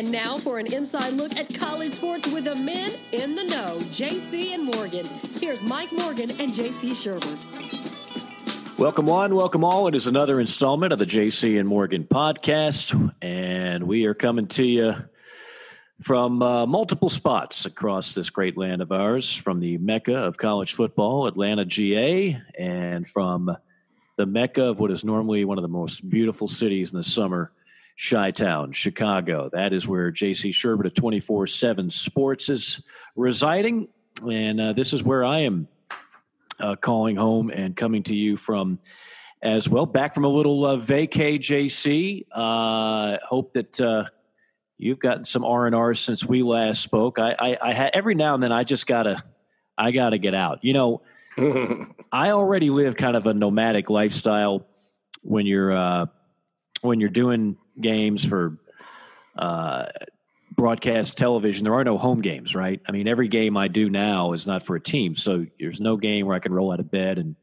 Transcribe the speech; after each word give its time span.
And 0.00 0.10
now 0.10 0.38
for 0.38 0.58
an 0.58 0.72
inside 0.72 1.12
look 1.12 1.36
at 1.36 1.54
college 1.54 1.92
sports 1.92 2.26
with 2.26 2.44
the 2.44 2.54
men 2.54 2.90
in 3.12 3.34
the 3.34 3.44
know, 3.44 3.76
JC 3.90 4.54
and 4.54 4.64
Morgan. 4.64 5.04
Here's 5.38 5.62
Mike 5.62 5.92
Morgan 5.92 6.30
and 6.40 6.50
JC 6.50 6.92
Shurburtt. 6.92 8.78
Welcome 8.78 9.04
one, 9.04 9.34
welcome 9.34 9.62
all. 9.62 9.88
It 9.88 9.94
is 9.94 10.06
another 10.06 10.40
installment 10.40 10.94
of 10.94 10.98
the 10.98 11.04
JC 11.04 11.60
and 11.60 11.68
Morgan 11.68 12.04
podcast, 12.04 13.12
and 13.20 13.84
we 13.84 14.06
are 14.06 14.14
coming 14.14 14.46
to 14.46 14.64
you 14.64 14.94
from 16.00 16.40
uh, 16.40 16.64
multiple 16.64 17.10
spots 17.10 17.66
across 17.66 18.14
this 18.14 18.30
great 18.30 18.56
land 18.56 18.80
of 18.80 18.92
ours, 18.92 19.36
from 19.36 19.60
the 19.60 19.76
mecca 19.76 20.16
of 20.16 20.38
college 20.38 20.72
football, 20.72 21.26
Atlanta, 21.26 21.66
GA, 21.66 22.40
and 22.58 23.06
from 23.06 23.54
the 24.16 24.24
mecca 24.24 24.64
of 24.64 24.80
what 24.80 24.90
is 24.90 25.04
normally 25.04 25.44
one 25.44 25.58
of 25.58 25.62
the 25.62 25.68
most 25.68 26.08
beautiful 26.08 26.48
cities 26.48 26.90
in 26.90 26.96
the 26.96 27.04
summer, 27.04 27.52
Chi 28.08 28.30
Town, 28.30 28.72
Chicago. 28.72 29.50
That 29.52 29.72
is 29.72 29.86
where 29.86 30.10
JC 30.10 30.50
Shurburtt 30.50 30.86
of 30.86 30.94
24 30.94 31.46
7 31.46 31.90
Sports 31.90 32.48
is 32.48 32.82
residing. 33.14 33.88
And 34.28 34.60
uh, 34.60 34.72
this 34.72 34.92
is 34.92 35.02
where 35.02 35.24
I 35.24 35.40
am 35.40 35.68
uh, 36.58 36.76
calling 36.76 37.16
home 37.16 37.50
and 37.50 37.76
coming 37.76 38.02
to 38.04 38.14
you 38.14 38.36
from 38.36 38.78
as 39.42 39.68
well. 39.68 39.86
Back 39.86 40.14
from 40.14 40.24
a 40.24 40.28
little 40.28 40.64
uh, 40.64 40.76
vacay, 40.76 41.38
JC. 41.38 42.26
Uh, 42.32 43.18
hope 43.26 43.52
that 43.54 43.80
uh, 43.80 44.04
you've 44.78 44.98
gotten 44.98 45.24
some 45.24 45.44
R 45.44 45.66
and 45.66 45.74
R 45.74 45.94
since 45.94 46.24
we 46.24 46.42
last 46.42 46.82
spoke. 46.82 47.18
I, 47.18 47.34
I, 47.38 47.58
I 47.60 47.74
ha- 47.74 47.90
every 47.92 48.14
now 48.14 48.34
and 48.34 48.42
then 48.42 48.52
I 48.52 48.64
just 48.64 48.86
gotta, 48.86 49.22
I 49.76 49.90
gotta 49.90 50.18
get 50.18 50.34
out. 50.34 50.60
You 50.62 50.72
know, 50.72 51.02
I 52.12 52.30
already 52.30 52.70
live 52.70 52.96
kind 52.96 53.16
of 53.16 53.26
a 53.26 53.34
nomadic 53.34 53.90
lifestyle 53.90 54.66
when 55.22 55.46
you're 55.46 55.72
uh, 55.72 56.06
when 56.82 57.00
you're 57.00 57.10
doing 57.10 57.56
games 57.80 58.24
for 58.24 58.58
uh, 59.36 59.86
broadcast 60.56 61.16
television, 61.16 61.64
there 61.64 61.74
are 61.74 61.84
no 61.84 61.98
home 61.98 62.20
games, 62.20 62.54
right? 62.54 62.80
I 62.86 62.92
mean, 62.92 63.08
every 63.08 63.28
game 63.28 63.56
I 63.56 63.68
do 63.68 63.88
now 63.88 64.32
is 64.32 64.46
not 64.46 64.64
for 64.64 64.76
a 64.76 64.80
team, 64.80 65.16
so 65.16 65.46
there's 65.58 65.80
no 65.80 65.96
game 65.96 66.26
where 66.26 66.36
I 66.36 66.40
can 66.40 66.52
roll 66.52 66.72
out 66.72 66.80
of 66.80 66.90
bed 66.90 67.18
and 67.18 67.36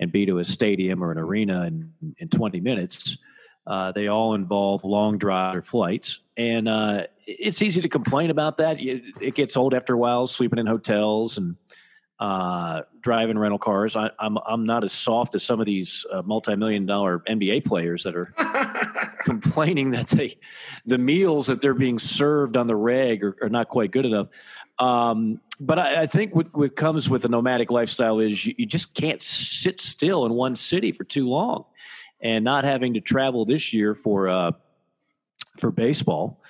and 0.00 0.12
be 0.12 0.26
to 0.26 0.38
a 0.38 0.44
stadium 0.44 1.02
or 1.02 1.10
an 1.10 1.18
arena 1.18 1.64
in, 1.66 1.92
in 2.18 2.28
20 2.28 2.60
minutes. 2.60 3.18
Uh, 3.66 3.90
they 3.90 4.06
all 4.06 4.34
involve 4.34 4.84
long 4.84 5.18
drive 5.18 5.56
or 5.56 5.62
flights, 5.62 6.20
and 6.36 6.68
uh, 6.68 7.02
it's 7.26 7.60
easy 7.60 7.80
to 7.82 7.88
complain 7.88 8.30
about 8.30 8.56
that. 8.58 8.76
It 8.80 9.34
gets 9.34 9.56
old 9.56 9.74
after 9.74 9.94
a 9.94 9.98
while, 9.98 10.26
sleeping 10.26 10.58
in 10.58 10.66
hotels 10.66 11.36
and 11.36 11.56
uh, 12.20 12.82
driving 13.00 13.38
rental 13.38 13.58
cars. 13.58 13.94
I, 13.94 14.06
am 14.06 14.10
I'm, 14.18 14.38
I'm 14.46 14.66
not 14.66 14.82
as 14.82 14.92
soft 14.92 15.34
as 15.34 15.44
some 15.44 15.60
of 15.60 15.66
these 15.66 16.04
uh, 16.12 16.22
multi-million 16.22 16.84
dollar 16.84 17.20
NBA 17.20 17.64
players 17.64 18.02
that 18.02 18.16
are 18.16 18.34
complaining 19.24 19.92
that 19.92 20.08
they 20.08 20.38
the 20.84 20.98
meals 20.98 21.46
that 21.46 21.60
they're 21.60 21.74
being 21.74 21.98
served 21.98 22.56
on 22.56 22.66
the 22.66 22.74
reg 22.74 23.22
are, 23.22 23.36
are 23.42 23.48
not 23.48 23.68
quite 23.68 23.92
good 23.92 24.04
enough. 24.04 24.28
Um, 24.80 25.40
but 25.60 25.78
I, 25.78 26.02
I 26.02 26.06
think 26.06 26.34
what, 26.34 26.56
what, 26.56 26.76
comes 26.76 27.08
with 27.08 27.24
a 27.24 27.28
nomadic 27.28 27.70
lifestyle 27.70 28.20
is 28.20 28.44
you, 28.46 28.54
you, 28.58 28.66
just 28.66 28.94
can't 28.94 29.20
sit 29.20 29.80
still 29.80 30.24
in 30.24 30.32
one 30.32 30.54
city 30.54 30.92
for 30.92 31.02
too 31.02 31.28
long, 31.28 31.64
and 32.20 32.44
not 32.44 32.64
having 32.64 32.94
to 32.94 33.00
travel 33.00 33.44
this 33.44 33.72
year 33.72 33.94
for 33.94 34.28
uh, 34.28 34.52
for 35.56 35.70
baseball. 35.70 36.40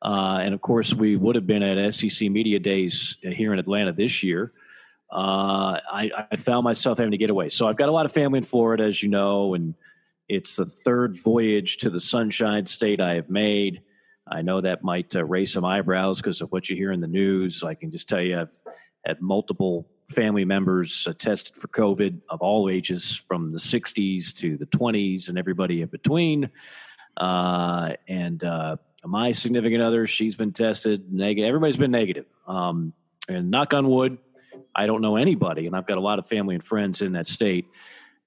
Uh, 0.00 0.38
and 0.42 0.54
of 0.54 0.60
course, 0.60 0.94
we 0.94 1.16
would 1.16 1.34
have 1.34 1.46
been 1.46 1.62
at 1.62 1.94
SEC 1.94 2.30
Media 2.30 2.58
Days 2.58 3.16
here 3.22 3.52
in 3.52 3.58
Atlanta 3.58 3.92
this 3.92 4.22
year 4.22 4.52
uh, 5.10 5.80
I, 5.90 6.10
I, 6.30 6.36
found 6.36 6.64
myself 6.64 6.98
having 6.98 7.12
to 7.12 7.16
get 7.16 7.30
away. 7.30 7.48
So 7.48 7.66
I've 7.66 7.76
got 7.76 7.88
a 7.88 7.92
lot 7.92 8.04
of 8.04 8.12
family 8.12 8.38
in 8.38 8.44
Florida, 8.44 8.84
as 8.84 9.02
you 9.02 9.08
know, 9.08 9.54
and 9.54 9.74
it's 10.28 10.56
the 10.56 10.66
third 10.66 11.16
voyage 11.16 11.78
to 11.78 11.88
the 11.88 12.00
Sunshine 12.00 12.66
State 12.66 13.00
I 13.00 13.14
have 13.14 13.30
made. 13.30 13.80
I 14.30 14.42
know 14.42 14.60
that 14.60 14.84
might 14.84 15.16
uh, 15.16 15.24
raise 15.24 15.52
some 15.52 15.64
eyebrows 15.64 16.18
because 16.18 16.42
of 16.42 16.52
what 16.52 16.68
you 16.68 16.76
hear 16.76 16.92
in 16.92 17.00
the 17.00 17.08
news. 17.08 17.64
I 17.64 17.74
can 17.74 17.90
just 17.90 18.06
tell 18.06 18.20
you, 18.20 18.38
I've 18.38 18.52
had 19.06 19.22
multiple 19.22 19.88
family 20.10 20.44
members 20.44 21.06
uh, 21.08 21.14
tested 21.14 21.56
for 21.56 21.68
COVID 21.68 22.20
of 22.28 22.42
all 22.42 22.68
ages, 22.68 23.16
from 23.28 23.50
the 23.50 23.58
60s 23.58 24.34
to 24.36 24.58
the 24.58 24.66
20s, 24.66 25.30
and 25.30 25.38
everybody 25.38 25.80
in 25.80 25.88
between. 25.88 26.50
Uh, 27.16 27.94
and 28.06 28.44
uh, 28.44 28.76
my 29.04 29.32
significant 29.32 29.82
other, 29.82 30.06
she's 30.06 30.36
been 30.36 30.52
tested 30.52 31.10
negative. 31.12 31.48
Everybody's 31.48 31.78
been 31.78 31.90
negative. 31.90 32.26
Um, 32.46 32.92
and 33.28 33.50
knock 33.50 33.74
on 33.74 33.88
wood, 33.88 34.18
I 34.78 34.86
don't 34.86 35.02
know 35.02 35.16
anybody, 35.16 35.66
and 35.66 35.74
I've 35.74 35.86
got 35.86 35.98
a 35.98 36.00
lot 36.00 36.20
of 36.20 36.26
family 36.26 36.54
and 36.54 36.62
friends 36.62 37.02
in 37.02 37.12
that 37.12 37.26
state 37.26 37.66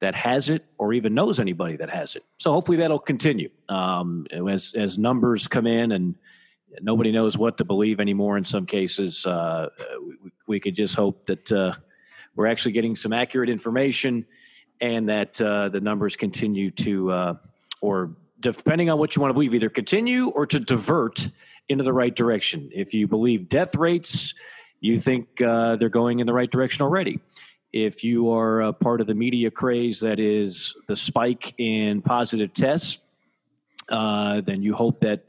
that 0.02 0.16
has 0.16 0.50
it 0.50 0.66
or 0.78 0.92
even 0.92 1.14
knows 1.14 1.40
anybody 1.40 1.78
that 1.78 1.90
has 1.90 2.16
it. 2.18 2.24
So 2.40 2.52
hopefully 2.52 2.78
that'll 2.80 3.00
continue 3.00 3.50
um, 3.70 4.28
as 4.32 4.74
as 4.76 4.98
numbers 4.98 5.48
come 5.48 5.66
in 5.66 5.94
and 5.94 6.16
nobody 6.82 7.14
knows 7.14 7.38
what 7.38 7.58
to 7.60 7.64
believe 7.64 8.02
anymore. 8.02 8.38
In 8.38 8.44
some 8.44 8.66
cases, 8.66 9.26
uh, 9.26 9.70
we, 10.06 10.32
we, 10.48 10.60
could 10.60 10.76
just 10.76 10.94
hope 10.94 11.26
that 11.28 11.50
uh, 11.52 11.76
we're 12.36 12.48
actually 12.48 12.74
getting 12.74 12.98
some 12.98 13.14
accurate 13.14 13.50
information 13.50 14.26
and 14.82 15.08
that 15.08 15.40
uh, 15.42 15.70
the 15.70 15.80
numbers 15.80 16.18
continue 16.18 16.70
to, 16.72 17.12
uh, 17.12 17.34
or 17.80 18.16
depending 18.42 18.90
on 18.90 19.00
what 19.00 19.16
you 19.16 19.22
want 19.22 19.30
to 19.30 19.34
believe, 19.34 19.54
either 19.54 19.70
continue 19.70 20.30
or 20.30 20.46
to 20.48 20.60
divert 20.60 21.30
into 21.70 21.84
the 21.84 21.94
right 21.94 22.16
direction. 22.16 22.70
If 22.74 22.94
you 22.94 23.08
believe 23.08 23.48
death 23.48 23.76
rates 23.76 24.34
you 24.82 25.00
think 25.00 25.40
uh, 25.42 25.78
they're 25.78 25.90
going 25.90 26.20
in 26.20 26.28
the 26.28 26.34
right 26.34 26.52
direction 26.52 26.82
already. 26.82 27.20
If 27.72 28.04
you 28.04 28.32
are 28.34 28.62
a 28.62 28.74
part 28.74 29.00
of 29.00 29.08
the 29.08 29.14
media 29.14 29.50
craze 29.50 30.02
that 30.02 30.20
is 30.20 30.76
the 30.88 30.96
spike 30.96 31.54
in 31.58 32.02
positive 32.02 32.54
tests, 32.54 33.00
uh, 33.88 34.42
then 34.42 34.62
you 34.62 34.74
hope 34.74 35.00
that 35.02 35.24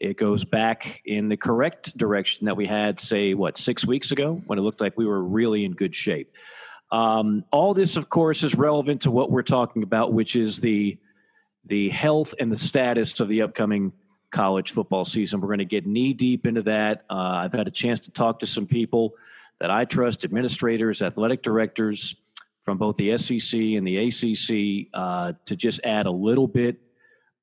it 0.00 0.16
goes 0.16 0.44
back 0.44 1.00
in 1.04 1.28
the 1.28 1.36
correct 1.36 1.96
direction 1.96 2.46
that 2.46 2.56
we 2.56 2.66
had, 2.66 2.98
say, 2.98 3.34
what, 3.34 3.56
six 3.56 3.86
weeks 3.86 4.10
ago 4.10 4.42
when 4.46 4.58
it 4.58 4.62
looked 4.62 4.80
like 4.80 4.96
we 4.96 5.06
were 5.06 5.22
really 5.22 5.64
in 5.64 5.72
good 5.72 5.94
shape. 5.94 6.32
Um, 6.90 7.44
all 7.50 7.74
this, 7.74 7.96
of 7.96 8.08
course, 8.08 8.42
is 8.42 8.54
relevant 8.54 9.02
to 9.02 9.10
what 9.10 9.30
we're 9.30 9.42
talking 9.42 9.82
about, 9.82 10.12
which 10.12 10.36
is 10.36 10.60
the 10.60 10.98
the 11.64 11.88
health 11.88 12.32
and 12.38 12.50
the 12.52 12.56
status 12.56 13.18
of 13.18 13.26
the 13.26 13.42
upcoming 13.42 13.92
college 14.30 14.72
football 14.72 15.04
season. 15.04 15.40
We're 15.40 15.48
going 15.48 15.58
to 15.58 15.64
get 15.64 15.86
knee 15.86 16.12
deep 16.12 16.46
into 16.46 16.62
that. 16.62 17.04
Uh, 17.08 17.14
I've 17.14 17.52
had 17.52 17.68
a 17.68 17.70
chance 17.70 18.00
to 18.00 18.10
talk 18.10 18.40
to 18.40 18.46
some 18.46 18.66
people 18.66 19.14
that 19.60 19.70
I 19.70 19.84
trust, 19.84 20.24
administrators, 20.24 21.02
athletic 21.02 21.42
directors 21.42 22.16
from 22.60 22.78
both 22.78 22.96
the 22.96 23.16
SEC 23.16 23.58
and 23.58 23.86
the 23.86 23.96
ACC, 24.08 24.88
uh, 24.92 25.32
to 25.44 25.56
just 25.56 25.80
add 25.84 26.06
a 26.06 26.10
little 26.10 26.48
bit 26.48 26.80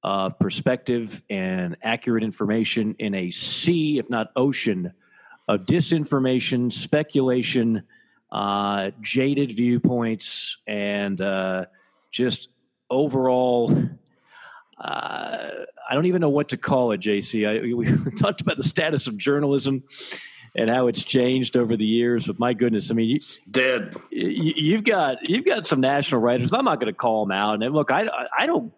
of 0.03 0.37
perspective 0.37 1.23
and 1.29 1.77
accurate 1.81 2.23
information 2.23 2.95
in 2.99 3.15
a 3.15 3.31
sea, 3.31 3.97
if 3.99 4.09
not 4.09 4.31
ocean, 4.35 4.93
of 5.47 5.61
disinformation, 5.61 6.71
speculation, 6.71 7.83
uh, 8.31 8.91
jaded 9.01 9.51
viewpoints, 9.51 10.57
and 10.67 11.21
uh, 11.21 11.65
just 12.11 12.49
overall 12.89 13.73
uh, 14.77 15.49
I 15.89 15.95
don't 15.95 16.05
even 16.05 16.21
know 16.21 16.29
what 16.29 16.49
to 16.49 16.57
call 16.57 16.91
it, 16.91 17.01
JC. 17.01 17.47
I, 17.47 17.75
we 17.75 18.11
talked 18.17 18.41
about 18.41 18.57
the 18.57 18.63
status 18.63 19.07
of 19.07 19.17
journalism 19.17 19.83
and 20.55 20.69
how 20.69 20.87
it's 20.87 21.03
changed 21.03 21.57
over 21.57 21.75
the 21.75 21.85
years. 21.85 22.27
But 22.27 22.39
my 22.39 22.53
goodness, 22.53 22.91
I 22.91 22.93
mean, 22.93 23.09
you, 23.09 23.19
dead. 23.49 23.95
You, 24.11 24.75
have 24.75 24.83
got 24.83 25.29
you've 25.29 25.45
got 25.45 25.65
some 25.65 25.81
national 25.81 26.21
writers. 26.21 26.53
I'm 26.53 26.65
not 26.65 26.79
going 26.79 26.93
to 26.93 26.97
call 26.97 27.25
them 27.25 27.31
out. 27.31 27.61
And 27.61 27.73
look, 27.73 27.91
I 27.91 28.07
I 28.37 28.45
don't. 28.45 28.73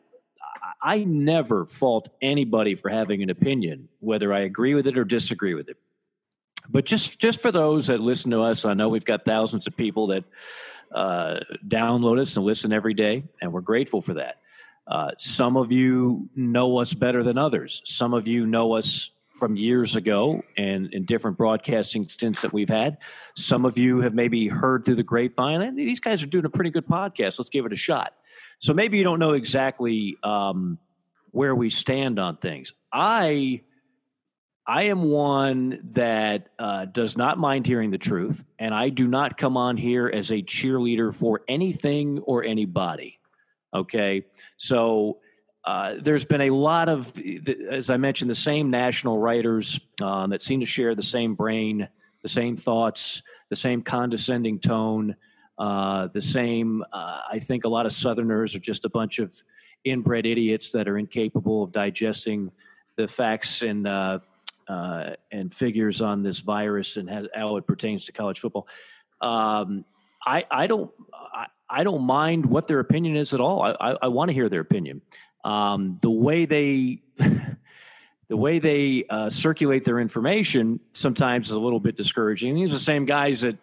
I 0.82 1.04
never 1.04 1.66
fault 1.66 2.10
anybody 2.22 2.76
for 2.76 2.90
having 2.90 3.24
an 3.24 3.32
opinion, 3.32 3.90
whether 4.00 4.32
I 4.32 4.42
agree 4.42 4.76
with 4.76 4.86
it 4.86 4.98
or 4.98 5.04
disagree 5.04 5.56
with 5.56 5.68
it. 5.68 5.78
But 6.70 6.86
just 6.86 7.20
just 7.20 7.42
for 7.42 7.52
those 7.52 7.88
that 7.88 8.00
listen 8.00 8.32
to 8.32 8.42
us, 8.42 8.66
I 8.66 8.74
know 8.74 8.90
we've 8.90 9.06
got 9.06 9.26
thousands 9.26 9.68
of 9.68 9.76
people 9.76 10.08
that 10.08 10.24
uh, 10.94 11.40
download 11.68 12.20
us 12.20 12.38
and 12.38 12.46
listen 12.46 12.72
every 12.72 12.94
day, 12.94 13.24
and 13.42 13.52
we're 13.52 13.62
grateful 13.62 14.02
for 14.02 14.16
that. 14.16 14.38
Uh, 14.88 15.12
some 15.18 15.58
of 15.58 15.72
you 15.72 16.30
know 16.36 16.78
us 16.78 16.94
better 16.94 17.24
than 17.24 17.38
others. 17.38 17.82
Some 17.86 18.14
of 18.14 18.28
you 18.28 18.46
know 18.46 18.74
us 18.74 19.10
from 19.40 19.56
years 19.56 19.96
ago 19.96 20.44
and 20.58 20.94
in 20.94 21.06
different 21.06 21.38
broadcasting 21.38 22.08
stints 22.08 22.42
that 22.42 22.54
we've 22.54 22.70
had. 22.70 22.98
Some 23.36 23.66
of 23.66 23.78
you 23.78 24.02
have 24.02 24.14
maybe 24.14 24.48
heard 24.48 24.86
through 24.86 24.96
the 24.96 25.04
grapevine, 25.04 25.76
these 25.76 26.00
guys 26.00 26.24
are 26.24 26.28
doing 26.28 26.46
a 26.46 26.50
pretty 26.50 26.70
good 26.70 26.88
podcast. 26.88 27.38
Let's 27.38 27.50
give 27.50 27.66
it 27.66 27.74
a 27.74 27.78
shot. 27.78 28.14
So 28.60 28.74
maybe 28.74 28.98
you 28.98 29.04
don't 29.04 29.20
know 29.20 29.34
exactly 29.34 30.18
um, 30.24 30.78
where 31.32 31.54
we 31.54 31.70
stand 31.70 32.20
on 32.20 32.38
things. 32.38 32.74
I. 32.92 33.62
I 34.68 34.86
am 34.86 35.04
one 35.04 35.92
that 35.92 36.48
uh, 36.58 36.86
does 36.86 37.16
not 37.16 37.38
mind 37.38 37.68
hearing 37.68 37.92
the 37.92 38.00
truth, 38.00 38.44
and 38.58 38.74
I 38.74 38.90
do 38.90 39.06
not 39.06 39.38
come 39.38 39.58
on 39.58 39.78
here 39.78 40.08
as 40.12 40.32
a 40.32 40.42
cheerleader 40.42 41.14
for 41.14 41.42
anything 41.48 42.18
or 42.22 42.44
anybody. 42.44 43.20
Okay. 43.76 44.24
So 44.58 45.20
uh, 45.66 45.96
there's 46.00 46.26
been 46.26 46.42
a 46.42 46.52
lot 46.52 46.90
of, 46.90 47.14
as 47.70 47.90
I 47.90 47.98
mentioned, 47.98 48.30
the 48.30 48.36
same 48.36 48.70
national 48.70 49.18
writers 49.18 49.80
um, 50.02 50.30
that 50.30 50.42
seem 50.42 50.60
to 50.62 50.66
share 50.66 50.96
the 50.96 51.04
same 51.04 51.36
brain, 51.36 51.88
the 52.22 52.30
same 52.30 52.56
thoughts, 52.56 53.22
the 53.50 53.56
same 53.56 53.82
condescending 53.82 54.60
tone, 54.60 55.16
uh, 55.58 56.08
the 56.14 56.22
same. 56.22 56.84
Uh, 56.94 57.22
I 57.32 57.40
think 57.40 57.66
a 57.66 57.70
lot 57.70 57.86
of 57.86 57.94
Southerners 57.94 58.56
are 58.56 58.60
just 58.60 58.86
a 58.86 58.90
bunch 58.90 59.20
of 59.20 59.34
inbred 59.84 60.26
idiots 60.26 60.72
that 60.72 60.88
are 60.88 60.98
incapable 60.98 61.64
of 61.64 61.72
digesting 61.72 62.52
the 62.96 63.08
facts 63.08 63.62
and 63.62 63.88
uh, 63.88 64.20
uh, 64.68 65.12
and 65.32 65.54
figures 65.54 66.02
on 66.02 66.24
this 66.24 66.40
virus 66.40 66.98
and 66.98 67.30
how 67.36 67.58
it 67.58 67.68
pertains 67.68 68.06
to 68.06 68.12
college 68.12 68.40
football. 68.40 68.68
Um, 69.22 69.86
I, 70.26 70.44
I 70.50 70.66
don't 70.66 70.92
I, 71.80 71.84
don't 71.84 72.04
mind 72.04 72.46
what 72.46 72.68
their 72.68 72.80
opinion 72.80 73.16
is 73.16 73.34
at 73.34 73.40
all. 73.40 73.62
I, 73.62 73.76
I, 73.80 73.98
I 74.04 74.08
want 74.08 74.30
to 74.30 74.34
hear 74.34 74.50
their 74.50 74.62
opinion. 74.62 75.02
Um, 75.44 76.00
the 76.02 76.10
way 76.10 76.46
they 76.46 77.02
the 78.28 78.38
way 78.38 78.60
they 78.60 79.06
uh, 79.10 79.30
circulate 79.30 79.86
their 79.86 80.00
information 80.00 80.80
sometimes 80.94 81.48
is 81.48 81.52
a 81.52 81.60
little 81.60 81.80
bit 81.80 81.96
discouraging. 81.96 82.56
These 82.56 82.72
are 82.72 82.76
the 82.76 82.80
same 82.80 83.06
guys 83.06 83.42
that 83.42 83.58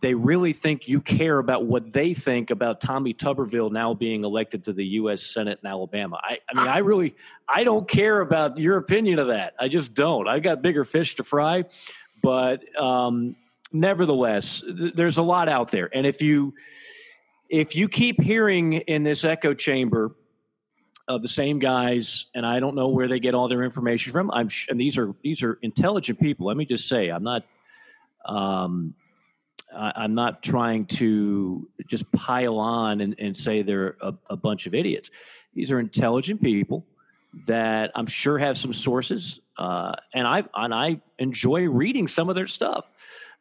they 0.00 0.14
really 0.14 0.54
think 0.54 0.88
you 0.88 1.00
care 1.00 1.38
about 1.38 1.66
what 1.66 1.92
they 1.92 2.14
think 2.14 2.50
about 2.50 2.80
Tommy 2.80 3.12
Tuberville 3.12 3.70
now 3.70 3.92
being 3.92 4.24
elected 4.24 4.64
to 4.64 4.72
the 4.72 4.84
U.S. 4.84 5.22
Senate 5.22 5.58
in 5.62 5.68
Alabama. 5.68 6.18
I, 6.22 6.38
I 6.48 6.58
mean, 6.58 6.68
I 6.68 6.78
really, 6.78 7.14
I 7.46 7.64
don't 7.64 7.86
care 7.86 8.20
about 8.20 8.58
your 8.58 8.78
opinion 8.78 9.18
of 9.18 9.28
that. 9.28 9.54
I 9.60 9.68
just 9.68 9.92
don't. 9.92 10.26
I've 10.26 10.42
got 10.42 10.62
bigger 10.62 10.84
fish 10.84 11.16
to 11.16 11.24
fry. 11.24 11.64
But 12.22 12.64
um, 12.78 13.36
nevertheless, 13.72 14.60
th- 14.60 14.94
there's 14.94 15.18
a 15.18 15.22
lot 15.22 15.48
out 15.48 15.70
there, 15.70 15.88
and 15.94 16.06
if 16.06 16.22
you 16.22 16.54
if 17.50 17.74
you 17.74 17.88
keep 17.88 18.20
hearing 18.20 18.74
in 18.74 19.02
this 19.02 19.24
echo 19.24 19.52
chamber 19.52 20.14
of 21.08 21.22
the 21.22 21.28
same 21.28 21.58
guys, 21.58 22.26
and 22.34 22.46
I 22.46 22.60
don't 22.60 22.76
know 22.76 22.88
where 22.88 23.08
they 23.08 23.18
get 23.18 23.34
all 23.34 23.48
their 23.48 23.64
information 23.64 24.12
from. 24.12 24.30
I'm 24.30 24.48
sh- 24.48 24.68
and 24.68 24.80
these 24.80 24.96
are 24.96 25.12
these 25.22 25.42
are 25.42 25.58
intelligent 25.60 26.20
people. 26.20 26.46
Let 26.46 26.56
me 26.56 26.64
just 26.64 26.88
say, 26.88 27.08
I'm 27.08 27.24
not. 27.24 27.42
Um, 28.24 28.94
I, 29.76 30.04
am 30.04 30.14
not 30.14 30.42
trying 30.42 30.86
to 30.86 31.68
just 31.86 32.10
pile 32.12 32.58
on 32.58 33.00
and, 33.00 33.14
and 33.18 33.36
say 33.36 33.62
they're 33.62 33.96
a, 34.00 34.14
a, 34.28 34.36
bunch 34.36 34.66
of 34.66 34.74
idiots. 34.74 35.10
These 35.54 35.70
are 35.70 35.78
intelligent 35.78 36.42
people 36.42 36.86
that 37.46 37.92
I'm 37.94 38.06
sure 38.06 38.36
have 38.38 38.58
some 38.58 38.72
sources, 38.72 39.40
uh, 39.56 39.94
and 40.14 40.26
I 40.26 40.44
and 40.54 40.74
I 40.74 41.00
enjoy 41.18 41.68
reading 41.68 42.08
some 42.08 42.28
of 42.28 42.36
their 42.36 42.46
stuff. 42.46 42.90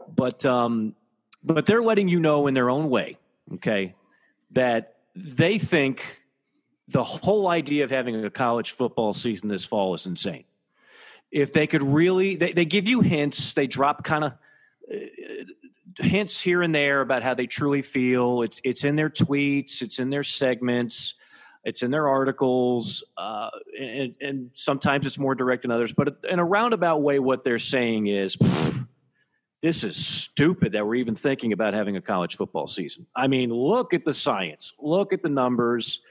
But 0.08 0.46
um, 0.46 0.96
but 1.44 1.66
they're 1.66 1.84
letting 1.84 2.08
you 2.08 2.20
know 2.20 2.48
in 2.48 2.54
their 2.56 2.70
own 2.70 2.90
way, 2.90 3.18
okay, 3.56 3.96
that 4.52 4.96
they 5.16 5.60
think 5.60 6.22
the 6.88 7.04
whole 7.04 7.48
idea 7.48 7.84
of 7.84 7.92
having 7.92 8.24
a 8.24 8.30
college 8.30 8.72
football 8.72 9.14
season 9.14 9.50
this 9.50 9.66
fall 9.66 9.94
is 9.94 10.06
insane. 10.06 10.46
If 11.32 11.54
they 11.54 11.68
could 11.68 11.84
really, 11.84 12.36
they, 12.36 12.54
they 12.54 12.66
give 12.66 12.88
you 12.88 13.02
hints, 13.02 13.54
they 13.54 13.68
drop 13.68 14.04
kind 14.04 14.24
of 14.24 14.32
uh, 14.92 14.98
hints 15.98 16.42
here 16.42 16.64
and 16.64 16.74
there 16.74 17.02
about 17.02 17.22
how 17.22 17.36
they 17.36 17.46
truly 17.46 17.84
feel. 17.84 18.42
It's 18.42 18.60
it's 18.64 18.84
in 18.84 18.96
their 18.96 19.10
tweets, 19.10 19.84
it's 19.84 20.00
in 20.00 20.10
their 20.10 20.24
segments, 20.24 21.14
it's 21.64 21.84
in 21.84 21.92
their 21.92 22.08
articles, 22.08 23.04
uh, 23.18 23.50
and, 23.80 24.16
and, 24.22 24.50
sometimes 24.54 25.06
it's 25.06 25.20
more 25.20 25.36
direct 25.36 25.64
than 25.64 25.72
others. 25.72 25.94
But 25.94 26.18
in 26.28 26.40
a 26.40 26.46
roundabout 26.46 27.02
way, 27.02 27.20
what 27.20 27.44
they're 27.44 27.60
saying 27.60 28.08
is. 28.08 28.38
This 29.62 29.84
is 29.84 29.98
stupid 29.98 30.72
that 30.74 30.86
we're 30.86 30.96
even 30.96 31.16
thinking 31.16 31.54
about 31.54 31.74
having 31.74 31.98
a 31.98 32.02
college 32.02 32.38
football 32.38 32.68
season. 32.68 33.06
I 33.16 33.28
mean, 33.28 33.54
look 33.54 33.94
at 33.94 34.04
the 34.04 34.14
science, 34.14 34.74
look 34.80 35.12
at 35.14 35.22
the 35.22 35.30
numbers. 35.30 36.02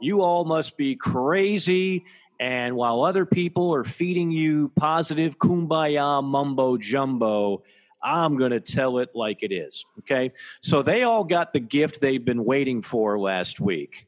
You 0.00 0.22
all 0.22 0.44
must 0.44 0.76
be 0.76 0.96
crazy. 0.96 2.04
And 2.40 2.76
while 2.76 3.04
other 3.04 3.24
people 3.24 3.74
are 3.74 3.84
feeding 3.84 4.30
you 4.30 4.70
positive 4.76 5.38
kumbaya 5.38 6.22
mumbo 6.22 6.76
jumbo, 6.76 7.62
I'm 8.02 8.36
going 8.36 8.50
to 8.50 8.60
tell 8.60 8.98
it 8.98 9.10
like 9.14 9.42
it 9.42 9.52
is. 9.52 9.86
Okay. 10.00 10.32
So 10.60 10.82
they 10.82 11.02
all 11.02 11.24
got 11.24 11.52
the 11.52 11.60
gift 11.60 12.00
they've 12.00 12.24
been 12.24 12.44
waiting 12.44 12.82
for 12.82 13.18
last 13.18 13.60
week 13.60 14.06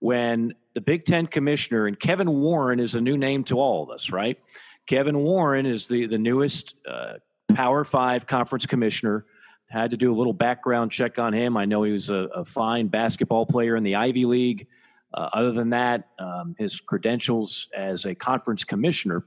when 0.00 0.54
the 0.74 0.80
Big 0.80 1.04
Ten 1.04 1.26
commissioner, 1.26 1.86
and 1.86 1.98
Kevin 1.98 2.30
Warren 2.40 2.80
is 2.80 2.94
a 2.94 3.00
new 3.00 3.18
name 3.18 3.44
to 3.44 3.58
all 3.58 3.82
of 3.82 3.90
us, 3.90 4.10
right? 4.10 4.38
Kevin 4.86 5.18
Warren 5.18 5.66
is 5.66 5.88
the, 5.88 6.06
the 6.06 6.18
newest 6.18 6.74
uh, 6.88 7.14
Power 7.54 7.84
Five 7.84 8.26
conference 8.26 8.66
commissioner. 8.66 9.26
Had 9.68 9.92
to 9.92 9.96
do 9.96 10.12
a 10.12 10.16
little 10.16 10.32
background 10.32 10.90
check 10.90 11.18
on 11.18 11.32
him. 11.32 11.56
I 11.56 11.64
know 11.64 11.84
he 11.84 11.92
was 11.92 12.10
a, 12.10 12.14
a 12.34 12.44
fine 12.44 12.88
basketball 12.88 13.46
player 13.46 13.76
in 13.76 13.84
the 13.84 13.94
Ivy 13.96 14.24
League. 14.24 14.66
Uh, 15.14 15.28
other 15.32 15.52
than 15.52 15.70
that, 15.70 16.08
um, 16.18 16.56
his 16.58 16.80
credentials 16.80 17.68
as 17.76 18.04
a 18.04 18.14
conference 18.14 18.64
commissioner 18.64 19.24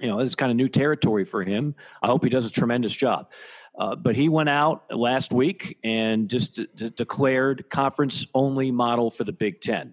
you 0.00 0.08
know, 0.08 0.18
it's 0.20 0.34
kind 0.34 0.50
of 0.50 0.56
new 0.56 0.68
territory 0.68 1.24
for 1.24 1.42
him. 1.42 1.74
I 2.02 2.08
hope 2.08 2.22
he 2.22 2.30
does 2.30 2.46
a 2.46 2.50
tremendous 2.50 2.94
job. 2.94 3.30
Uh, 3.78 3.94
but 3.94 4.16
he 4.16 4.28
went 4.28 4.48
out 4.48 4.84
last 4.90 5.32
week 5.32 5.78
and 5.84 6.28
just 6.28 6.54
d- 6.54 6.68
d- 6.74 6.90
declared 6.90 7.68
conference 7.68 8.26
only 8.34 8.70
model 8.70 9.10
for 9.10 9.24
the 9.24 9.32
Big 9.32 9.60
Ten. 9.60 9.92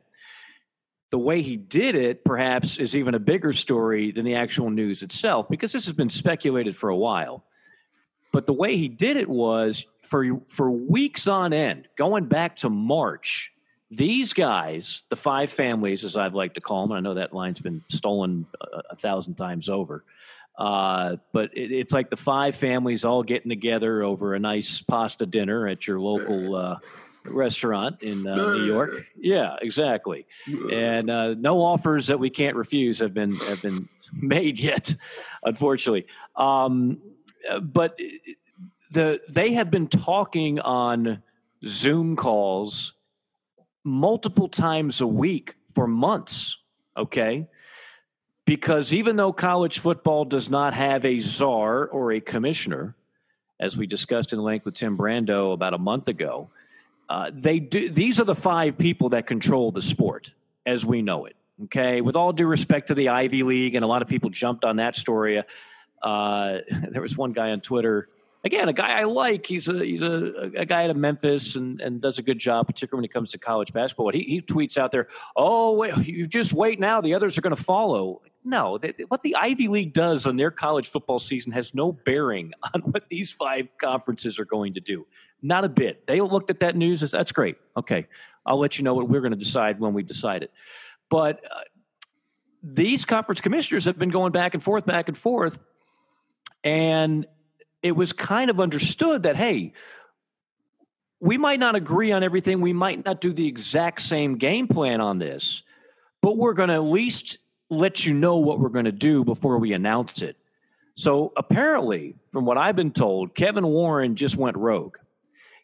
The 1.13 1.19
way 1.19 1.44
he 1.44 1.57
did 1.57 1.94
it, 1.94 2.25
perhaps, 2.25 2.80
is 2.80 2.95
even 2.95 3.13
a 3.13 3.19
bigger 3.19 3.54
story 3.54 4.12
than 4.12 4.25
the 4.25 4.33
actual 4.33 4.71
news 4.71 5.04
itself, 5.04 5.48
because 5.48 5.71
this 5.71 5.86
has 5.86 5.94
been 5.94 6.10
speculated 6.10 6.75
for 6.75 6.89
a 6.89 6.98
while. 6.98 7.44
But 8.31 8.48
the 8.48 8.54
way 8.54 8.77
he 8.77 8.88
did 8.88 9.15
it 9.18 9.30
was 9.30 9.86
for 10.01 10.42
for 10.48 10.71
weeks 10.71 11.27
on 11.27 11.54
end, 11.54 11.88
going 12.00 12.25
back 12.25 12.56
to 12.57 12.69
March, 12.71 13.51
these 13.92 14.33
guys, 14.33 15.04
the 15.12 15.15
five 15.15 15.51
families, 15.51 16.04
as 16.04 16.18
I've 16.18 16.33
liked 16.33 16.56
to 16.56 16.62
call 16.62 16.88
them, 16.88 16.94
I 16.94 17.00
know 17.00 17.13
that 17.13 17.31
line's 17.31 17.60
been 17.60 17.83
stolen 17.89 18.48
a, 18.60 18.94
a 18.94 18.95
thousand 18.95 19.36
times 19.36 19.69
over, 19.69 20.04
uh, 20.57 21.18
but 21.31 21.56
it, 21.56 21.71
it's 21.71 21.94
like 21.94 22.10
the 22.10 22.18
five 22.18 22.56
families 22.56 23.06
all 23.06 23.21
getting 23.21 23.50
together 23.50 24.01
over 24.01 24.33
a 24.33 24.39
nice 24.39 24.81
pasta 24.81 25.27
dinner 25.27 25.68
at 25.68 25.86
your 25.86 26.00
local 26.00 26.56
uh, 26.56 26.77
restaurant 27.25 28.01
in 28.01 28.27
uh, 28.27 28.35
New 28.35 28.65
York. 28.65 29.05
Yeah, 29.15 29.55
exactly. 29.61 30.25
And 30.71 31.09
uh, 31.09 31.33
no 31.33 31.61
offers 31.61 32.07
that 32.07 32.19
we 32.19 32.29
can't 32.29 32.55
refuse 32.55 32.99
have 32.99 33.13
been 33.13 33.35
have 33.35 33.61
been 33.61 33.89
made 34.13 34.59
yet, 34.59 34.95
unfortunately. 35.43 36.07
Um, 36.35 36.99
but 37.61 37.97
the 38.91 39.19
they 39.29 39.53
have 39.53 39.71
been 39.71 39.87
talking 39.87 40.59
on 40.59 41.23
Zoom 41.65 42.15
calls 42.15 42.93
multiple 43.83 44.47
times 44.47 45.01
a 45.01 45.07
week 45.07 45.55
for 45.73 45.87
months, 45.87 46.57
okay? 46.95 47.47
Because 48.45 48.93
even 48.93 49.15
though 49.15 49.33
college 49.33 49.79
football 49.79 50.25
does 50.25 50.49
not 50.49 50.73
have 50.73 51.05
a 51.05 51.19
czar 51.19 51.85
or 51.85 52.11
a 52.11 52.19
commissioner, 52.19 52.95
as 53.59 53.77
we 53.77 53.87
discussed 53.87 54.33
in 54.33 54.39
length 54.39 54.65
with 54.65 54.75
Tim 54.75 54.97
Brando 54.97 55.53
about 55.53 55.73
a 55.73 55.77
month 55.77 56.07
ago, 56.07 56.49
uh, 57.09 57.31
they 57.33 57.59
do. 57.59 57.89
These 57.89 58.19
are 58.19 58.23
the 58.23 58.35
five 58.35 58.77
people 58.77 59.09
that 59.09 59.27
control 59.27 59.72
the 59.72 59.81
sport 59.81 60.33
as 60.65 60.86
we 60.86 61.01
know 61.01 61.25
it. 61.25 61.36
Okay, 61.65 62.01
with 62.01 62.15
all 62.15 62.33
due 62.33 62.48
respect 62.48 62.88
to 62.88 62.95
the 62.95 63.10
Ivy 63.10 63.43
League, 63.43 63.75
and 63.75 63.86
a 63.86 63.88
lot 63.88 64.01
of 64.01 64.07
people 64.07 64.29
jumped 64.29 64.63
on 64.63 64.77
that 64.77 64.95
story. 64.95 65.43
Uh, 66.01 66.57
there 66.89 67.01
was 67.01 67.15
one 67.17 67.33
guy 67.33 67.51
on 67.51 67.62
Twitter 67.62 68.10
again, 68.43 68.67
a 68.69 68.74
guy 68.74 69.00
I 69.00 69.03
like. 69.05 69.45
He's 69.45 69.67
a 69.67 69.83
he's 69.83 70.01
a, 70.01 70.51
a 70.57 70.65
guy 70.65 70.83
out 70.83 70.89
of 70.89 70.98
Memphis 70.98 71.55
and, 71.55 71.81
and 71.81 72.01
does 72.01 72.17
a 72.17 72.22
good 72.22 72.39
job, 72.39 72.67
particularly 72.67 73.00
when 73.01 73.05
it 73.05 73.13
comes 73.13 73.31
to 73.31 73.38
college 73.38 73.74
basketball. 73.74 74.12
He, 74.12 74.24
he 74.24 74.41
tweets 74.41 74.77
out 74.77 74.91
there, 74.91 75.07
"Oh, 75.36 75.74
wait, 75.74 75.98
you 76.05 76.27
just 76.27 76.53
wait 76.53 76.79
now. 76.79 77.01
The 77.01 77.13
others 77.13 77.38
are 77.38 77.41
going 77.41 77.55
to 77.55 77.63
follow." 77.63 78.22
No, 78.45 78.77
they, 78.77 78.93
what 79.07 79.24
the 79.24 79.38
Ivy 79.38 79.69
League 79.69 79.93
does 79.93 80.27
on 80.27 80.36
their 80.36 80.51
college 80.51 80.89
football 80.89 81.19
season 81.19 81.53
has 81.53 81.74
no 81.74 81.93
bearing 81.93 82.53
on 82.74 82.81
what 82.81 83.07
these 83.07 83.31
five 83.31 83.69
conferences 83.77 84.38
are 84.39 84.45
going 84.45 84.74
to 84.74 84.81
do. 84.81 85.05
Not 85.43 85.65
a 85.65 85.69
bit. 85.69 86.07
They 86.07 86.21
looked 86.21 86.50
at 86.50 86.62
that 86.62 86.77
news 86.77 87.03
as 87.03 87.12
that's 87.12 87.33
great. 87.33 87.57
Okay, 87.75 88.07
I'll 88.45 88.59
let 88.59 88.77
you 88.77 88.85
know 88.85 88.93
what 88.93 89.09
we're 89.09 89.19
going 89.19 89.33
to 89.33 89.38
decide 89.38 89.79
when 89.79 89.93
we 89.93 90.01
decide 90.01 90.41
it. 90.41 90.51
But 91.09 91.43
uh, 91.45 91.59
these 92.63 93.03
conference 93.03 93.41
commissioners 93.41 93.83
have 93.85 94.00
been 94.00 94.09
going 94.09 94.31
back 94.31 94.53
and 94.53 94.63
forth, 94.63 94.85
back 94.85 95.09
and 95.09 95.17
forth, 95.17 95.59
and 96.63 97.27
it 97.81 97.91
was 97.91 98.13
kind 98.13 98.50
of 98.50 98.62
understood 98.62 99.23
that, 99.23 99.35
hey, 99.35 99.73
we 101.19 101.38
might 101.38 101.59
not 101.59 101.75
agree 101.75 102.13
on 102.13 102.23
everything. 102.23 102.62
We 102.62 102.73
might 102.73 103.03
not 103.05 103.19
do 103.19 103.33
the 103.33 103.47
exact 103.47 104.01
same 104.01 104.38
game 104.38 104.67
plan 104.67 105.01
on 105.01 105.19
this, 105.19 105.63
but 106.21 106.38
we're 106.38 106.53
going 106.53 106.69
to 106.69 106.75
at 106.75 106.83
least 106.83 107.38
let 107.69 108.05
you 108.05 108.13
know 108.13 108.38
what 108.38 108.59
we're 108.59 108.69
going 108.69 108.85
to 108.85 108.91
do 108.93 109.25
before 109.25 109.57
we 109.57 109.73
announce 109.73 110.21
it. 110.21 110.38
So 110.95 111.33
apparently, 111.35 112.15
from 112.27 112.45
what 112.45 112.57
I've 112.57 112.75
been 112.75 112.91
told, 112.91 113.35
Kevin 113.35 113.65
Warren 113.67 114.15
just 114.15 114.38
went 114.38 114.55
rogue. 114.57 114.97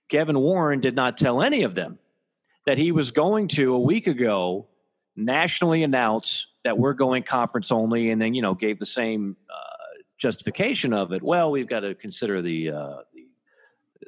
Kevin 0.09 0.39
Warren 0.39 0.81
did 0.81 0.95
not 0.95 1.17
tell 1.17 1.41
any 1.41 1.63
of 1.63 1.75
them 1.75 1.99
that 2.65 2.77
he 2.77 2.91
was 2.91 3.11
going 3.11 3.47
to 3.49 3.73
a 3.73 3.79
week 3.79 4.07
ago 4.07 4.67
nationally 5.15 5.83
announce 5.83 6.47
that 6.63 6.77
we're 6.77 6.93
going 6.93 7.23
conference 7.23 7.71
only 7.71 8.09
and 8.09 8.21
then, 8.21 8.33
you 8.33 8.41
know, 8.41 8.53
gave 8.53 8.79
the 8.79 8.85
same 8.85 9.37
uh, 9.49 9.69
justification 10.17 10.93
of 10.93 11.13
it, 11.13 11.23
well, 11.23 11.51
we've 11.51 11.67
got 11.67 11.81
to 11.81 11.95
consider 11.95 12.41
the, 12.41 12.69
uh, 12.69 12.97
the 13.13 13.27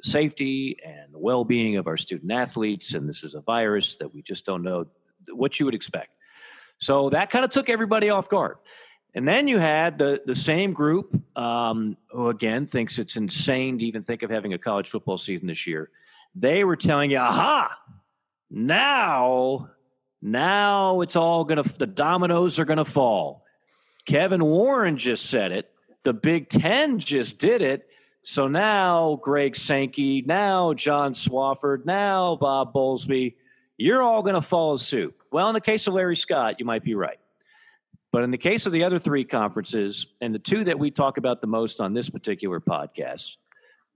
safety 0.02 0.76
and 0.84 1.12
the 1.12 1.18
well 1.18 1.44
being 1.44 1.76
of 1.76 1.86
our 1.86 1.96
student 1.96 2.30
athletes, 2.30 2.94
and 2.94 3.08
this 3.08 3.24
is 3.24 3.34
a 3.34 3.40
virus 3.40 3.96
that 3.96 4.12
we 4.14 4.22
just 4.22 4.44
don't 4.44 4.62
know 4.62 4.86
what 5.30 5.58
you 5.58 5.66
would 5.66 5.74
expect. 5.74 6.10
So 6.78 7.10
that 7.10 7.30
kind 7.30 7.44
of 7.44 7.50
took 7.50 7.68
everybody 7.68 8.10
off 8.10 8.28
guard. 8.28 8.56
And 9.14 9.28
then 9.28 9.46
you 9.46 9.58
had 9.58 9.98
the, 9.98 10.22
the 10.24 10.34
same 10.34 10.72
group 10.72 11.14
um, 11.36 11.96
who, 12.10 12.28
again, 12.28 12.66
thinks 12.66 12.98
it's 12.98 13.16
insane 13.16 13.78
to 13.78 13.84
even 13.84 14.02
think 14.02 14.22
of 14.22 14.30
having 14.30 14.54
a 14.54 14.58
college 14.58 14.88
football 14.90 15.18
season 15.18 15.48
this 15.48 15.66
year. 15.66 15.90
They 16.34 16.64
were 16.64 16.76
telling 16.76 17.10
you, 17.10 17.18
aha, 17.18 17.76
now, 18.50 19.68
now 20.22 21.02
it's 21.02 21.16
all 21.16 21.44
going 21.44 21.62
to, 21.62 21.78
the 21.78 21.86
dominoes 21.86 22.58
are 22.58 22.64
going 22.64 22.78
to 22.78 22.86
fall 22.86 23.42
Kevin 24.04 24.44
Warren 24.44 24.96
just 24.96 25.26
said 25.26 25.52
it. 25.52 25.70
The 26.02 26.12
Big 26.12 26.48
Ten 26.48 26.98
just 26.98 27.38
did 27.38 27.62
it. 27.62 27.86
So 28.22 28.48
now 28.48 29.18
Greg 29.22 29.56
Sankey, 29.56 30.22
now 30.22 30.74
John 30.74 31.12
Swofford, 31.12 31.84
now 31.84 32.36
Bob 32.36 32.72
Bowlesby, 32.72 33.34
you're 33.76 34.02
all 34.02 34.22
going 34.22 34.34
to 34.34 34.40
follow 34.40 34.76
suit. 34.76 35.14
Well, 35.30 35.48
in 35.48 35.54
the 35.54 35.60
case 35.60 35.86
of 35.86 35.94
Larry 35.94 36.16
Scott, 36.16 36.56
you 36.58 36.64
might 36.64 36.84
be 36.84 36.94
right. 36.94 37.18
But 38.12 38.24
in 38.24 38.30
the 38.30 38.38
case 38.38 38.66
of 38.66 38.72
the 38.72 38.84
other 38.84 38.98
three 38.98 39.24
conferences, 39.24 40.06
and 40.20 40.34
the 40.34 40.38
two 40.38 40.64
that 40.64 40.78
we 40.78 40.90
talk 40.90 41.16
about 41.16 41.40
the 41.40 41.46
most 41.46 41.80
on 41.80 41.94
this 41.94 42.10
particular 42.10 42.60
podcast, 42.60 43.36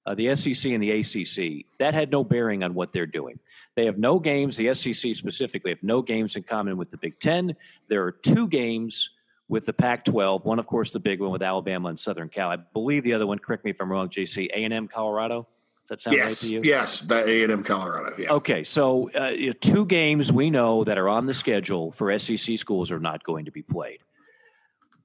uh, 0.07 0.15
the 0.15 0.35
SEC 0.35 0.73
and 0.73 0.83
the 0.83 0.91
ACC, 0.91 1.67
that 1.79 1.93
had 1.93 2.11
no 2.11 2.25
bearing 2.25 2.65
on 2.65 2.73
what 2.73 2.93
they're 2.93 3.07
doing. 3.07 3.39
They 3.75 3.85
have 3.85 3.99
no 3.99 4.19
games, 4.19 4.57
the 4.57 4.73
SEC 4.73 5.15
specifically, 5.15 5.71
have 5.71 5.83
no 5.83 6.01
games 6.01 6.35
in 6.35 6.45
common 6.45 6.79
with 6.79 6.89
the 6.89 6.97
Big 6.97 7.19
Ten. 7.21 7.57
There 7.89 8.05
are 8.05 8.13
two 8.13 8.49
games 8.49 9.11
with 9.49 9.67
the 9.67 9.75
Pac-12. 9.75 10.45
One, 10.45 10.59
of 10.59 10.67
course, 10.67 10.93
the 10.93 10.99
big 10.99 11.21
one 11.21 11.31
with 11.31 11.43
Alabama 11.43 11.91
and 11.91 12.01
Southern 12.01 12.31
Cal. 12.31 12.51
I 12.51 12.57
believe 12.57 13.05
the 13.05 13.13
other 13.13 13.27
one. 13.27 13.39
Correct 13.39 13.65
me 13.65 13.71
if 13.71 13.81
I'm 13.81 13.93
wrong. 13.93 14.09
JC 14.09 14.49
A&M 14.49 14.89
Colorado. 14.89 15.47
Does 15.89 15.89
that 15.91 16.01
sound 16.01 16.17
yes, 16.17 16.43
right 16.43 16.49
to 16.49 16.55
you? 16.55 16.61
Yes, 16.65 17.01
the 17.01 17.45
A&M 17.45 17.63
Colorado. 17.63 18.17
Yeah. 18.19 18.33
Okay, 18.33 18.65
so 18.65 19.11
uh, 19.11 19.53
two 19.61 19.85
games 19.85 20.33
we 20.33 20.51
know 20.51 20.83
that 20.83 20.99
are 20.99 21.09
on 21.09 21.27
the 21.27 21.35
schedule 21.35 21.93
for 21.93 22.17
SEC 22.19 22.59
schools 22.59 22.91
are 22.91 22.99
not 22.99 23.23
going 23.23 23.45
to 23.45 23.53
be 23.53 23.63
played. 23.63 24.01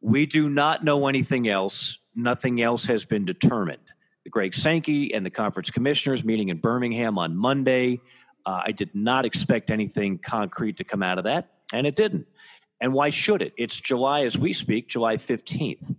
We 0.01 0.25
do 0.25 0.50
not 0.50 0.84
know 0.84 1.08
anything 1.08 1.48
else. 1.48 2.00
Nothing 2.15 2.62
else 2.62 2.86
has 2.86 3.05
been 3.05 3.25
determined. 3.25 3.81
Greg 4.29 4.53
Sankey 4.53 5.13
and 5.13 5.25
the 5.25 5.29
conference 5.29 5.72
commissioners 5.72 6.24
meeting 6.24 6.50
in 6.50 6.58
Birmingham 6.58 7.17
on 7.17 7.36
Monday. 7.36 8.01
Uh, 8.46 8.62
I 8.65 8.72
did 8.72 8.89
not 8.93 9.25
expect 9.25 9.70
anything 9.70 10.17
concrete 10.17 10.77
to 10.77 10.84
come 10.84 11.03
out 11.03 11.17
of 11.17 11.25
that, 11.25 11.50
and 11.74 11.86
it 11.86 11.96
didn't. 11.96 12.27
And 12.79 12.93
why 12.93 13.10
should 13.10 13.41
it? 13.41 13.53
It's 13.58 13.79
July 13.79 14.24
as 14.24 14.38
we 14.38 14.53
speak, 14.53 14.89
July 14.89 15.17
15th. 15.17 15.96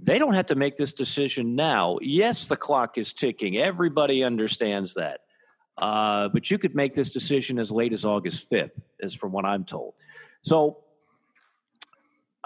They 0.00 0.18
don't 0.18 0.34
have 0.34 0.46
to 0.46 0.54
make 0.54 0.76
this 0.76 0.92
decision 0.92 1.56
now. 1.56 1.98
Yes, 2.00 2.46
the 2.46 2.56
clock 2.56 2.98
is 2.98 3.12
ticking. 3.12 3.56
Everybody 3.56 4.22
understands 4.22 4.94
that. 4.94 5.20
Uh, 5.76 6.28
but 6.28 6.50
you 6.50 6.58
could 6.58 6.74
make 6.74 6.94
this 6.94 7.12
decision 7.12 7.58
as 7.58 7.70
late 7.70 7.92
as 7.92 8.04
August 8.04 8.50
5th, 8.50 8.80
is 9.00 9.14
from 9.14 9.32
what 9.32 9.44
I'm 9.44 9.64
told. 9.64 9.94
So 10.42 10.78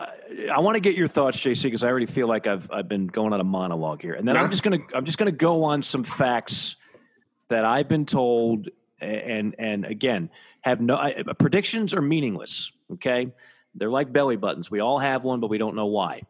I, 0.02 0.49
I 0.54 0.61
want 0.61 0.76
to 0.76 0.80
get 0.80 0.94
your 0.94 1.09
thoughts, 1.09 1.38
JC, 1.38 1.64
because 1.64 1.85
I 1.85 1.88
already 1.88 2.06
feel 2.06 2.28
like 2.28 2.47
I've 2.47 2.71
I've 2.71 2.88
been 2.88 3.06
going 3.06 3.32
on 3.32 3.40
a 3.40 3.44
monologue 3.44 4.02
here, 4.02 4.14
and 4.14 4.26
then 4.26 4.37
I'm 4.37 4.50
just 4.50 4.62
gonna 4.62 4.78
I'm 4.94 5.04
just 5.04 5.18
gonna 5.18 5.32
go 5.32 5.64
on 5.64 5.82
some 5.82 6.04
facts 6.04 6.76
that 7.49 7.64
I've 7.64 7.88
been 7.88 8.06
told, 8.06 8.68
and 9.00 9.54
and 9.59 9.85
again 9.85 10.30
have 10.62 10.80
no 10.80 10.97
I, 10.97 11.23
predictions 11.38 11.94
are 11.94 12.02
meaningless. 12.02 12.73
Okay, 12.94 13.32
they're 13.75 13.90
like 13.90 14.12
belly 14.12 14.37
buttons. 14.37 14.71
We 14.71 14.80
all 14.80 14.99
have 14.99 15.25
one, 15.25 15.40
but 15.40 15.50
we 15.50 15.59
don't 15.59 15.76
know 15.76 15.87
why. 15.87 16.23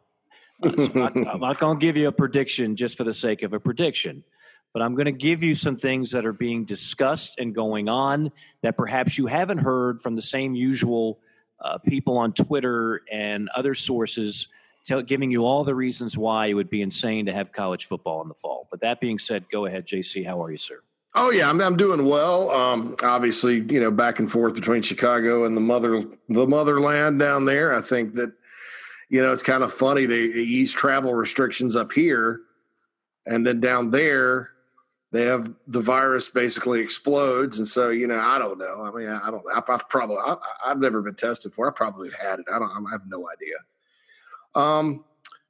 Uh, 0.62 0.70
so 0.76 0.92
I'm 0.94 1.22
not, 1.22 1.40
not 1.40 1.58
going 1.58 1.78
to 1.78 1.80
give 1.80 1.96
you 1.96 2.08
a 2.08 2.12
prediction 2.12 2.76
just 2.76 2.96
for 2.96 3.04
the 3.04 3.14
sake 3.14 3.42
of 3.42 3.52
a 3.52 3.60
prediction, 3.60 4.24
but 4.72 4.80
I'm 4.80 4.94
going 4.94 5.06
to 5.06 5.12
give 5.12 5.42
you 5.42 5.54
some 5.54 5.76
things 5.76 6.12
that 6.12 6.24
are 6.24 6.32
being 6.32 6.64
discussed 6.64 7.34
and 7.38 7.54
going 7.54 7.88
on 7.88 8.30
that 8.62 8.76
perhaps 8.76 9.18
you 9.18 9.26
haven't 9.26 9.58
heard 9.58 10.02
from 10.02 10.14
the 10.16 10.22
same 10.22 10.54
usual 10.54 11.18
uh, 11.62 11.78
people 11.78 12.18
on 12.18 12.32
Twitter 12.32 13.02
and 13.10 13.48
other 13.50 13.74
sources. 13.74 14.48
Tell, 14.84 15.00
giving 15.00 15.30
you 15.30 15.44
all 15.44 15.62
the 15.62 15.76
reasons 15.76 16.18
why 16.18 16.46
it 16.46 16.54
would 16.54 16.68
be 16.68 16.82
insane 16.82 17.26
to 17.26 17.32
have 17.32 17.52
college 17.52 17.86
football 17.86 18.20
in 18.22 18.28
the 18.28 18.34
fall. 18.34 18.66
But 18.70 18.80
that 18.80 19.00
being 19.00 19.18
said, 19.18 19.48
go 19.48 19.64
ahead, 19.66 19.86
JC. 19.86 20.26
How 20.26 20.42
are 20.42 20.50
you, 20.50 20.58
sir? 20.58 20.82
Oh 21.14 21.30
yeah, 21.30 21.48
I'm, 21.48 21.60
I'm 21.60 21.76
doing 21.76 22.06
well. 22.06 22.50
Um, 22.50 22.96
obviously, 23.02 23.60
you 23.60 23.80
know, 23.80 23.90
back 23.90 24.18
and 24.18 24.30
forth 24.30 24.54
between 24.54 24.82
Chicago 24.82 25.44
and 25.44 25.56
the 25.56 25.60
mother 25.60 26.04
the 26.28 26.46
motherland 26.46 27.18
down 27.18 27.44
there. 27.44 27.74
I 27.74 27.82
think 27.82 28.14
that 28.14 28.32
you 29.10 29.22
know 29.22 29.30
it's 29.30 29.42
kind 29.42 29.62
of 29.62 29.72
funny 29.72 30.06
they, 30.06 30.28
they 30.28 30.40
ease 30.40 30.72
travel 30.72 31.12
restrictions 31.12 31.76
up 31.76 31.92
here, 31.92 32.40
and 33.26 33.46
then 33.46 33.60
down 33.60 33.90
there 33.90 34.51
they 35.12 35.24
have 35.26 35.52
the 35.66 35.80
virus 35.80 36.30
basically 36.30 36.80
explodes, 36.80 37.58
and 37.58 37.68
so 37.68 37.90
you 37.90 38.06
know 38.06 38.18
I 38.18 38.38
don't 38.38 38.58
know. 38.58 38.82
I 38.82 38.90
mean, 38.90 39.08
I 39.08 39.30
don't. 39.30 39.44
I, 39.54 39.62
I've 39.68 39.88
probably 39.88 40.16
I, 40.16 40.36
have 40.64 40.80
never 40.80 41.02
been 41.02 41.14
tested 41.14 41.54
for. 41.54 41.68
I 41.68 41.70
probably 41.70 42.10
had 42.18 42.40
it. 42.40 42.46
I 42.52 42.58
don't. 42.58 42.70
I 42.70 42.90
have 42.90 43.02
no 43.06 43.28
idea. 43.30 43.56
Um, 44.54 45.04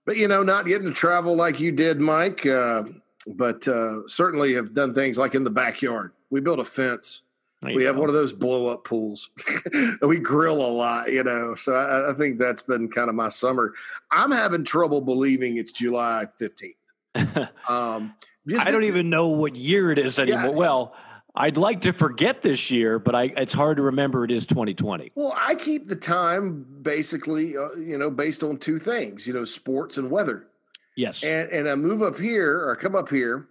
but 0.04 0.16
you 0.16 0.26
know, 0.26 0.42
not 0.42 0.66
getting 0.66 0.88
to 0.88 0.92
travel 0.92 1.37
like 1.37 1.61
you 1.61 1.71
did, 1.71 2.00
Mike. 2.00 2.45
Uh, 2.45 2.85
but 3.28 3.66
uh, 3.69 4.07
certainly 4.09 4.54
have 4.54 4.75
done 4.75 4.95
things 4.95 5.16
like 5.16 5.37
in 5.37 5.45
the 5.45 5.50
backyard. 5.50 6.12
We 6.31 6.40
built 6.40 6.59
a 6.59 6.64
fence. 6.64 7.23
We 7.62 7.85
have 7.85 7.97
one 7.97 8.09
of 8.09 8.14
those 8.16 8.33
blow 8.33 8.66
up 8.66 8.83
pools. 8.83 9.31
we 10.02 10.19
grill 10.19 10.57
a 10.57 10.66
lot, 10.66 11.12
you 11.12 11.23
know. 11.23 11.54
So 11.54 11.75
I, 11.76 12.11
I, 12.11 12.14
think 12.14 12.37
that's 12.37 12.62
been 12.62 12.88
kind 12.88 13.09
of 13.09 13.14
my 13.14 13.28
summer. 13.28 13.73
I'm 14.11 14.33
having 14.33 14.64
trouble 14.64 15.00
believing 15.00 15.59
it's 15.59 15.71
July 15.71 16.26
15th. 16.40 17.49
Um, 17.69 18.14
I 18.58 18.70
don't 18.70 18.84
even 18.84 19.11
know 19.11 19.28
what 19.28 19.54
year 19.54 19.92
it 19.92 19.99
is 19.99 20.18
anymore. 20.18 20.42
Yeah. 20.42 20.49
Well, 20.49 20.94
I'd 21.34 21.56
like 21.56 21.82
to 21.82 21.92
forget 21.92 22.42
this 22.42 22.70
year, 22.70 22.99
but 22.99 23.14
I, 23.14 23.25
it's 23.37 23.52
hard 23.52 23.78
to 23.78 23.82
remember 23.84 24.25
it 24.25 24.30
is 24.30 24.46
2020. 24.46 25.12
Well, 25.14 25.34
I 25.37 25.54
keep 25.54 25.88
the 25.88 25.96
time 25.96 26.66
basically, 26.82 27.56
uh, 27.56 27.72
you 27.72 27.96
know, 27.96 28.11
based 28.11 28.42
on 28.42 28.58
two 28.58 28.78
things, 28.78 29.26
you 29.26 29.32
know, 29.32 29.44
sports 29.44 29.96
and 29.96 30.11
weather. 30.11 30.49
Yes. 30.96 31.22
And 31.22 31.50
and 31.50 31.68
I 31.68 31.75
move 31.75 32.02
up 32.02 32.18
here 32.18 32.58
or 32.58 32.72
I 32.72 32.75
come 32.80 32.94
up 32.94 33.08
here 33.08 33.49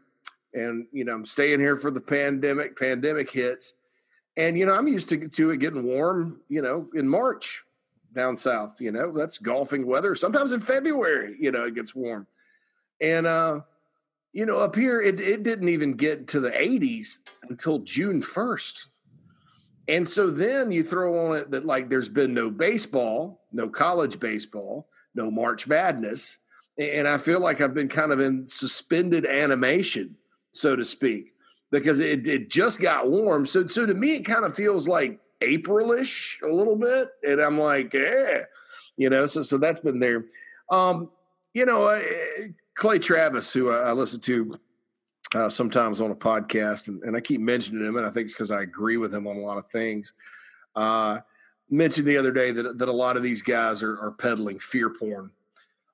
and 0.53 0.85
you 0.91 1.05
know 1.05 1.13
I'm 1.13 1.25
staying 1.25 1.59
here 1.59 1.75
for 1.75 1.89
the 1.89 2.01
pandemic. 2.01 2.77
Pandemic 2.77 3.31
hits. 3.31 3.73
And 4.37 4.57
you 4.57 4.65
know, 4.65 4.75
I'm 4.75 4.87
used 4.87 5.09
to, 5.09 5.27
to 5.27 5.49
it 5.49 5.57
getting 5.57 5.83
warm, 5.83 6.41
you 6.49 6.61
know, 6.61 6.87
in 6.93 7.07
March 7.07 7.63
down 8.13 8.37
south, 8.37 8.79
you 8.79 8.91
know, 8.91 9.11
that's 9.11 9.37
golfing 9.37 9.85
weather. 9.85 10.15
Sometimes 10.15 10.53
in 10.53 10.61
February, 10.61 11.35
you 11.39 11.51
know, 11.51 11.63
it 11.63 11.75
gets 11.75 11.95
warm. 11.95 12.27
And 12.99 13.25
uh, 13.25 13.61
you 14.33 14.45
know, 14.45 14.57
up 14.57 14.75
here 14.75 15.01
it 15.01 15.19
it 15.19 15.43
didn't 15.43 15.69
even 15.69 15.93
get 15.93 16.27
to 16.29 16.39
the 16.39 16.51
80s 16.51 17.17
until 17.49 17.79
June 17.79 18.21
1st. 18.21 18.87
And 19.87 20.07
so 20.07 20.29
then 20.29 20.71
you 20.71 20.83
throw 20.83 21.27
on 21.27 21.37
it 21.37 21.51
that 21.51 21.65
like 21.65 21.89
there's 21.89 22.09
been 22.09 22.33
no 22.33 22.49
baseball, 22.49 23.41
no 23.51 23.67
college 23.67 24.19
baseball, 24.19 24.87
no 25.15 25.29
March 25.29 25.67
Madness 25.67 26.37
and 26.77 27.07
I 27.07 27.17
feel 27.17 27.39
like 27.39 27.61
I've 27.61 27.73
been 27.73 27.89
kind 27.89 28.11
of 28.11 28.19
in 28.19 28.47
suspended 28.47 29.25
animation, 29.25 30.15
so 30.51 30.75
to 30.75 30.83
speak, 30.83 31.33
because 31.69 31.99
it, 31.99 32.27
it 32.27 32.49
just 32.49 32.81
got 32.81 33.09
warm. 33.09 33.45
So, 33.45 33.67
so 33.67 33.85
to 33.85 33.93
me, 33.93 34.13
it 34.13 34.25
kind 34.25 34.45
of 34.45 34.55
feels 34.55 34.87
like 34.87 35.19
Aprilish 35.41 36.41
a 36.41 36.53
little 36.53 36.75
bit, 36.75 37.09
and 37.27 37.39
I'm 37.39 37.59
like, 37.59 37.93
yeah, 37.93 38.43
you 38.97 39.09
know. 39.09 39.25
So, 39.25 39.41
so 39.41 39.57
that's 39.57 39.79
been 39.79 39.99
there. 39.99 40.25
Um, 40.69 41.09
you 41.53 41.65
know, 41.65 42.01
Clay 42.75 42.99
Travis, 42.99 43.51
who 43.53 43.69
I, 43.69 43.89
I 43.89 43.91
listen 43.91 44.19
to 44.21 44.59
uh, 45.33 45.49
sometimes 45.49 46.01
on 46.01 46.11
a 46.11 46.15
podcast, 46.15 46.87
and, 46.87 47.01
and, 47.03 47.15
I 47.15 47.21
keep 47.21 47.39
mentioning 47.39 47.85
him, 47.85 47.95
and 47.95 48.05
I 48.05 48.09
think 48.09 48.25
it's 48.25 48.33
because 48.33 48.51
I 48.51 48.61
agree 48.61 48.97
with 48.97 49.13
him 49.13 49.27
on 49.27 49.37
a 49.37 49.41
lot 49.41 49.57
of 49.57 49.67
things. 49.67 50.13
Uh, 50.75 51.19
mentioned 51.69 52.07
the 52.07 52.17
other 52.17 52.31
day 52.31 52.51
that 52.51 52.77
that 52.77 52.89
a 52.89 52.93
lot 52.93 53.15
of 53.15 53.23
these 53.23 53.41
guys 53.41 53.81
are, 53.81 53.97
are 53.99 54.11
peddling 54.11 54.59
fear 54.59 54.89
porn 54.89 55.31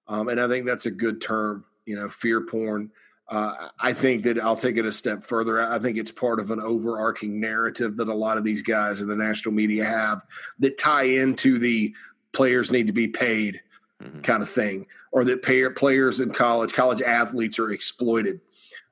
um, 0.07 0.29
and 0.29 0.39
I 0.39 0.48
think 0.48 0.65
that's 0.65 0.86
a 0.86 0.91
good 0.91 1.22
term, 1.22 1.65
you 1.86 1.96
know, 1.96 2.10
fear 2.10 2.41
porn. 2.41 2.91
Uh, 3.27 3.67
I 3.79 3.91
think 3.91 4.24
that 4.24 4.39
I'll 4.39 4.55
take 4.55 4.77
it 4.77 4.86
a 4.86 4.91
step 4.91 5.24
further. 5.24 5.62
I 5.62 5.79
think 5.79 5.98
it's 5.98 6.13
part 6.13 6.39
of 6.39 6.50
an 6.50 6.62
overarching 6.62 7.41
narrative 7.41 7.98
that 7.98 8.07
a 8.07 8.13
lot 8.13 8.38
of 8.38 8.46
these 8.46 8.62
guys 8.62 9.01
in 9.01 9.07
the 9.07 9.17
national 9.17 9.53
media 9.53 9.84
have 9.84 10.24
that 10.60 10.77
tie 10.77 11.03
into 11.03 11.60
the 11.60 11.93
players 12.31 12.72
need 12.72 12.88
to 12.88 12.93
be 12.93 13.10
paid 13.10 13.62
mm-hmm. 14.01 14.22
kind 14.22 14.44
of 14.44 14.50
thing, 14.50 14.88
or 15.12 15.24
that 15.25 15.44
pay, 15.44 15.68
players 15.70 16.20
in 16.20 16.32
college, 16.32 16.74
college 16.74 17.01
athletes 17.01 17.60
are 17.60 17.72
exploited, 17.72 18.39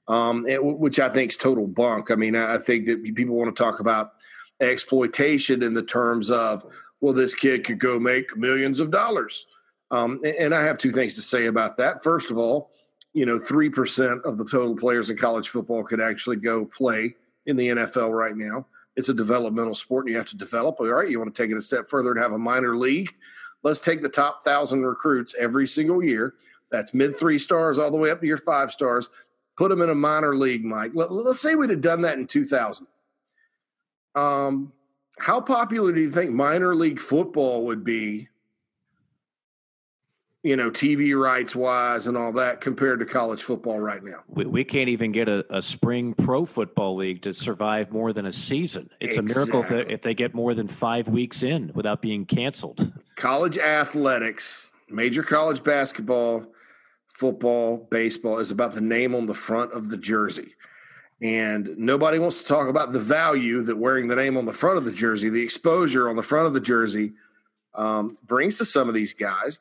um, 0.07 0.45
it, 0.47 0.63
which 0.63 0.99
I 0.99 1.09
think 1.09 1.31
is 1.31 1.37
total 1.37 1.67
bunk. 1.67 2.11
I 2.11 2.15
mean, 2.15 2.35
I 2.35 2.57
think 2.57 2.85
that 2.87 3.03
people 3.15 3.35
want 3.35 3.55
to 3.55 3.63
talk 3.63 3.79
about 3.79 4.13
exploitation 4.61 5.63
in 5.63 5.73
the 5.73 5.83
terms 5.83 6.31
of, 6.31 6.65
well, 7.01 7.13
this 7.13 7.35
kid 7.35 7.63
could 7.63 7.79
go 7.79 7.99
make 7.99 8.37
millions 8.37 8.79
of 8.79 8.89
dollars. 8.89 9.45
Um, 9.91 10.21
and 10.23 10.53
I 10.53 10.63
have 10.63 10.77
two 10.77 10.91
things 10.91 11.15
to 11.15 11.21
say 11.21 11.45
about 11.45 11.77
that. 11.77 12.03
First 12.03 12.31
of 12.31 12.37
all, 12.37 12.71
you 13.13 13.25
know, 13.25 13.39
3% 13.39 14.23
of 14.23 14.37
the 14.37 14.45
total 14.45 14.75
players 14.75 15.09
in 15.09 15.17
college 15.17 15.49
football 15.49 15.83
could 15.83 16.01
actually 16.01 16.35
go 16.37 16.65
play 16.65 17.15
in 17.45 17.55
the 17.55 17.69
NFL 17.69 18.11
right 18.11 18.35
now. 18.35 18.65
It's 18.95 19.09
a 19.09 19.13
developmental 19.13 19.75
sport 19.75 20.05
and 20.05 20.11
you 20.11 20.17
have 20.17 20.29
to 20.29 20.37
develop. 20.37 20.79
All 20.79 20.87
right, 20.87 21.09
you 21.09 21.19
want 21.19 21.33
to 21.33 21.41
take 21.41 21.51
it 21.51 21.57
a 21.57 21.61
step 21.61 21.87
further 21.87 22.11
and 22.11 22.19
have 22.19 22.33
a 22.33 22.37
minor 22.37 22.75
league. 22.75 23.13
Let's 23.65 23.81
take 23.81 24.03
the 24.03 24.09
top 24.09 24.43
thousand 24.43 24.85
recruits 24.85 25.33
every 25.39 25.65
single 25.65 26.03
year. 26.03 26.35
That's 26.69 26.93
mid 26.93 27.17
three 27.17 27.39
stars 27.39 27.79
all 27.79 27.89
the 27.89 27.97
way 27.97 28.11
up 28.11 28.21
to 28.21 28.27
your 28.27 28.37
five 28.37 28.71
stars. 28.71 29.09
Put 29.57 29.69
them 29.69 29.81
in 29.81 29.89
a 29.89 29.95
minor 29.95 30.35
league, 30.35 30.63
Mike. 30.63 30.91
Let, 30.93 31.09
us 31.09 31.39
say 31.39 31.55
we'd 31.55 31.71
have 31.71 31.81
done 31.81 32.03
that 32.03 32.19
in 32.19 32.27
2000. 32.27 32.85
Um, 34.13 34.71
how 35.17 35.41
popular 35.41 35.91
do 35.91 35.99
you 35.99 36.11
think 36.11 36.29
minor 36.29 36.75
league 36.75 36.99
football 36.99 37.65
would 37.65 37.83
be 37.83 38.29
you 40.45 40.55
know, 40.55 40.69
TV 40.69 41.19
rights 41.19 41.55
wise 41.55 42.05
and 42.05 42.15
all 42.15 42.31
that 42.33 42.61
compared 42.61 42.99
to 42.99 43.05
college 43.05 43.41
football 43.41 43.79
right 43.79 44.03
now. 44.03 44.19
We, 44.27 44.45
we 44.45 44.63
can't 44.63 44.89
even 44.89 45.11
get 45.11 45.27
a, 45.27 45.43
a, 45.49 45.59
spring 45.59 46.13
pro 46.13 46.45
football 46.45 46.95
league 46.95 47.23
to 47.23 47.33
survive 47.33 47.91
more 47.91 48.13
than 48.13 48.27
a 48.27 48.31
season. 48.31 48.91
It's 48.99 49.17
exactly. 49.17 49.31
a 49.31 49.35
miracle 49.35 49.63
if 49.63 49.87
they, 49.87 49.93
if 49.93 50.01
they 50.03 50.13
get 50.13 50.35
more 50.35 50.53
than 50.53 50.67
five 50.67 51.07
weeks 51.07 51.41
in 51.41 51.71
without 51.73 51.99
being 51.99 52.25
canceled. 52.25 52.93
College 53.15 53.57
athletics 53.57 54.71
major 54.87 55.23
college 55.23 55.63
basketball, 55.63 56.45
football, 57.07 57.87
baseball 57.89 58.37
is 58.37 58.51
about 58.51 58.75
the 58.75 58.81
name 58.81 59.15
on 59.15 59.25
the 59.25 59.33
front 59.33 59.73
of 59.73 59.89
the 59.89 59.97
jersey. 59.97 60.53
And 61.23 61.75
nobody 61.77 62.19
wants 62.19 62.43
to 62.43 62.47
talk 62.47 62.67
about 62.67 62.93
the 62.93 62.99
value 62.99 63.63
that 63.63 63.77
wearing 63.77 64.09
the 64.09 64.15
name 64.15 64.37
on 64.37 64.45
the 64.45 64.53
front 64.53 64.77
of 64.77 64.85
the 64.85 64.91
jersey, 64.91 65.29
the 65.29 65.41
exposure 65.41 66.07
on 66.07 66.17
the 66.17 66.23
front 66.23 66.45
of 66.45 66.53
the 66.53 66.59
jersey, 66.59 67.13
um, 67.73 68.17
brings 68.23 68.57
to 68.59 68.65
some 68.65 68.87
of 68.87 68.93
these 68.93 69.13
guys, 69.13 69.59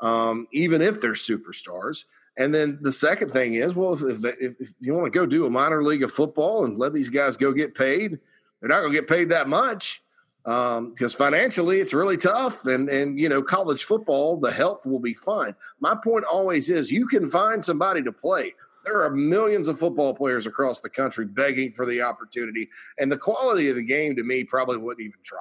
um, 0.00 0.46
even 0.52 0.82
if 0.82 1.00
they're 1.00 1.12
superstars. 1.12 2.04
And 2.38 2.54
then 2.54 2.78
the 2.82 2.92
second 2.92 3.32
thing 3.32 3.54
is, 3.54 3.74
well, 3.74 3.94
if, 3.94 4.24
if, 4.24 4.60
if 4.60 4.74
you 4.80 4.92
want 4.92 5.10
to 5.10 5.18
go 5.18 5.24
do 5.24 5.46
a 5.46 5.50
minor 5.50 5.82
league 5.82 6.02
of 6.02 6.12
football 6.12 6.64
and 6.64 6.78
let 6.78 6.92
these 6.92 7.08
guys 7.08 7.36
go 7.36 7.52
get 7.52 7.74
paid, 7.74 8.18
they're 8.60 8.68
not 8.68 8.80
going 8.80 8.92
to 8.92 8.98
get 8.98 9.08
paid 9.08 9.30
that 9.30 9.48
much 9.48 10.02
because 10.44 11.14
um, 11.14 11.18
financially 11.18 11.80
it's 11.80 11.92
really 11.94 12.16
tough. 12.16 12.66
And 12.66 12.88
and 12.88 13.18
you 13.18 13.28
know, 13.28 13.42
college 13.42 13.84
football, 13.84 14.36
the 14.36 14.52
health 14.52 14.86
will 14.86 15.00
be 15.00 15.14
fine. 15.14 15.54
My 15.80 15.96
point 15.96 16.24
always 16.24 16.70
is, 16.70 16.90
you 16.90 17.06
can 17.08 17.28
find 17.28 17.64
somebody 17.64 18.02
to 18.02 18.12
play. 18.12 18.54
There 18.84 19.02
are 19.02 19.10
millions 19.10 19.66
of 19.66 19.78
football 19.78 20.14
players 20.14 20.46
across 20.46 20.80
the 20.80 20.88
country 20.88 21.24
begging 21.24 21.72
for 21.72 21.84
the 21.84 22.02
opportunity, 22.02 22.68
and 22.98 23.10
the 23.10 23.18
quality 23.18 23.68
of 23.70 23.76
the 23.76 23.82
game 23.82 24.14
to 24.14 24.22
me 24.22 24.44
probably 24.44 24.76
wouldn't 24.76 25.04
even 25.04 25.18
try. 25.24 25.40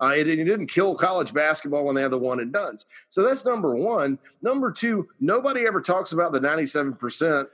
Uh, 0.00 0.14
it, 0.16 0.28
it, 0.28 0.36
didn't 0.44 0.68
kill 0.68 0.94
college 0.94 1.34
basketball 1.34 1.84
when 1.84 1.94
they 1.94 2.02
had 2.02 2.12
the 2.12 2.18
one 2.18 2.40
and 2.40 2.52
dones. 2.52 2.86
So 3.08 3.22
that's 3.22 3.44
number 3.44 3.74
one. 3.74 4.18
Number 4.42 4.70
two, 4.70 5.08
nobody 5.20 5.66
ever 5.66 5.80
talks 5.80 6.12
about 6.12 6.32
the 6.32 6.40
97%, 6.40 7.48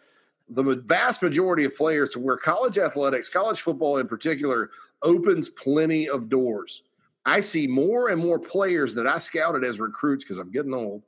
the 0.51 0.63
vast 0.85 1.23
majority 1.23 1.65
of 1.65 1.75
players 1.75 2.11
to 2.11 2.19
where 2.19 2.37
college 2.37 2.77
athletics, 2.77 3.29
college 3.29 3.63
football 3.63 3.97
in 3.97 4.07
particular, 4.07 4.71
opens 5.03 5.49
plenty 5.49 6.09
of 6.09 6.29
doors. 6.29 6.83
I 7.25 7.41
see 7.41 7.67
more 7.67 8.09
and 8.09 8.21
more 8.21 8.39
players 8.39 8.95
that 8.97 9.07
I 9.07 9.17
scouted 9.17 9.65
as 9.65 9.81
recruits 9.81 10.25
because 10.25 10.37
I'm 10.37 10.51
getting 10.51 10.75
old 10.75 11.03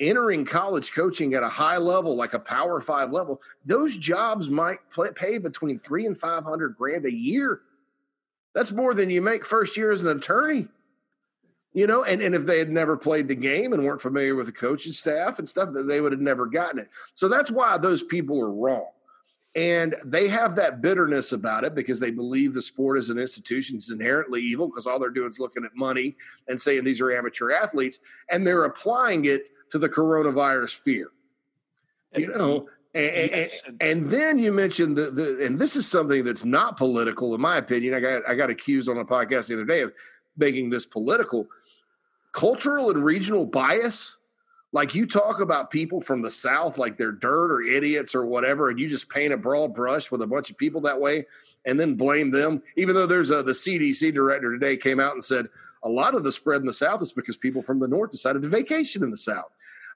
entering 0.00 0.44
college 0.44 0.92
coaching 0.92 1.34
at 1.34 1.42
a 1.42 1.48
high 1.48 1.76
level, 1.76 2.14
like 2.14 2.34
a 2.34 2.38
power 2.38 2.80
five 2.80 3.10
level. 3.10 3.40
Those 3.64 3.96
jobs 3.96 4.48
might 4.48 4.78
pay 5.14 5.38
between 5.38 5.78
three 5.78 6.06
and 6.06 6.16
500 6.16 6.76
grand 6.76 7.06
a 7.06 7.12
year. 7.12 7.62
That's 8.58 8.72
more 8.72 8.92
than 8.92 9.08
you 9.08 9.22
make 9.22 9.46
first 9.46 9.76
year 9.76 9.92
as 9.92 10.02
an 10.02 10.08
attorney. 10.08 10.66
You 11.74 11.86
know, 11.86 12.02
and, 12.02 12.20
and 12.20 12.34
if 12.34 12.44
they 12.44 12.58
had 12.58 12.72
never 12.72 12.96
played 12.96 13.28
the 13.28 13.36
game 13.36 13.72
and 13.72 13.84
weren't 13.84 14.02
familiar 14.02 14.34
with 14.34 14.46
the 14.46 14.52
coaching 14.52 14.92
staff 14.92 15.38
and 15.38 15.48
stuff, 15.48 15.72
that 15.74 15.84
they 15.84 16.00
would 16.00 16.10
have 16.10 16.20
never 16.20 16.44
gotten 16.44 16.80
it. 16.80 16.88
So 17.14 17.28
that's 17.28 17.52
why 17.52 17.78
those 17.78 18.02
people 18.02 18.40
are 18.40 18.50
wrong. 18.50 18.88
And 19.54 19.94
they 20.04 20.26
have 20.26 20.56
that 20.56 20.80
bitterness 20.80 21.30
about 21.30 21.62
it 21.62 21.76
because 21.76 22.00
they 22.00 22.10
believe 22.10 22.52
the 22.52 22.60
sport 22.60 22.98
as 22.98 23.10
an 23.10 23.18
institution 23.20 23.78
is 23.78 23.90
inherently 23.90 24.42
evil 24.42 24.66
because 24.66 24.88
all 24.88 24.98
they're 24.98 25.10
doing 25.10 25.28
is 25.28 25.38
looking 25.38 25.64
at 25.64 25.76
money 25.76 26.16
and 26.48 26.60
saying 26.60 26.82
these 26.82 27.00
are 27.00 27.16
amateur 27.16 27.52
athletes. 27.52 28.00
And 28.28 28.44
they're 28.44 28.64
applying 28.64 29.26
it 29.26 29.50
to 29.70 29.78
the 29.78 29.88
coronavirus 29.88 30.76
fear. 30.80 31.12
You 32.16 32.26
know, 32.26 32.66
and, 32.98 33.30
and, 33.30 33.50
and, 33.80 34.06
then 34.10 34.38
you 34.38 34.52
mentioned 34.52 34.96
the, 34.96 35.10
the 35.10 35.44
and 35.44 35.58
this 35.58 35.76
is 35.76 35.86
something 35.86 36.24
that's 36.24 36.44
not 36.44 36.76
political 36.76 37.34
in 37.34 37.40
my 37.40 37.56
opinion. 37.56 37.94
I 37.94 38.00
got 38.00 38.28
I 38.28 38.34
got 38.34 38.50
accused 38.50 38.88
on 38.88 38.98
a 38.98 39.04
podcast 39.04 39.46
the 39.46 39.54
other 39.54 39.64
day 39.64 39.82
of 39.82 39.92
making 40.36 40.70
this 40.70 40.86
political. 40.86 41.46
Cultural 42.32 42.90
and 42.90 43.04
regional 43.04 43.46
bias. 43.46 44.16
Like 44.72 44.94
you 44.94 45.06
talk 45.06 45.40
about 45.40 45.70
people 45.70 46.00
from 46.00 46.20
the 46.20 46.30
South 46.30 46.76
like 46.76 46.98
they're 46.98 47.12
dirt 47.12 47.52
or 47.52 47.62
idiots 47.62 48.14
or 48.14 48.26
whatever, 48.26 48.68
and 48.68 48.78
you 48.78 48.88
just 48.88 49.08
paint 49.08 49.32
a 49.32 49.36
broad 49.36 49.74
brush 49.74 50.10
with 50.10 50.20
a 50.20 50.26
bunch 50.26 50.50
of 50.50 50.58
people 50.58 50.82
that 50.82 51.00
way 51.00 51.26
and 51.64 51.78
then 51.78 51.94
blame 51.94 52.30
them. 52.30 52.62
Even 52.76 52.94
though 52.94 53.06
there's 53.06 53.30
a 53.30 53.42
the 53.42 53.52
CDC 53.52 54.12
director 54.12 54.52
today 54.52 54.76
came 54.76 55.00
out 55.00 55.14
and 55.14 55.24
said 55.24 55.48
a 55.82 55.88
lot 55.88 56.14
of 56.14 56.24
the 56.24 56.32
spread 56.32 56.60
in 56.60 56.66
the 56.66 56.72
South 56.72 57.02
is 57.02 57.12
because 57.12 57.36
people 57.36 57.62
from 57.62 57.78
the 57.78 57.88
North 57.88 58.10
decided 58.10 58.42
to 58.42 58.48
vacation 58.48 59.02
in 59.02 59.10
the 59.10 59.16
South. 59.16 59.50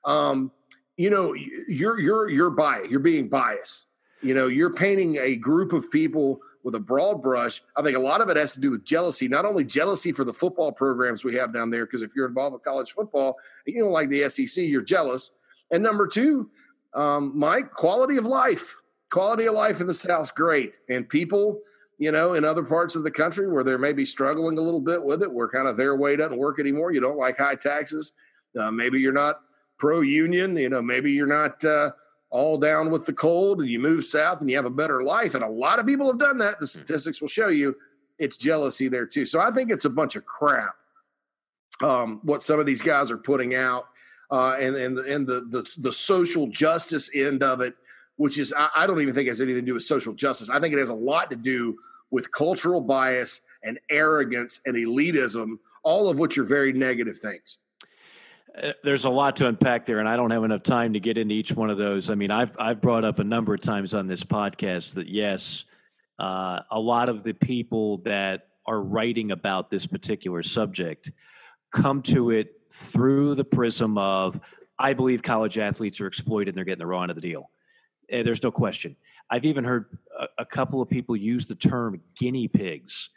Um, 0.04 0.52
you 0.96 1.10
know 1.10 1.34
you're 1.68 1.98
you're 1.98 2.28
you're 2.28 2.50
biased 2.50 2.90
you're 2.90 3.00
being 3.00 3.28
biased. 3.28 3.86
You 4.20 4.34
know 4.34 4.46
you're 4.46 4.72
painting 4.72 5.16
a 5.18 5.36
group 5.36 5.72
of 5.72 5.90
people 5.90 6.40
with 6.64 6.74
a 6.74 6.80
broad 6.80 7.22
brush. 7.22 7.60
I 7.76 7.82
think 7.82 7.96
a 7.96 8.00
lot 8.00 8.20
of 8.20 8.28
it 8.28 8.36
has 8.36 8.52
to 8.54 8.60
do 8.60 8.70
with 8.70 8.84
jealousy 8.84 9.28
not 9.28 9.44
only 9.44 9.64
jealousy 9.64 10.12
for 10.12 10.24
the 10.24 10.32
football 10.32 10.70
programs 10.70 11.24
we 11.24 11.34
have 11.34 11.52
down 11.52 11.70
there 11.70 11.86
because 11.86 12.02
if 12.02 12.14
you're 12.14 12.28
involved 12.28 12.54
with 12.54 12.62
college 12.62 12.92
football 12.92 13.36
you 13.66 13.82
don't 13.82 13.92
like 13.92 14.08
the 14.08 14.28
sec 14.28 14.64
you're 14.64 14.82
jealous. 14.82 15.32
And 15.70 15.82
number 15.82 16.06
two 16.06 16.50
um, 16.94 17.32
mike 17.34 17.72
quality 17.72 18.16
of 18.16 18.26
life 18.26 18.76
quality 19.10 19.46
of 19.46 19.54
life 19.54 19.80
in 19.80 19.86
the 19.86 19.94
south's 19.94 20.30
great. 20.30 20.74
And 20.88 21.08
people 21.08 21.60
you 21.98 22.12
know 22.12 22.34
in 22.34 22.44
other 22.44 22.62
parts 22.62 22.96
of 22.96 23.02
the 23.02 23.10
country 23.10 23.50
where 23.50 23.64
they're 23.64 23.78
maybe 23.78 24.04
struggling 24.04 24.58
a 24.58 24.60
little 24.60 24.80
bit 24.80 25.02
with 25.02 25.22
it 25.22 25.32
where 25.32 25.48
kind 25.48 25.66
of 25.66 25.76
their 25.76 25.96
way 25.96 26.16
doesn't 26.16 26.38
work 26.38 26.58
anymore 26.58 26.90
you 26.90 27.00
don't 27.00 27.18
like 27.18 27.38
high 27.38 27.54
taxes 27.54 28.12
uh, 28.58 28.70
maybe 28.70 28.98
you're 28.98 29.12
not 29.12 29.40
pro 29.82 30.00
union. 30.00 30.56
You 30.56 30.68
know, 30.68 30.80
maybe 30.80 31.10
you're 31.10 31.26
not 31.26 31.64
uh, 31.64 31.90
all 32.30 32.56
down 32.56 32.88
with 32.88 33.04
the 33.04 33.12
cold 33.12 33.60
and 33.60 33.68
you 33.68 33.80
move 33.80 34.04
south 34.04 34.40
and 34.40 34.48
you 34.48 34.54
have 34.54 34.64
a 34.64 34.70
better 34.70 35.02
life. 35.02 35.34
And 35.34 35.42
a 35.42 35.48
lot 35.48 35.80
of 35.80 35.86
people 35.86 36.06
have 36.06 36.20
done 36.20 36.38
that. 36.38 36.60
The 36.60 36.68
statistics 36.68 37.20
will 37.20 37.26
show 37.26 37.48
you 37.48 37.74
it's 38.16 38.36
jealousy 38.36 38.88
there 38.88 39.06
too. 39.06 39.26
So 39.26 39.40
I 39.40 39.50
think 39.50 39.72
it's 39.72 39.84
a 39.84 39.90
bunch 39.90 40.14
of 40.14 40.24
crap. 40.24 40.76
Um, 41.82 42.20
what 42.22 42.44
some 42.44 42.60
of 42.60 42.66
these 42.66 42.80
guys 42.80 43.10
are 43.10 43.18
putting 43.18 43.56
out, 43.56 43.86
uh, 44.30 44.56
and 44.60 44.76
and 44.76 44.98
and 45.00 45.26
the, 45.26 45.40
the 45.40 45.68
the 45.78 45.92
social 45.92 46.46
justice 46.46 47.10
end 47.12 47.42
of 47.42 47.60
it, 47.60 47.74
which 48.16 48.38
is 48.38 48.54
I, 48.56 48.68
I 48.76 48.86
don't 48.86 49.00
even 49.00 49.14
think 49.14 49.26
has 49.26 49.40
anything 49.40 49.64
to 49.64 49.66
do 49.66 49.74
with 49.74 49.82
social 49.82 50.12
justice. 50.12 50.48
I 50.48 50.60
think 50.60 50.74
it 50.74 50.78
has 50.78 50.90
a 50.90 50.94
lot 50.94 51.28
to 51.30 51.36
do 51.36 51.76
with 52.12 52.30
cultural 52.30 52.80
bias 52.80 53.40
and 53.64 53.80
arrogance 53.90 54.60
and 54.64 54.76
elitism, 54.76 55.58
all 55.82 56.08
of 56.08 56.20
which 56.20 56.38
are 56.38 56.44
very 56.44 56.72
negative 56.72 57.18
things. 57.18 57.58
There's 58.84 59.06
a 59.06 59.10
lot 59.10 59.36
to 59.36 59.46
unpack 59.46 59.86
there, 59.86 59.98
and 59.98 60.08
I 60.08 60.16
don't 60.16 60.30
have 60.30 60.44
enough 60.44 60.62
time 60.62 60.92
to 60.92 61.00
get 61.00 61.16
into 61.16 61.34
each 61.34 61.52
one 61.52 61.70
of 61.70 61.78
those. 61.78 62.10
I 62.10 62.14
mean, 62.14 62.30
I've 62.30 62.54
I've 62.58 62.80
brought 62.80 63.04
up 63.04 63.18
a 63.18 63.24
number 63.24 63.54
of 63.54 63.60
times 63.60 63.94
on 63.94 64.06
this 64.06 64.22
podcast 64.22 64.94
that 64.94 65.08
yes, 65.08 65.64
uh, 66.18 66.60
a 66.70 66.78
lot 66.78 67.08
of 67.08 67.22
the 67.22 67.32
people 67.32 67.98
that 67.98 68.48
are 68.66 68.80
writing 68.80 69.30
about 69.30 69.70
this 69.70 69.86
particular 69.86 70.42
subject 70.42 71.10
come 71.72 72.02
to 72.02 72.30
it 72.30 72.60
through 72.70 73.34
the 73.34 73.44
prism 73.44 73.98
of 73.98 74.38
I 74.78 74.92
believe 74.94 75.22
college 75.22 75.58
athletes 75.58 76.00
are 76.00 76.06
exploited 76.06 76.48
and 76.48 76.56
they're 76.56 76.64
getting 76.64 76.78
the 76.78 76.86
raw 76.86 77.02
end 77.02 77.10
of 77.10 77.14
the 77.14 77.20
deal. 77.22 77.50
And 78.08 78.20
eh, 78.20 78.22
there's 78.24 78.42
no 78.42 78.50
question. 78.50 78.96
I've 79.30 79.44
even 79.44 79.64
heard 79.64 79.86
a, 80.18 80.42
a 80.42 80.44
couple 80.44 80.82
of 80.82 80.88
people 80.88 81.16
use 81.16 81.46
the 81.46 81.54
term 81.54 82.00
guinea 82.18 82.48
pigs. 82.48 83.08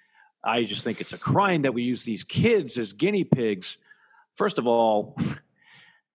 I 0.44 0.64
just 0.64 0.84
think 0.84 1.02
it's 1.02 1.14
a 1.14 1.20
crime 1.20 1.64
that 1.64 1.74
we 1.74 1.84
use 1.84 2.04
these 2.04 2.24
kids 2.24 2.78
as 2.78 2.94
guinea 2.94 3.24
pigs 3.24 3.78
First 4.36 4.60
of 4.60 4.68
all, 4.68 5.18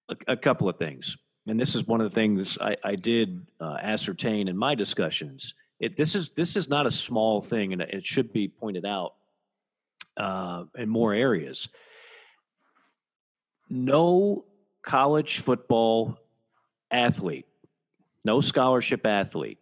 a, 0.09 0.17
a 0.29 0.37
couple 0.37 0.69
of 0.69 0.77
things. 0.77 1.17
And 1.47 1.59
this 1.59 1.75
is 1.75 1.87
one 1.87 2.01
of 2.01 2.11
the 2.11 2.15
things 2.15 2.59
I, 2.61 2.77
I 2.85 2.95
did 2.95 3.47
uh, 3.61 3.79
ascertain 3.81 4.49
in 4.49 4.57
my 4.57 4.75
discussions. 4.75 5.55
It, 5.81 5.97
this 5.97 6.15
is 6.15 6.31
this 6.31 6.57
is 6.57 6.69
not 6.69 6.87
a 6.87 6.91
small 6.91 7.41
thing, 7.41 7.73
and 7.73 7.81
it 7.81 8.05
should 8.05 8.33
be 8.33 8.49
pointed 8.49 8.85
out 8.85 9.15
uh, 10.17 10.65
in 10.77 10.89
more 10.89 11.15
areas. 11.15 11.69
No 13.71 14.45
college 14.83 15.39
football 15.39 16.19
athlete, 16.91 17.47
no 18.25 18.41
scholarship 18.41 19.07
athlete, 19.07 19.59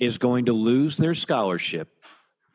is 0.00 0.18
going 0.18 0.46
to 0.46 0.52
lose 0.52 0.96
their 0.96 1.14
scholarship 1.14 1.88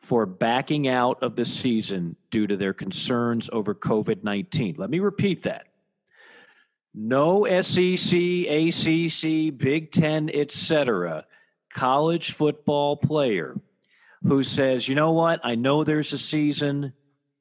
for 0.02 0.26
backing 0.26 0.88
out 0.88 1.22
of 1.22 1.36
the 1.36 1.44
season 1.44 2.16
due 2.30 2.46
to 2.46 2.56
their 2.56 2.74
concerns 2.74 3.48
over 3.52 3.74
COVID 3.74 4.24
19. 4.24 4.74
Let 4.76 4.90
me 4.90 4.98
repeat 4.98 5.44
that. 5.44 5.68
No 6.94 7.46
SEC, 7.62 8.18
ACC, 8.18 9.56
Big 9.56 9.92
Ten, 9.92 10.28
etc. 10.28 11.24
college 11.72 12.32
football 12.32 12.96
player 12.96 13.58
who 14.24 14.42
says, 14.42 14.86
you 14.86 14.94
know 14.94 15.12
what, 15.12 15.40
I 15.42 15.54
know 15.54 15.84
there's 15.84 16.12
a 16.12 16.18
season 16.18 16.92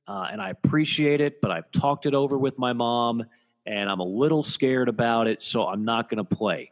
uh, 0.07 0.27
and 0.31 0.41
I 0.41 0.49
appreciate 0.49 1.21
it, 1.21 1.41
but 1.41 1.51
I've 1.51 1.71
talked 1.71 2.05
it 2.05 2.13
over 2.13 2.37
with 2.37 2.57
my 2.57 2.73
mom 2.73 3.23
and 3.65 3.89
I'm 3.89 3.99
a 3.99 4.05
little 4.05 4.41
scared 4.41 4.89
about 4.89 5.27
it, 5.27 5.41
so 5.41 5.67
I'm 5.67 5.85
not 5.85 6.09
going 6.09 6.25
to 6.25 6.35
play. 6.35 6.71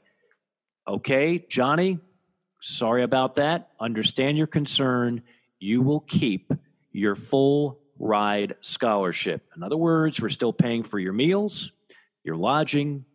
Okay, 0.87 1.45
Johnny, 1.47 1.99
sorry 2.61 3.03
about 3.03 3.35
that. 3.35 3.69
Understand 3.79 4.37
your 4.37 4.47
concern 4.47 5.21
you 5.59 5.81
will 5.81 5.99
keep 5.99 6.51
your 6.91 7.15
full 7.15 7.79
ride 7.97 8.55
scholarship. 8.61 9.43
In 9.55 9.63
other 9.63 9.77
words, 9.77 10.21
we're 10.21 10.29
still 10.29 10.53
paying 10.53 10.83
for 10.83 10.99
your 10.99 11.13
meals, 11.13 11.71
your 12.23 12.35
lodging, 12.35 13.05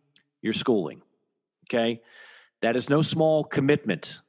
your 0.41 0.53
schooling. 0.53 1.01
Okay? 1.67 2.01
That 2.61 2.75
is 2.75 2.89
no 2.89 3.01
small 3.01 3.43
commitment. 3.43 4.19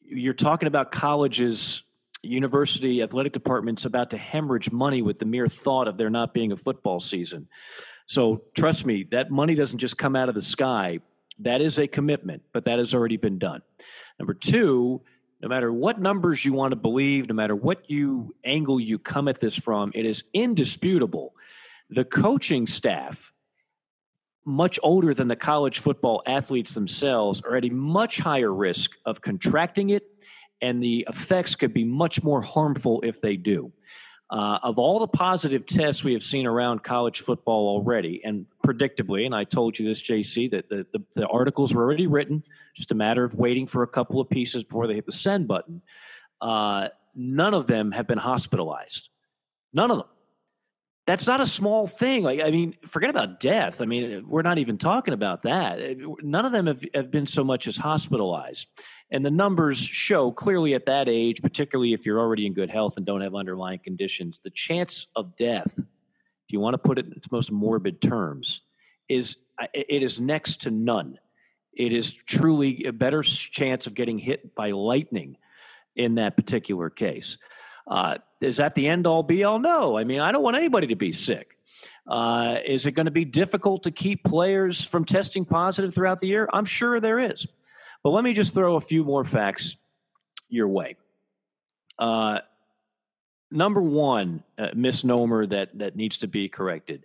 You're 0.00 0.34
talking 0.34 0.68
about 0.68 0.92
colleges, 0.92 1.82
university 2.22 3.02
athletic 3.02 3.32
departments 3.32 3.84
about 3.84 4.10
to 4.10 4.18
hemorrhage 4.18 4.70
money 4.72 5.02
with 5.02 5.18
the 5.18 5.26
mere 5.26 5.48
thought 5.48 5.88
of 5.88 5.96
there 5.96 6.10
not 6.10 6.32
being 6.32 6.52
a 6.52 6.56
football 6.56 7.00
season. 7.00 7.48
So 8.06 8.42
trust 8.54 8.86
me, 8.86 9.04
that 9.10 9.30
money 9.30 9.54
doesn't 9.54 9.78
just 9.78 9.98
come 9.98 10.16
out 10.16 10.28
of 10.28 10.34
the 10.34 10.42
sky. 10.42 11.00
That 11.40 11.60
is 11.60 11.78
a 11.78 11.86
commitment, 11.86 12.42
but 12.52 12.64
that 12.64 12.78
has 12.78 12.94
already 12.94 13.16
been 13.16 13.38
done. 13.38 13.62
Number 14.18 14.34
two, 14.34 15.02
no 15.40 15.48
matter 15.48 15.72
what 15.72 16.00
numbers 16.00 16.44
you 16.44 16.52
want 16.52 16.72
to 16.72 16.76
believe, 16.76 17.28
no 17.28 17.34
matter 17.34 17.54
what 17.54 17.88
you 17.88 18.34
angle 18.44 18.80
you 18.80 18.98
come 18.98 19.28
at 19.28 19.40
this 19.40 19.56
from, 19.56 19.92
it 19.94 20.04
is 20.04 20.24
indisputable. 20.32 21.34
The 21.90 22.04
coaching 22.04 22.66
staff, 22.66 23.32
much 24.44 24.78
older 24.82 25.14
than 25.14 25.28
the 25.28 25.36
college 25.36 25.78
football 25.78 26.22
athletes 26.26 26.74
themselves 26.74 27.40
are 27.42 27.56
at 27.56 27.64
a 27.64 27.70
much 27.70 28.18
higher 28.18 28.52
risk 28.52 28.92
of 29.06 29.20
contracting 29.20 29.90
it, 29.90 30.02
and 30.60 30.82
the 30.82 31.06
effects 31.08 31.54
could 31.54 31.72
be 31.72 31.84
much 31.84 32.22
more 32.22 32.42
harmful 32.42 33.00
if 33.02 33.20
they 33.20 33.36
do. 33.36 33.72
Uh, 34.30 34.58
of 34.62 34.78
all 34.78 34.98
the 34.98 35.08
positive 35.08 35.64
tests 35.64 36.04
we 36.04 36.12
have 36.12 36.22
seen 36.22 36.46
around 36.46 36.82
college 36.82 37.20
football 37.20 37.68
already, 37.68 38.20
and 38.22 38.44
predictably, 38.66 39.24
and 39.24 39.34
I 39.34 39.44
told 39.44 39.78
you 39.78 39.86
this, 39.86 40.02
JC, 40.02 40.50
that 40.50 40.68
the, 40.68 40.86
the, 40.92 41.02
the, 41.14 41.26
articles 41.26 41.72
were 41.72 41.82
already 41.82 42.06
written, 42.06 42.44
just 42.76 42.92
a 42.92 42.94
matter 42.94 43.24
of 43.24 43.34
waiting 43.34 43.66
for 43.66 43.82
a 43.82 43.86
couple 43.86 44.20
of 44.20 44.28
pieces 44.28 44.64
before 44.64 44.86
they 44.86 44.96
hit 44.96 45.06
the 45.06 45.12
send 45.12 45.48
button. 45.48 45.80
Uh, 46.42 46.88
none 47.14 47.54
of 47.54 47.66
them 47.66 47.90
have 47.92 48.06
been 48.06 48.18
hospitalized. 48.18 49.08
None 49.72 49.90
of 49.90 49.96
them. 49.96 50.06
That's 51.06 51.26
not 51.26 51.40
a 51.40 51.46
small 51.46 51.86
thing. 51.86 52.22
Like, 52.22 52.40
I 52.44 52.50
mean, 52.50 52.74
forget 52.86 53.08
about 53.08 53.40
death. 53.40 53.80
I 53.80 53.86
mean, 53.86 54.28
we're 54.28 54.42
not 54.42 54.58
even 54.58 54.76
talking 54.76 55.14
about 55.14 55.44
that. 55.44 55.80
None 56.22 56.44
of 56.44 56.52
them 56.52 56.66
have, 56.66 56.84
have 56.94 57.10
been 57.10 57.26
so 57.26 57.44
much 57.44 57.66
as 57.66 57.78
hospitalized. 57.78 58.68
And 59.10 59.24
the 59.24 59.30
numbers 59.30 59.78
show 59.78 60.30
clearly 60.30 60.74
at 60.74 60.86
that 60.86 61.08
age, 61.08 61.40
particularly 61.40 61.94
if 61.94 62.04
you're 62.04 62.20
already 62.20 62.46
in 62.46 62.52
good 62.52 62.70
health 62.70 62.96
and 62.96 63.06
don't 63.06 63.22
have 63.22 63.34
underlying 63.34 63.78
conditions, 63.78 64.40
the 64.42 64.50
chance 64.50 65.06
of 65.16 65.36
death, 65.36 65.78
if 65.78 66.52
you 66.52 66.60
want 66.60 66.74
to 66.74 66.78
put 66.78 66.98
it 66.98 67.06
in 67.06 67.12
its 67.12 67.30
most 67.30 67.50
morbid 67.50 68.00
terms, 68.02 68.60
is 69.08 69.36
it 69.72 70.02
is 70.02 70.20
next 70.20 70.62
to 70.62 70.70
none. 70.70 71.18
It 71.72 71.92
is 71.92 72.12
truly 72.12 72.84
a 72.84 72.92
better 72.92 73.22
chance 73.22 73.86
of 73.86 73.94
getting 73.94 74.18
hit 74.18 74.54
by 74.54 74.72
lightning 74.72 75.36
in 75.96 76.16
that 76.16 76.36
particular 76.36 76.90
case. 76.90 77.38
Uh, 77.86 78.18
is 78.40 78.58
that 78.58 78.74
the 78.74 78.86
end 78.88 79.06
all 79.06 79.22
be 79.22 79.44
all? 79.44 79.58
No. 79.58 79.96
I 79.96 80.04
mean, 80.04 80.20
I 80.20 80.32
don't 80.32 80.42
want 80.42 80.56
anybody 80.56 80.88
to 80.88 80.96
be 80.96 81.12
sick. 81.12 81.56
Uh, 82.06 82.56
is 82.64 82.86
it 82.86 82.92
going 82.92 83.06
to 83.06 83.12
be 83.12 83.24
difficult 83.24 83.84
to 83.84 83.90
keep 83.90 84.24
players 84.24 84.84
from 84.84 85.04
testing 85.04 85.44
positive 85.44 85.94
throughout 85.94 86.20
the 86.20 86.26
year? 86.26 86.48
I'm 86.52 86.64
sure 86.64 87.00
there 87.00 87.18
is. 87.18 87.46
But 88.02 88.10
let 88.10 88.24
me 88.24 88.32
just 88.32 88.54
throw 88.54 88.76
a 88.76 88.80
few 88.80 89.04
more 89.04 89.24
facts 89.24 89.76
your 90.48 90.68
way. 90.68 90.96
Uh, 91.98 92.38
number 93.50 93.80
one 93.80 94.42
uh, 94.56 94.68
misnomer 94.74 95.46
that 95.46 95.76
that 95.78 95.96
needs 95.96 96.18
to 96.18 96.28
be 96.28 96.48
corrected. 96.48 97.04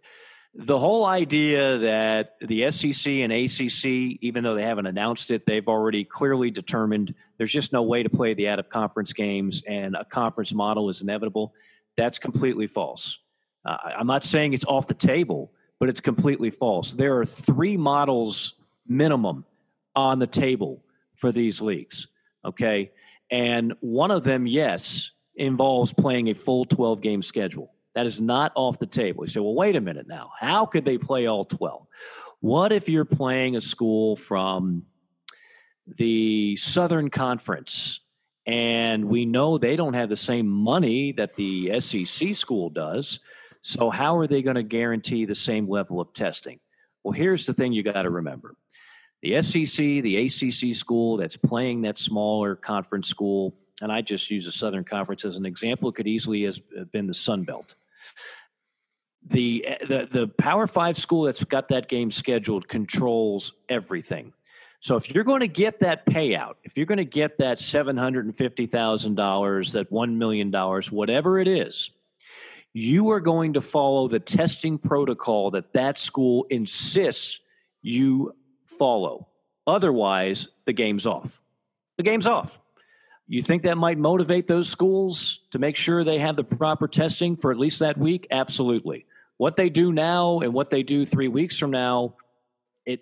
The 0.55 0.77
whole 0.77 1.03
idea 1.03 1.79
that 1.79 2.35
the 2.39 2.69
SEC 2.69 3.11
and 3.11 3.33
ACC, 3.33 4.19
even 4.21 4.43
though 4.43 4.53
they 4.53 4.63
haven't 4.63 4.85
announced 4.85 5.31
it, 5.31 5.47
they've 5.47 5.67
already 5.67 6.03
clearly 6.03 6.51
determined 6.51 7.15
there's 7.37 7.51
just 7.51 7.73
no 7.73 7.81
way 7.81 8.03
to 8.03 8.09
play 8.09 8.35
the 8.35 8.49
out 8.49 8.59
of 8.59 8.69
conference 8.69 9.13
games 9.13 9.63
and 9.67 9.95
a 9.95 10.05
conference 10.05 10.53
model 10.53 10.89
is 10.89 11.01
inevitable. 11.01 11.55
That's 11.97 12.19
completely 12.19 12.67
false. 12.67 13.17
Uh, 13.65 13.77
I'm 13.97 14.05
not 14.05 14.23
saying 14.23 14.53
it's 14.53 14.65
off 14.65 14.85
the 14.85 14.93
table, 14.93 15.51
but 15.79 15.89
it's 15.89 16.01
completely 16.01 16.51
false. 16.51 16.93
There 16.93 17.17
are 17.17 17.25
three 17.25 17.75
models 17.75 18.53
minimum 18.87 19.45
on 19.95 20.19
the 20.19 20.27
table 20.27 20.82
for 21.15 21.31
these 21.31 21.61
leagues. 21.61 22.07
Okay. 22.45 22.91
And 23.31 23.73
one 23.79 24.11
of 24.11 24.23
them, 24.23 24.45
yes, 24.45 25.11
involves 25.35 25.93
playing 25.93 26.29
a 26.29 26.35
full 26.35 26.65
12 26.65 27.01
game 27.01 27.23
schedule. 27.23 27.73
That 27.95 28.05
is 28.05 28.19
not 28.19 28.51
off 28.55 28.79
the 28.79 28.87
table. 28.87 29.23
You 29.23 29.29
say, 29.29 29.39
well, 29.39 29.53
wait 29.53 29.75
a 29.75 29.81
minute 29.81 30.07
now. 30.07 30.31
How 30.39 30.65
could 30.65 30.85
they 30.85 30.97
play 30.97 31.27
all 31.27 31.45
12? 31.45 31.85
What 32.39 32.71
if 32.71 32.89
you're 32.89 33.05
playing 33.05 33.55
a 33.55 33.61
school 33.61 34.15
from 34.15 34.83
the 35.87 36.55
Southern 36.57 37.09
Conference 37.09 38.01
and 38.45 39.05
we 39.05 39.25
know 39.25 39.57
they 39.57 39.75
don't 39.75 39.93
have 39.93 40.09
the 40.09 40.17
same 40.17 40.47
money 40.47 41.13
that 41.13 41.35
the 41.35 41.79
SEC 41.79 42.35
school 42.35 42.69
does? 42.69 43.19
So, 43.61 43.89
how 43.89 44.17
are 44.17 44.27
they 44.27 44.41
going 44.41 44.57
to 44.57 44.63
guarantee 44.63 45.25
the 45.25 45.35
same 45.35 45.69
level 45.69 46.01
of 46.01 46.13
testing? 46.13 46.59
Well, 47.03 47.13
here's 47.13 47.45
the 47.45 47.53
thing 47.53 47.71
you 47.71 47.83
got 47.83 48.01
to 48.01 48.09
remember 48.09 48.55
the 49.23 49.41
SEC, 49.41 49.77
the 49.77 50.17
ACC 50.17 50.75
school 50.75 51.15
that's 51.17 51.37
playing 51.37 51.83
that 51.83 51.97
smaller 51.97 52.57
conference 52.57 53.07
school, 53.07 53.55
and 53.81 53.89
I 53.91 54.01
just 54.01 54.29
use 54.29 54.45
the 54.45 54.51
Southern 54.51 54.83
Conference 54.83 55.23
as 55.23 55.37
an 55.37 55.45
example, 55.45 55.89
it 55.89 55.95
could 55.95 56.07
easily 56.07 56.43
have 56.43 56.91
been 56.91 57.07
the 57.07 57.13
Sun 57.13 57.43
Belt. 57.43 57.75
The, 59.25 59.65
the 59.79 60.07
the 60.11 60.27
Power 60.27 60.67
Five 60.67 60.97
school 60.97 61.23
that's 61.23 61.41
got 61.45 61.69
that 61.69 61.87
game 61.87 62.11
scheduled 62.11 62.67
controls 62.67 63.53
everything. 63.69 64.33
So 64.81 64.97
if 64.97 65.15
you're 65.15 65.23
going 65.23 65.39
to 65.39 65.47
get 65.47 65.79
that 65.79 66.05
payout, 66.05 66.55
if 66.65 66.75
you're 66.75 66.85
going 66.85 66.97
to 66.97 67.05
get 67.05 67.37
that 67.37 67.57
seven 67.57 67.95
hundred 67.95 68.25
and 68.25 68.35
fifty 68.35 68.65
thousand 68.65 69.15
dollars, 69.15 69.71
that 69.71 69.89
one 69.89 70.17
million 70.17 70.51
dollars, 70.51 70.91
whatever 70.91 71.39
it 71.39 71.47
is, 71.47 71.91
you 72.73 73.11
are 73.11 73.21
going 73.21 73.53
to 73.53 73.61
follow 73.61 74.09
the 74.09 74.19
testing 74.19 74.77
protocol 74.77 75.51
that 75.51 75.71
that 75.71 75.97
school 75.97 76.45
insists 76.49 77.39
you 77.81 78.35
follow. 78.77 79.27
Otherwise, 79.65 80.47
the 80.65 80.73
game's 80.73 81.05
off. 81.05 81.41
The 81.97 82.03
game's 82.03 82.27
off. 82.27 82.59
You 83.27 83.41
think 83.41 83.63
that 83.63 83.77
might 83.77 83.97
motivate 83.97 84.47
those 84.47 84.67
schools 84.67 85.39
to 85.51 85.59
make 85.59 85.77
sure 85.77 86.03
they 86.03 86.19
have 86.19 86.35
the 86.35 86.43
proper 86.43 86.87
testing 86.87 87.35
for 87.35 87.51
at 87.51 87.57
least 87.57 87.79
that 87.79 87.97
week? 87.97 88.27
Absolutely. 88.29 89.05
What 89.37 89.55
they 89.55 89.69
do 89.69 89.91
now 89.91 90.39
and 90.39 90.53
what 90.53 90.69
they 90.69 90.83
do 90.83 91.05
three 91.05 91.29
weeks 91.29 91.57
from 91.57 91.71
now, 91.71 92.15
it 92.85 93.01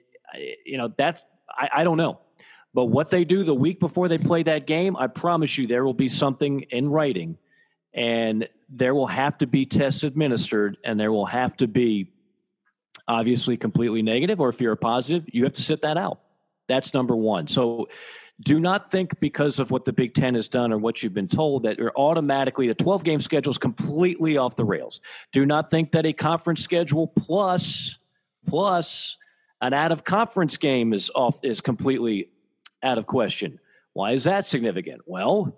you 0.65 0.77
know 0.77 0.93
that's 0.95 1.23
I, 1.49 1.69
I 1.77 1.83
don't 1.83 1.97
know. 1.97 2.19
But 2.73 2.85
what 2.85 3.09
they 3.09 3.25
do 3.25 3.43
the 3.43 3.53
week 3.53 3.79
before 3.79 4.07
they 4.07 4.17
play 4.17 4.43
that 4.43 4.65
game, 4.65 4.95
I 4.95 5.07
promise 5.07 5.57
you 5.57 5.67
there 5.67 5.83
will 5.83 5.93
be 5.93 6.07
something 6.07 6.61
in 6.69 6.89
writing 6.89 7.37
and 7.93 8.47
there 8.69 8.95
will 8.95 9.07
have 9.07 9.37
to 9.39 9.47
be 9.47 9.65
tests 9.65 10.03
administered 10.03 10.77
and 10.85 10.97
there 10.97 11.11
will 11.11 11.25
have 11.25 11.57
to 11.57 11.67
be 11.67 12.11
obviously 13.11 13.57
completely 13.57 14.01
negative, 14.01 14.39
or 14.39 14.49
if 14.49 14.61
you're 14.61 14.71
a 14.71 14.77
positive, 14.77 15.25
you 15.33 15.43
have 15.43 15.53
to 15.53 15.61
sit 15.61 15.81
that 15.81 15.97
out. 15.97 16.21
That's 16.69 16.93
number 16.93 17.15
one. 17.15 17.47
So 17.47 17.89
do 18.39 18.59
not 18.59 18.89
think 18.89 19.19
because 19.19 19.59
of 19.59 19.69
what 19.69 19.83
the 19.83 19.91
Big 19.91 20.13
Ten 20.13 20.35
has 20.35 20.47
done 20.47 20.71
or 20.71 20.77
what 20.77 21.03
you've 21.03 21.13
been 21.13 21.27
told 21.27 21.63
that 21.63 21.77
you're 21.77 21.91
automatically 21.95 22.67
the 22.69 22.73
12 22.73 23.03
game 23.03 23.19
schedule 23.19 23.51
is 23.51 23.57
completely 23.57 24.37
off 24.37 24.55
the 24.55 24.63
rails. 24.63 25.01
Do 25.33 25.45
not 25.45 25.69
think 25.69 25.91
that 25.91 26.05
a 26.05 26.13
conference 26.13 26.63
schedule 26.63 27.07
plus 27.07 27.97
plus 28.47 29.17
an 29.59 29.73
out 29.73 29.91
of 29.91 30.03
conference 30.03 30.57
game 30.57 30.93
is 30.93 31.11
off 31.13 31.43
is 31.43 31.59
completely 31.59 32.29
out 32.81 32.97
of 32.97 33.05
question. 33.05 33.59
Why 33.93 34.13
is 34.13 34.23
that 34.23 34.45
significant? 34.45 35.01
Well, 35.05 35.57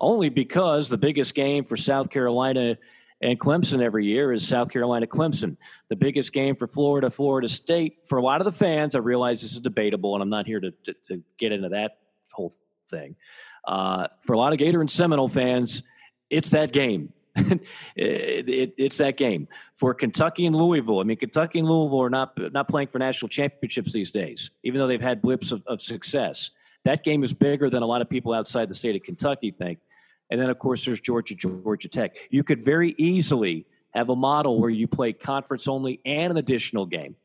only 0.00 0.28
because 0.28 0.88
the 0.88 0.96
biggest 0.96 1.34
game 1.34 1.64
for 1.64 1.76
South 1.76 2.08
Carolina 2.08 2.78
and 3.20 3.38
Clemson 3.38 3.82
every 3.82 4.06
year 4.06 4.32
is 4.32 4.46
South 4.46 4.70
Carolina 4.70 5.06
Clemson. 5.06 5.56
The 5.88 5.96
biggest 5.96 6.32
game 6.32 6.54
for 6.54 6.66
Florida, 6.66 7.10
Florida 7.10 7.48
State. 7.48 8.06
For 8.06 8.18
a 8.18 8.22
lot 8.22 8.40
of 8.40 8.44
the 8.44 8.52
fans, 8.52 8.94
I 8.94 9.00
realize 9.00 9.42
this 9.42 9.52
is 9.52 9.60
debatable, 9.60 10.14
and 10.14 10.22
I'm 10.22 10.30
not 10.30 10.46
here 10.46 10.60
to, 10.60 10.70
to, 10.84 10.94
to 11.08 11.22
get 11.38 11.52
into 11.52 11.70
that 11.70 11.98
whole 12.32 12.54
thing. 12.88 13.16
Uh, 13.66 14.06
for 14.22 14.34
a 14.34 14.38
lot 14.38 14.52
of 14.52 14.58
Gator 14.58 14.80
and 14.80 14.90
Seminole 14.90 15.28
fans, 15.28 15.82
it's 16.30 16.50
that 16.50 16.72
game. 16.72 17.12
it, 17.96 18.48
it, 18.48 18.74
it's 18.78 18.98
that 18.98 19.16
game 19.16 19.48
for 19.74 19.94
Kentucky 19.94 20.46
and 20.46 20.56
Louisville. 20.56 21.00
I 21.00 21.04
mean, 21.04 21.16
Kentucky 21.16 21.60
and 21.60 21.68
Louisville 21.68 22.02
are 22.02 22.10
not 22.10 22.36
not 22.52 22.68
playing 22.68 22.88
for 22.88 22.98
national 22.98 23.28
championships 23.28 23.92
these 23.92 24.10
days, 24.10 24.50
even 24.64 24.80
though 24.80 24.88
they've 24.88 25.00
had 25.00 25.22
blips 25.22 25.52
of, 25.52 25.62
of 25.66 25.80
success. 25.80 26.50
That 26.84 27.04
game 27.04 27.22
is 27.22 27.32
bigger 27.32 27.70
than 27.70 27.82
a 27.82 27.86
lot 27.86 28.00
of 28.00 28.08
people 28.08 28.32
outside 28.32 28.68
the 28.68 28.74
state 28.74 28.96
of 28.96 29.02
Kentucky 29.02 29.50
think. 29.50 29.78
And 30.30 30.40
then, 30.40 30.50
of 30.50 30.58
course, 30.58 30.84
there's 30.84 31.00
Georgia, 31.00 31.34
Georgia 31.34 31.88
Tech. 31.88 32.16
You 32.30 32.44
could 32.44 32.62
very 32.62 32.94
easily 32.98 33.66
have 33.90 34.10
a 34.10 34.16
model 34.16 34.60
where 34.60 34.70
you 34.70 34.86
play 34.86 35.12
conference 35.12 35.66
only 35.68 36.00
and 36.04 36.30
an 36.30 36.36
additional 36.36 36.86
game. 36.86 37.16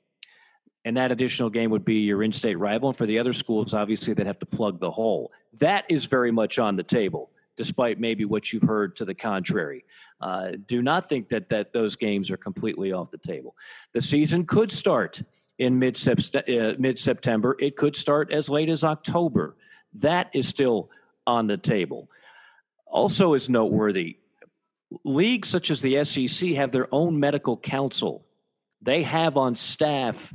And 0.85 0.97
that 0.97 1.11
additional 1.11 1.49
game 1.49 1.71
would 1.71 1.85
be 1.85 1.99
your 1.99 2.23
in 2.23 2.31
state 2.31 2.55
rival. 2.55 2.89
And 2.89 2.97
for 2.97 3.05
the 3.05 3.19
other 3.19 3.33
schools, 3.33 3.73
obviously, 3.73 4.13
they'd 4.13 4.27
have 4.27 4.39
to 4.39 4.45
plug 4.45 4.79
the 4.79 4.91
hole. 4.91 5.31
That 5.59 5.85
is 5.89 6.05
very 6.05 6.31
much 6.31 6.59
on 6.59 6.75
the 6.75 6.83
table, 6.83 7.29
despite 7.57 7.99
maybe 7.99 8.25
what 8.25 8.51
you've 8.51 8.63
heard 8.63 8.95
to 8.97 9.05
the 9.05 9.13
contrary. 9.13 9.85
Uh, 10.19 10.51
do 10.65 10.81
not 10.81 11.07
think 11.09 11.29
that, 11.29 11.49
that 11.49 11.73
those 11.73 11.95
games 11.95 12.31
are 12.31 12.37
completely 12.37 12.91
off 12.91 13.11
the 13.11 13.17
table. 13.17 13.55
The 13.93 14.01
season 14.01 14.45
could 14.45 14.71
start 14.71 15.21
in 15.59 15.79
mid 15.79 15.95
uh, 16.07 16.95
September, 16.95 17.55
it 17.59 17.75
could 17.75 17.95
start 17.95 18.31
as 18.31 18.49
late 18.49 18.69
as 18.69 18.83
October. 18.83 19.55
That 19.95 20.29
is 20.33 20.47
still 20.47 20.89
on 21.27 21.47
the 21.47 21.57
table. 21.57 22.09
Also, 22.93 23.33
is 23.33 23.49
noteworthy 23.49 24.17
leagues 25.03 25.49
such 25.49 25.71
as 25.71 25.81
the 25.81 26.03
SEC 26.03 26.49
have 26.51 26.71
their 26.71 26.87
own 26.91 27.19
medical 27.19 27.57
council. 27.57 28.25
They 28.81 29.03
have 29.03 29.37
on 29.37 29.55
staff 29.55 30.33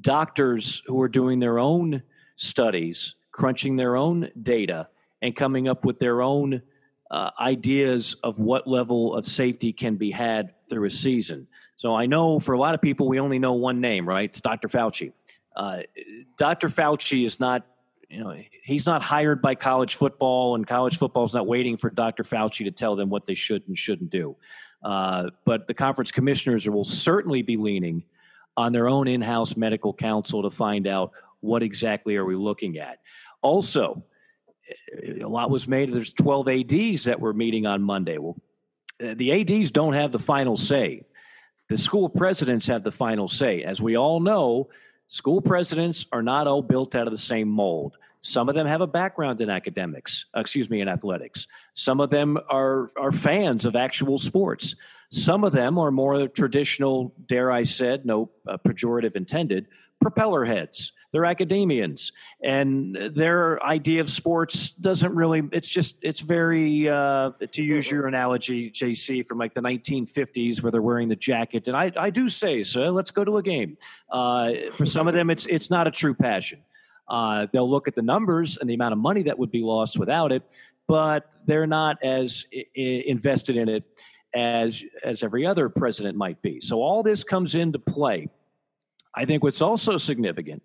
doctors 0.00 0.82
who 0.86 1.00
are 1.02 1.08
doing 1.08 1.40
their 1.40 1.58
own 1.58 2.02
studies, 2.36 3.14
crunching 3.32 3.76
their 3.76 3.96
own 3.96 4.30
data, 4.40 4.88
and 5.20 5.34
coming 5.34 5.66
up 5.66 5.84
with 5.84 5.98
their 5.98 6.22
own 6.22 6.62
uh, 7.10 7.30
ideas 7.40 8.16
of 8.22 8.38
what 8.38 8.66
level 8.66 9.14
of 9.14 9.26
safety 9.26 9.72
can 9.72 9.96
be 9.96 10.10
had 10.10 10.54
through 10.68 10.86
a 10.86 10.90
season. 10.90 11.46
So 11.76 11.94
I 11.94 12.06
know 12.06 12.38
for 12.38 12.52
a 12.52 12.58
lot 12.58 12.74
of 12.74 12.82
people, 12.82 13.08
we 13.08 13.18
only 13.18 13.38
know 13.38 13.54
one 13.54 13.80
name, 13.80 14.08
right? 14.08 14.28
It's 14.28 14.40
Dr. 14.40 14.68
Fauci. 14.68 15.12
Uh, 15.56 15.80
Dr. 16.38 16.68
Fauci 16.68 17.24
is 17.24 17.40
not 17.40 17.66
you 18.14 18.22
know, 18.22 18.36
he's 18.62 18.86
not 18.86 19.02
hired 19.02 19.42
by 19.42 19.56
college 19.56 19.96
football, 19.96 20.54
and 20.54 20.66
college 20.66 20.98
football 20.98 21.24
is 21.24 21.34
not 21.34 21.48
waiting 21.48 21.76
for 21.76 21.90
Dr. 21.90 22.22
Fauci 22.22 22.64
to 22.64 22.70
tell 22.70 22.94
them 22.94 23.10
what 23.10 23.26
they 23.26 23.34
should 23.34 23.66
and 23.66 23.76
shouldn't 23.76 24.10
do. 24.10 24.36
Uh, 24.84 25.30
but 25.44 25.66
the 25.66 25.74
conference 25.74 26.12
commissioners 26.12 26.68
will 26.68 26.84
certainly 26.84 27.42
be 27.42 27.56
leaning 27.56 28.04
on 28.56 28.72
their 28.72 28.88
own 28.88 29.08
in-house 29.08 29.56
medical 29.56 29.92
counsel 29.92 30.42
to 30.42 30.50
find 30.50 30.86
out 30.86 31.10
what 31.40 31.62
exactly 31.62 32.14
are 32.16 32.24
we 32.24 32.36
looking 32.36 32.78
at. 32.78 33.00
Also, 33.42 34.04
a 35.02 35.26
lot 35.26 35.50
was 35.50 35.66
made. 35.66 35.92
There's 35.92 36.12
12 36.12 36.48
ads 36.48 37.04
that 37.04 37.18
were 37.18 37.32
meeting 37.32 37.66
on 37.66 37.82
Monday. 37.82 38.18
Well, 38.18 38.36
the 39.00 39.32
ads 39.32 39.72
don't 39.72 39.94
have 39.94 40.12
the 40.12 40.20
final 40.20 40.56
say. 40.56 41.02
The 41.68 41.78
school 41.78 42.08
presidents 42.08 42.68
have 42.68 42.84
the 42.84 42.92
final 42.92 43.26
say. 43.26 43.64
As 43.64 43.80
we 43.80 43.96
all 43.96 44.20
know, 44.20 44.68
school 45.14 45.40
presidents 45.40 46.06
are 46.10 46.24
not 46.24 46.48
all 46.48 46.60
built 46.60 46.96
out 46.96 47.06
of 47.06 47.12
the 47.12 47.16
same 47.16 47.46
mold. 47.48 47.96
Some 48.20 48.48
of 48.48 48.56
them 48.56 48.66
have 48.66 48.80
a 48.80 48.86
background 48.88 49.40
in 49.40 49.48
academics, 49.48 50.26
excuse 50.34 50.68
me, 50.68 50.80
in 50.80 50.88
athletics. 50.88 51.46
Some 51.72 52.00
of 52.00 52.10
them 52.10 52.36
are, 52.50 52.90
are 52.96 53.12
fans 53.12 53.64
of 53.64 53.76
actual 53.76 54.18
sports. 54.18 54.74
Some 55.10 55.44
of 55.44 55.52
them 55.52 55.78
are 55.78 55.92
more 55.92 56.26
traditional, 56.26 57.14
dare 57.28 57.52
I 57.52 57.62
said, 57.62 58.04
no 58.04 58.30
uh, 58.48 58.56
pejorative 58.56 59.14
intended, 59.14 59.68
propeller 60.00 60.44
heads. 60.44 60.92
They're 61.12 61.24
academians, 61.24 62.10
and 62.42 62.96
their 63.14 63.64
idea 63.64 64.00
of 64.00 64.10
sports 64.10 64.70
doesn't 64.70 65.14
really. 65.14 65.42
It's 65.52 65.68
just 65.68 65.94
it's 66.02 66.18
very 66.18 66.88
uh, 66.88 67.30
to 67.52 67.62
use 67.62 67.88
your 67.88 68.08
analogy, 68.08 68.68
JC, 68.72 69.24
from 69.24 69.38
like 69.38 69.54
the 69.54 69.60
1950s, 69.60 70.60
where 70.60 70.72
they're 70.72 70.82
wearing 70.82 71.08
the 71.08 71.14
jacket. 71.14 71.68
And 71.68 71.76
I, 71.76 71.92
I 71.96 72.10
do 72.10 72.28
say, 72.28 72.64
so 72.64 72.90
let's 72.90 73.12
go 73.12 73.24
to 73.24 73.36
a 73.36 73.44
game. 73.44 73.78
Uh, 74.10 74.54
for 74.72 74.84
some 74.84 75.06
of 75.06 75.14
them, 75.14 75.30
it's 75.30 75.46
it's 75.46 75.70
not 75.70 75.86
a 75.86 75.92
true 75.92 76.14
passion. 76.14 76.58
Uh, 77.08 77.46
they'll 77.52 77.70
look 77.70 77.86
at 77.86 77.94
the 77.94 78.02
numbers 78.02 78.56
and 78.56 78.68
the 78.68 78.74
amount 78.74 78.92
of 78.92 78.98
money 78.98 79.22
that 79.22 79.38
would 79.38 79.52
be 79.52 79.62
lost 79.62 79.96
without 79.96 80.32
it, 80.32 80.42
but 80.88 81.30
they're 81.46 81.68
not 81.68 82.02
as 82.02 82.46
I- 82.52 83.04
invested 83.06 83.56
in 83.56 83.68
it 83.68 83.84
as 84.34 84.82
as 85.04 85.22
every 85.22 85.46
other 85.46 85.68
president 85.68 86.16
might 86.16 86.42
be. 86.42 86.60
So 86.60 86.82
all 86.82 87.04
this 87.04 87.22
comes 87.22 87.54
into 87.54 87.78
play. 87.78 88.28
I 89.14 89.24
think 89.24 89.42
what's 89.42 89.60
also 89.60 89.98
significant 89.98 90.62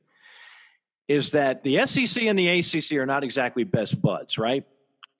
is 1.07 1.31
that 1.31 1.63
the 1.63 1.85
SEC 1.85 2.23
and 2.23 2.37
the 2.37 2.47
ACC 2.59 2.93
are 2.93 3.05
not 3.05 3.23
exactly 3.23 3.63
best 3.63 4.01
buds, 4.01 4.37
right? 4.37 4.63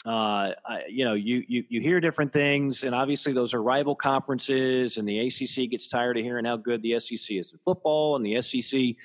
Uh, 0.05 0.53
I, 0.65 0.83
you 0.87 1.03
know, 1.03 1.13
you, 1.13 1.43
you 1.47 1.65
you 1.67 1.81
hear 1.81 1.99
different 1.99 2.31
things, 2.31 2.83
and 2.83 2.95
obviously 2.95 3.33
those 3.33 3.53
are 3.53 3.61
rival 3.61 3.95
conferences, 3.95 4.97
and 4.97 5.07
the 5.07 5.19
ACC 5.19 5.69
gets 5.69 5.87
tired 5.87 6.17
of 6.17 6.23
hearing 6.23 6.45
how 6.45 6.55
good 6.55 6.81
the 6.81 6.97
SEC 6.99 7.35
is 7.35 7.51
in 7.51 7.57
football, 7.59 8.15
and 8.15 8.25
the 8.25 8.41
SEC 8.41 8.95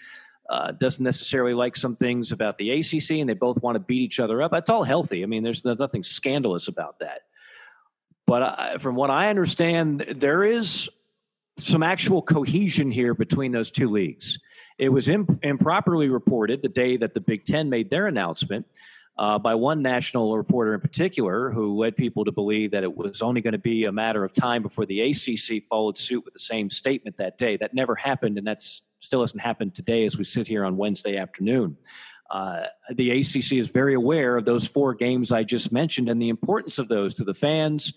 uh, 0.49 0.73
doesn't 0.73 1.03
necessarily 1.03 1.55
like 1.55 1.75
some 1.75 1.97
things 1.97 2.31
about 2.31 2.59
the 2.59 2.71
ACC, 2.71 3.13
and 3.13 3.29
they 3.29 3.35
both 3.35 3.61
want 3.63 3.75
to 3.75 3.81
beat 3.81 4.03
each 4.03 4.21
other 4.21 4.41
up. 4.41 4.53
That's 4.53 4.71
all 4.71 4.85
healthy. 4.85 5.23
I 5.23 5.27
mean, 5.27 5.43
there's 5.43 5.65
nothing 5.65 6.05
scandalous 6.05 6.69
about 6.69 7.01
that. 7.01 7.23
But 8.27 8.43
I, 8.43 8.77
from 8.79 8.95
what 8.95 9.11
I 9.11 9.31
understand, 9.31 10.07
there 10.17 10.45
is 10.45 10.89
some 11.59 11.83
actual 11.83 12.23
cohesion 12.23 12.91
here 12.91 13.15
between 13.15 13.53
those 13.53 13.71
two 13.71 13.91
leagues. 13.91 14.39
It 14.79 14.89
was 14.89 15.09
imp- 15.09 15.45
improperly 15.45 16.09
reported 16.09 16.63
the 16.63 16.69
day 16.69 16.97
that 16.97 17.15
the 17.15 17.21
Big 17.21 17.45
Ten 17.45 17.71
made 17.71 17.91
their 17.91 18.07
announcement 18.07 18.67
uh, 19.17 19.39
by 19.39 19.55
one 19.55 19.81
national 19.81 20.37
reporter 20.37 20.75
in 20.75 20.81
particular, 20.81 21.51
who 21.51 21.77
led 21.77 21.97
people 21.97 22.25
to 22.25 22.33
believe 22.33 22.73
that 22.73 22.83
it 22.83 22.97
was 22.97 23.23
only 23.23 23.41
going 23.41 23.53
to 23.53 23.59
be 23.59 23.85
a 23.85 23.93
matter 23.93 24.25
of 24.25 24.33
time 24.33 24.63
before 24.63 24.87
the 24.87 25.01
ACC 25.01 25.63
followed 25.63 25.97
suit 25.97 26.25
with 26.25 26.35
the 26.35 26.41
same 26.41 26.69
statement 26.69 27.17
that 27.19 27.39
day. 27.39 27.57
That 27.57 27.75
never 27.75 27.95
happened, 27.95 28.39
and 28.39 28.47
that 28.49 28.61
still 28.99 29.21
hasn't 29.21 29.41
happened 29.41 29.75
today 29.75 30.05
as 30.05 30.19
we 30.19 30.25
sit 30.25 30.49
here 30.49 30.65
on 30.65 30.77
Wednesday 30.77 31.17
afternoon. 31.17 31.77
Uh, 32.29 32.65
the 32.91 33.11
ACC 33.11 33.53
is 33.53 33.69
very 33.69 33.95
aware 33.95 34.37
of 34.37 34.45
those 34.45 34.67
four 34.67 34.95
games 34.95 35.31
I 35.31 35.45
just 35.45 35.71
mentioned 35.71 36.09
and 36.09 36.21
the 36.21 36.31
importance 36.31 36.79
of 36.79 36.89
those 36.89 37.15
to 37.15 37.25
the 37.25 37.35
fans, 37.35 37.93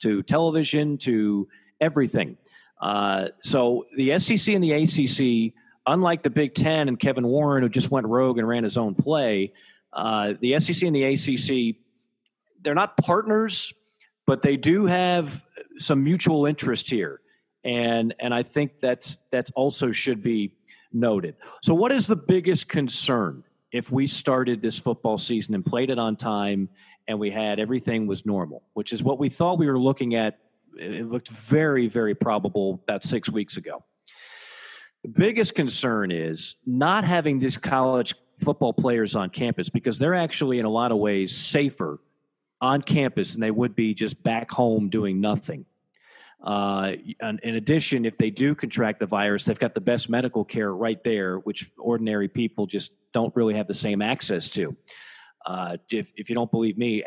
to 0.00 0.22
television, 0.22 0.96
to 0.98 1.48
everything. 1.80 2.38
Uh, 2.82 3.28
so 3.42 3.86
the 3.96 4.18
SEC 4.18 4.54
and 4.54 4.62
the 4.62 4.72
ACC 4.72 5.54
unlike 5.86 6.22
the 6.22 6.30
Big 6.30 6.54
Ten 6.54 6.88
and 6.88 6.98
Kevin 6.98 7.26
Warren, 7.26 7.62
who 7.62 7.68
just 7.68 7.90
went 7.90 8.06
rogue 8.06 8.38
and 8.38 8.46
ran 8.46 8.64
his 8.64 8.76
own 8.76 8.94
play, 8.94 9.52
uh, 9.92 10.34
the 10.40 10.58
SEC 10.60 10.82
and 10.82 10.94
the 10.94 11.04
ACC, 11.04 11.76
they're 12.62 12.74
not 12.74 12.96
partners, 12.96 13.74
but 14.26 14.42
they 14.42 14.56
do 14.56 14.86
have 14.86 15.44
some 15.78 16.04
mutual 16.04 16.46
interest 16.46 16.88
here, 16.88 17.20
and 17.64 18.14
and 18.20 18.32
I 18.32 18.42
think 18.42 18.78
that's 18.78 19.18
that's 19.30 19.50
also 19.52 19.90
should 19.90 20.22
be 20.22 20.54
noted. 20.92 21.34
So, 21.62 21.74
what 21.74 21.92
is 21.92 22.06
the 22.06 22.16
biggest 22.16 22.68
concern 22.68 23.42
if 23.72 23.90
we 23.90 24.06
started 24.06 24.62
this 24.62 24.78
football 24.78 25.18
season 25.18 25.54
and 25.54 25.66
played 25.66 25.90
it 25.90 25.98
on 25.98 26.14
time 26.14 26.68
and 27.08 27.18
we 27.18 27.30
had 27.30 27.58
everything 27.58 28.06
was 28.06 28.24
normal, 28.24 28.62
which 28.74 28.92
is 28.92 29.02
what 29.02 29.18
we 29.18 29.28
thought 29.28 29.58
we 29.58 29.66
were 29.66 29.78
looking 29.78 30.14
at? 30.14 30.38
It 30.78 31.10
looked 31.10 31.28
very, 31.28 31.88
very 31.88 32.14
probable 32.14 32.80
about 32.84 33.02
six 33.02 33.30
weeks 33.30 33.56
ago. 33.56 33.84
The 35.02 35.08
biggest 35.08 35.54
concern 35.54 36.12
is 36.12 36.54
not 36.64 37.04
having 37.04 37.38
these 37.38 37.56
college 37.56 38.14
football 38.40 38.72
players 38.72 39.16
on 39.16 39.30
campus 39.30 39.68
because 39.68 39.98
they're 39.98 40.14
actually, 40.14 40.58
in 40.58 40.64
a 40.64 40.70
lot 40.70 40.92
of 40.92 40.98
ways, 40.98 41.36
safer 41.36 42.00
on 42.60 42.82
campus 42.82 43.32
than 43.32 43.40
they 43.40 43.50
would 43.50 43.74
be 43.74 43.94
just 43.94 44.22
back 44.22 44.50
home 44.50 44.88
doing 44.88 45.20
nothing. 45.20 45.66
Uh, 46.42 46.92
in 47.20 47.54
addition, 47.54 48.04
if 48.04 48.16
they 48.16 48.30
do 48.30 48.54
contract 48.54 48.98
the 48.98 49.06
virus, 49.06 49.44
they've 49.44 49.58
got 49.58 49.74
the 49.74 49.80
best 49.80 50.08
medical 50.08 50.44
care 50.44 50.72
right 50.72 51.02
there, 51.04 51.38
which 51.38 51.70
ordinary 51.78 52.28
people 52.28 52.66
just 52.66 52.90
don't 53.12 53.34
really 53.36 53.54
have 53.54 53.68
the 53.68 53.74
same 53.74 54.02
access 54.02 54.48
to. 54.48 54.76
Uh, 55.46 55.76
if, 55.90 56.12
if 56.16 56.28
you 56.28 56.34
don't 56.34 56.50
believe 56.50 56.76
me, 56.78 57.04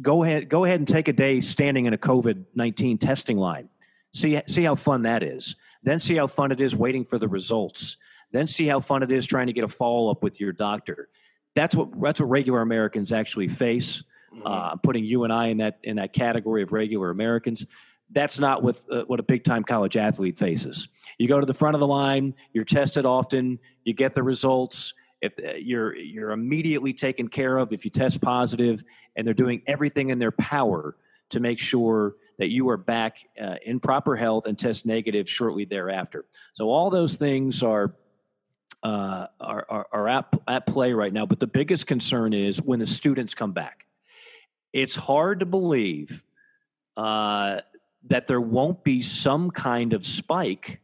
go 0.00 0.24
ahead 0.24 0.48
go 0.48 0.64
ahead 0.64 0.80
and 0.80 0.88
take 0.88 1.08
a 1.08 1.12
day 1.12 1.40
standing 1.40 1.86
in 1.86 1.94
a 1.94 1.98
COVID 1.98 2.44
nineteen 2.54 2.98
testing 2.98 3.36
line. 3.38 3.68
See 4.12 4.40
see 4.46 4.64
how 4.64 4.74
fun 4.74 5.02
that 5.02 5.22
is. 5.22 5.56
Then 5.82 6.00
see 6.00 6.16
how 6.16 6.26
fun 6.26 6.52
it 6.52 6.60
is 6.60 6.74
waiting 6.74 7.04
for 7.04 7.18
the 7.18 7.28
results. 7.28 7.96
Then 8.32 8.46
see 8.46 8.66
how 8.66 8.80
fun 8.80 9.02
it 9.02 9.10
is 9.10 9.26
trying 9.26 9.46
to 9.46 9.52
get 9.52 9.64
a 9.64 9.68
follow 9.68 10.10
up 10.10 10.22
with 10.22 10.40
your 10.40 10.52
doctor. 10.52 11.08
That's 11.54 11.74
what 11.74 11.88
that's 12.00 12.20
what 12.20 12.28
regular 12.28 12.60
Americans 12.60 13.12
actually 13.12 13.48
face. 13.48 14.02
Mm-hmm. 14.34 14.46
Uh, 14.46 14.76
putting 14.76 15.04
you 15.04 15.24
and 15.24 15.32
I 15.32 15.46
in 15.46 15.58
that 15.58 15.78
in 15.82 15.96
that 15.96 16.12
category 16.12 16.62
of 16.62 16.72
regular 16.72 17.10
Americans. 17.10 17.64
That's 18.10 18.38
not 18.38 18.62
what 18.62 18.76
uh, 18.90 19.02
what 19.06 19.20
a 19.20 19.22
big 19.22 19.44
time 19.44 19.64
college 19.64 19.96
athlete 19.96 20.36
faces. 20.38 20.88
You 21.18 21.28
go 21.28 21.40
to 21.40 21.46
the 21.46 21.54
front 21.54 21.74
of 21.74 21.80
the 21.80 21.86
line. 21.86 22.34
You're 22.52 22.64
tested 22.64 23.06
often. 23.06 23.58
You 23.84 23.94
get 23.94 24.14
the 24.14 24.22
results. 24.22 24.94
If 25.20 25.32
uh, 25.38 25.54
you're 25.54 25.94
you're 25.96 26.30
immediately 26.30 26.92
taken 26.92 27.28
care 27.28 27.58
of 27.58 27.72
if 27.72 27.84
you 27.84 27.90
test 27.90 28.20
positive, 28.20 28.84
and 29.16 29.26
they're 29.26 29.34
doing 29.34 29.62
everything 29.66 30.10
in 30.10 30.18
their 30.18 30.30
power 30.30 30.96
to 31.30 31.40
make 31.40 31.58
sure 31.58 32.14
that 32.38 32.48
you 32.48 32.68
are 32.70 32.76
back 32.76 33.18
uh, 33.40 33.56
in 33.64 33.80
proper 33.80 34.16
health 34.16 34.46
and 34.46 34.58
test 34.58 34.86
negative 34.86 35.28
shortly 35.28 35.64
thereafter. 35.64 36.24
So 36.54 36.70
all 36.70 36.88
those 36.90 37.16
things 37.16 37.62
are 37.62 37.94
uh, 38.82 39.26
are, 39.40 39.66
are, 39.68 39.86
are 39.92 40.08
at, 40.08 40.32
at 40.46 40.66
play 40.66 40.92
right 40.92 41.12
now. 41.12 41.26
But 41.26 41.40
the 41.40 41.46
biggest 41.46 41.86
concern 41.86 42.32
is 42.32 42.62
when 42.62 42.78
the 42.78 42.86
students 42.86 43.34
come 43.34 43.52
back. 43.52 43.86
It's 44.72 44.94
hard 44.94 45.40
to 45.40 45.46
believe 45.46 46.22
uh, 46.96 47.60
that 48.08 48.26
there 48.26 48.40
won't 48.40 48.84
be 48.84 49.02
some 49.02 49.50
kind 49.50 49.92
of 49.92 50.06
spike 50.06 50.80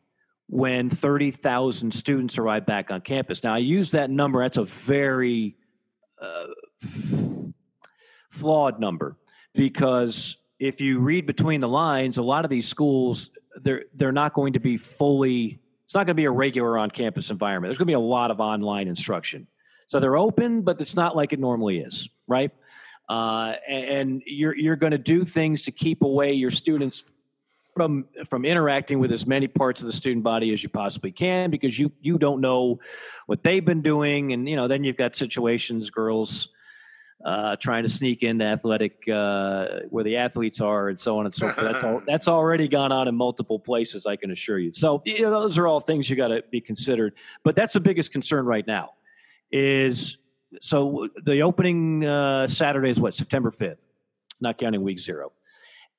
when 0.49 0.91
30,000 0.91 1.93
students 1.93 2.39
arrive 2.39 2.67
back 2.67 2.91
on 2.91 3.01
campus. 3.01 3.43
Now, 3.43 3.55
I 3.55 3.59
use 3.59 3.93
that 3.93 4.11
number, 4.11 4.43
that's 4.43 4.57
a 4.57 4.65
very 4.65 5.57
uh, 6.21 6.47
flawed 8.29 8.81
number 8.81 9.17
because 9.55 10.37
if 10.59 10.81
you 10.81 10.99
read 10.99 11.27
between 11.27 11.61
the 11.61 11.69
lines, 11.69 12.19
a 12.19 12.23
lot 12.23 12.45
of 12.45 12.51
these 12.51 12.69
schools 12.69 13.31
they're 13.63 13.85
they're 13.95 14.13
not 14.13 14.35
going 14.35 14.55
to 14.55 14.61
be 14.61 14.77
fully. 14.77 15.61
It's 15.85 15.95
not 15.95 16.07
going 16.07 16.15
to 16.17 16.21
be 16.21 16.25
a 16.25 16.31
regular 16.31 16.79
on-campus 16.79 17.31
environment. 17.31 17.69
There's 17.71 17.79
going 17.79 17.87
to 17.87 17.91
be 17.91 17.95
a 17.95 18.01
lot 18.01 18.31
of 18.31 18.41
online 18.41 18.89
instruction. 18.89 19.47
So 19.87 20.01
they're 20.01 20.17
open, 20.17 20.63
but 20.63 20.81
it's 20.81 20.97
not 20.97 21.15
like 21.15 21.33
it 21.33 21.39
normally 21.39 21.79
is, 21.79 22.09
right? 22.27 22.51
Uh, 23.09 23.53
and, 23.69 23.85
and 23.85 24.23
you're 24.27 24.57
you're 24.57 24.77
going 24.77 24.93
to 24.93 24.99
do 24.99 25.25
things 25.25 25.63
to 25.63 25.71
keep 25.71 26.03
away 26.03 26.33
your 26.33 26.51
students 26.51 27.05
from 27.75 28.07
from 28.29 28.45
interacting 28.45 28.99
with 28.99 29.13
as 29.13 29.27
many 29.27 29.49
parts 29.49 29.81
of 29.81 29.87
the 29.87 29.93
student 29.93 30.23
body 30.23 30.53
as 30.53 30.63
you 30.63 30.69
possibly 30.69 31.11
can 31.11 31.51
because 31.51 31.79
you 31.79 31.93
you 32.01 32.19
don't 32.19 32.41
know 32.41 32.79
what 33.27 33.43
they've 33.43 33.65
been 33.65 33.83
doing 33.83 34.33
and 34.33 34.49
you 34.49 34.57
know 34.57 34.69
then 34.69 34.85
you've 34.85 34.97
got 34.97 35.15
situations 35.17 35.91
girls 35.91 36.49
uh, 37.25 37.57
trying 37.57 37.85
to 37.85 37.89
sneak 37.89 38.23
into 38.23 38.45
athletic 38.45 39.09
uh, 39.09 39.81
where 39.89 40.05
the 40.05 40.17
athletes 40.17 40.61
are 40.61 40.89
and 40.89 41.01
so 41.01 41.19
on 41.19 41.25
and 41.25 41.35
so 41.35 41.49
forth. 41.49 41.73
That's 41.73 41.83
all. 41.83 42.03
That's 42.07 42.29
already 42.29 42.69
gone 42.69 42.93
on 42.93 43.09
in 43.09 43.15
multiple 43.15 43.59
places. 43.59 44.05
I 44.05 44.17
can 44.17 44.31
assure 44.31 44.59
you. 44.59 44.75
So 44.75 45.03
you 45.07 45.23
know, 45.23 45.41
those 45.41 45.57
are 45.57 45.67
all 45.67 45.81
things 45.81 46.11
you 46.11 46.17
got 46.17 46.29
to 46.29 46.43
be 46.51 46.61
considered. 46.61 47.15
But 47.43 47.57
that's 47.57 47.73
the 47.73 47.81
biggest 47.81 48.13
concern 48.13 48.45
right 48.45 48.67
now. 48.67 48.91
Is 49.51 50.19
so 50.61 51.09
the 51.25 51.41
opening 51.41 52.05
uh, 52.05 52.47
Saturday 52.47 52.91
is 52.91 53.01
what 53.01 53.15
September 53.15 53.51
fifth, 53.51 53.79
not 54.41 54.59
counting 54.59 54.83
week 54.83 54.99
zero 54.99 55.33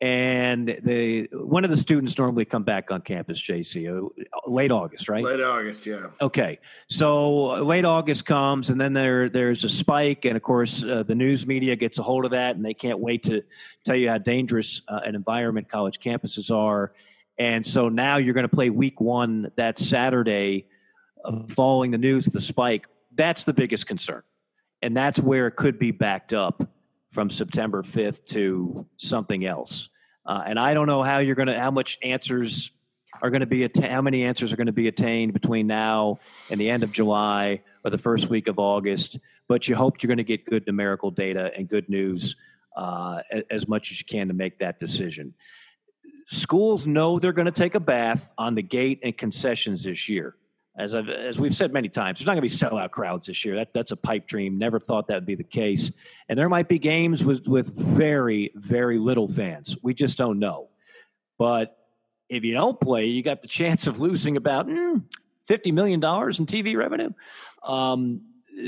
and 0.01 0.77
the 0.83 1.29
one 1.31 1.63
of 1.63 1.69
the 1.69 1.77
students 1.77 2.17
normally 2.17 2.43
come 2.43 2.63
back 2.63 2.91
on 2.91 2.99
campus 3.01 3.39
jc 3.39 3.87
uh, 3.87 4.09
late 4.45 4.71
august 4.71 5.07
right? 5.07 5.23
Late 5.23 5.41
august 5.41 5.85
yeah. 5.85 6.07
Okay. 6.19 6.59
So 6.89 7.51
uh, 7.51 7.59
late 7.61 7.85
august 7.85 8.25
comes 8.25 8.69
and 8.69 8.79
then 8.79 8.91
there 8.91 9.29
there's 9.29 9.63
a 9.63 9.69
spike 9.69 10.25
and 10.25 10.35
of 10.35 10.43
course 10.43 10.83
uh, 10.83 11.03
the 11.03 11.15
news 11.15 11.47
media 11.47 11.77
gets 11.77 11.97
a 11.97 12.03
hold 12.03 12.25
of 12.25 12.31
that 12.31 12.57
and 12.57 12.65
they 12.65 12.73
can't 12.73 12.99
wait 12.99 13.23
to 13.23 13.43
tell 13.85 13.95
you 13.95 14.09
how 14.09 14.17
dangerous 14.17 14.81
uh, 14.89 14.99
an 15.05 15.15
environment 15.15 15.69
college 15.69 15.99
campuses 15.99 16.53
are. 16.53 16.91
And 17.37 17.65
so 17.65 17.89
now 17.89 18.17
you're 18.17 18.33
going 18.33 18.47
to 18.47 18.55
play 18.55 18.69
week 18.69 18.99
one 18.99 19.51
that 19.55 19.77
Saturday, 19.77 20.67
uh, 21.23 21.43
following 21.49 21.91
the 21.91 21.97
news 21.97 22.27
of 22.27 22.33
the 22.33 22.41
spike. 22.41 22.87
That's 23.13 23.43
the 23.43 23.53
biggest 23.53 23.87
concern. 23.87 24.23
And 24.81 24.95
that's 24.95 25.19
where 25.19 25.47
it 25.47 25.55
could 25.55 25.79
be 25.79 25.91
backed 25.91 26.33
up 26.33 26.67
from 27.15 27.29
September 27.29 27.81
5th 27.81 28.25
to 28.25 28.85
something 28.97 29.45
else. 29.45 29.87
Uh, 30.25 30.43
and 30.45 30.59
I 30.59 30.73
don't 30.73 30.85
know 30.85 31.01
how 31.01 31.19
you're 31.19 31.35
going 31.35 31.47
to, 31.47 31.57
how 31.57 31.71
much 31.71 31.97
answers 32.03 32.71
are 33.21 33.29
going 33.29 33.39
to 33.39 33.45
be, 33.45 33.67
how 33.81 34.01
many 34.01 34.25
answers 34.25 34.51
are 34.51 34.57
going 34.57 34.67
to 34.67 34.73
be 34.73 34.89
attained 34.89 35.31
between 35.31 35.65
now 35.65 36.19
and 36.49 36.59
the 36.59 36.69
end 36.69 36.83
of 36.83 36.91
July 36.91 37.61
or 37.85 37.89
the 37.89 37.97
first 37.97 38.29
week 38.29 38.49
of 38.49 38.59
August. 38.59 39.17
But 39.47 39.69
you 39.69 39.75
hope 39.75 40.03
you're 40.03 40.09
going 40.09 40.17
to 40.17 40.25
get 40.25 40.43
good 40.43 40.67
numerical 40.67 41.09
data 41.09 41.51
and 41.55 41.69
good 41.69 41.87
news 41.87 42.35
uh, 42.75 43.21
as 43.49 43.65
much 43.65 43.91
as 43.91 43.99
you 43.99 44.05
can 44.05 44.27
to 44.27 44.33
make 44.33 44.59
that 44.59 44.77
decision. 44.77 45.35
Schools 46.27 46.85
know 46.85 47.17
they're 47.17 47.31
going 47.31 47.45
to 47.45 47.51
take 47.51 47.75
a 47.75 47.79
bath 47.79 48.29
on 48.37 48.55
the 48.55 48.61
gate 48.61 48.99
and 49.03 49.17
concessions 49.17 49.83
this 49.83 50.09
year. 50.09 50.35
As, 50.77 50.93
I've, 50.93 51.07
as 51.07 51.39
we've 51.39 51.55
said 51.55 51.71
many 51.71 51.87
times, 51.87 52.19
there's 52.19 52.27
not 52.27 52.33
going 52.33 52.47
to 52.47 52.53
be 52.53 52.65
sellout 52.65 52.91
crowds 52.91 53.27
this 53.27 53.45
year. 53.45 53.55
That, 53.55 53.71
that's 53.71 53.91
a 53.91 53.95
pipe 53.95 54.27
dream. 54.27 54.57
Never 54.57 54.79
thought 54.79 55.07
that 55.07 55.15
would 55.15 55.25
be 55.25 55.35
the 55.35 55.43
case. 55.43 55.91
And 56.27 56.37
there 56.37 56.49
might 56.49 56.67
be 56.67 56.79
games 56.79 57.23
with, 57.23 57.47
with 57.47 57.67
very, 57.73 58.51
very 58.55 58.99
little 58.99 59.27
fans. 59.27 59.77
We 59.81 59.93
just 59.93 60.17
don't 60.17 60.39
know. 60.39 60.67
But 61.37 61.77
if 62.29 62.43
you 62.43 62.53
don't 62.53 62.79
play, 62.79 63.05
you 63.05 63.23
got 63.23 63.41
the 63.41 63.47
chance 63.47 63.87
of 63.87 63.99
losing 63.99 64.35
about 64.35 64.67
mm, 64.67 65.03
$50 65.49 65.73
million 65.73 65.99
in 65.99 66.01
TV 66.01 66.75
revenue. 66.75 67.11
Um, 67.63 68.21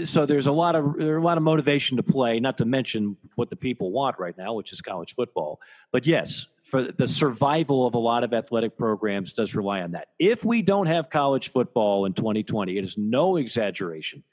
so 0.04 0.26
there's 0.26 0.48
a 0.48 0.52
lot 0.52 0.76
of 0.76 0.98
there's 0.98 1.22
a 1.22 1.26
lot 1.26 1.38
of 1.38 1.43
motivation 1.43 1.98
to 1.98 2.04
play. 2.04 2.39
Not 2.39 2.58
to 2.58 2.65
mention 2.65 3.15
what 3.36 3.50
the 3.50 3.56
people 3.56 3.91
want 3.91 4.20
right 4.20 4.38
now, 4.38 4.54
which 4.54 4.74
is 4.74 4.82
college 4.82 5.15
football. 5.15 5.62
But 5.91 6.06
yes, 6.06 6.46
for 6.69 6.84
the 6.84 7.08
survival 7.08 7.88
of 7.88 7.93
a 7.93 7.99
lot 7.99 8.23
of 8.23 8.34
athletic 8.34 8.77
programs 8.77 9.34
does 9.34 9.56
rely 9.56 9.82
on 9.82 9.91
that. 9.91 10.10
If 10.19 10.43
we 10.43 10.62
don't 10.62 10.88
have 10.88 11.10
college 11.10 11.49
football 11.49 12.06
in 12.06 12.13
2020, 12.13 12.77
it 12.77 12.84
is 12.84 12.97
no 12.97 13.38
exaggeration 13.38 14.23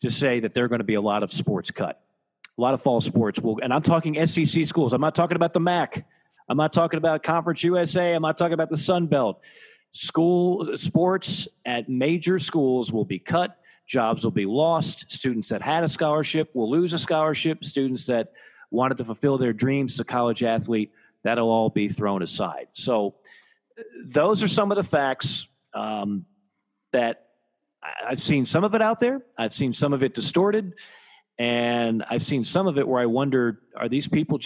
to 0.00 0.10
say 0.10 0.40
that 0.40 0.54
there 0.54 0.64
are 0.64 0.68
going 0.68 0.80
to 0.80 0.84
be 0.84 0.94
a 0.94 1.00
lot 1.00 1.22
of 1.22 1.32
sports 1.32 1.70
cut. 1.70 2.00
A 2.56 2.60
lot 2.60 2.74
of 2.74 2.82
fall 2.82 3.00
sports 3.00 3.40
will, 3.40 3.58
and 3.62 3.72
I'm 3.72 3.82
talking 3.82 4.26
SEC 4.26 4.66
schools. 4.66 4.92
I'm 4.92 5.00
not 5.00 5.14
talking 5.14 5.36
about 5.36 5.52
the 5.52 5.60
MAC. 5.60 6.04
I'm 6.48 6.56
not 6.56 6.72
talking 6.72 6.98
about 6.98 7.22
Conference 7.22 7.64
USA. 7.64 8.12
I'm 8.12 8.22
not 8.22 8.36
talking 8.36 8.54
about 8.54 8.68
the 8.70 8.76
Sun 8.76 9.06
Belt. 9.06 9.40
School 9.92 10.76
sports 10.76 11.48
at 11.64 11.88
major 11.88 12.38
schools 12.38 12.92
will 12.92 13.04
be 13.04 13.18
cut 13.18 13.58
Jobs 13.86 14.24
will 14.24 14.30
be 14.30 14.46
lost. 14.46 15.10
Students 15.10 15.48
that 15.48 15.62
had 15.62 15.84
a 15.84 15.88
scholarship 15.88 16.50
will 16.54 16.70
lose 16.70 16.92
a 16.92 16.98
scholarship. 16.98 17.64
Students 17.64 18.06
that 18.06 18.32
wanted 18.70 18.98
to 18.98 19.04
fulfill 19.04 19.38
their 19.38 19.52
dreams 19.52 19.94
as 19.94 20.00
a 20.00 20.04
college 20.04 20.42
athlete, 20.42 20.92
that'll 21.24 21.48
all 21.48 21.70
be 21.70 21.88
thrown 21.88 22.22
aside. 22.22 22.68
So, 22.72 23.14
those 24.04 24.42
are 24.42 24.48
some 24.48 24.70
of 24.70 24.76
the 24.76 24.84
facts 24.84 25.46
um, 25.74 26.26
that 26.92 27.26
I've 28.06 28.20
seen 28.20 28.44
some 28.44 28.64
of 28.64 28.74
it 28.74 28.82
out 28.82 29.00
there. 29.00 29.22
I've 29.38 29.54
seen 29.54 29.72
some 29.72 29.92
of 29.92 30.02
it 30.02 30.14
distorted, 30.14 30.74
and 31.38 32.04
I've 32.08 32.22
seen 32.22 32.44
some 32.44 32.66
of 32.66 32.78
it 32.78 32.86
where 32.86 33.00
I 33.00 33.06
wonder: 33.06 33.60
Are 33.76 33.88
these 33.88 34.08
people? 34.08 34.38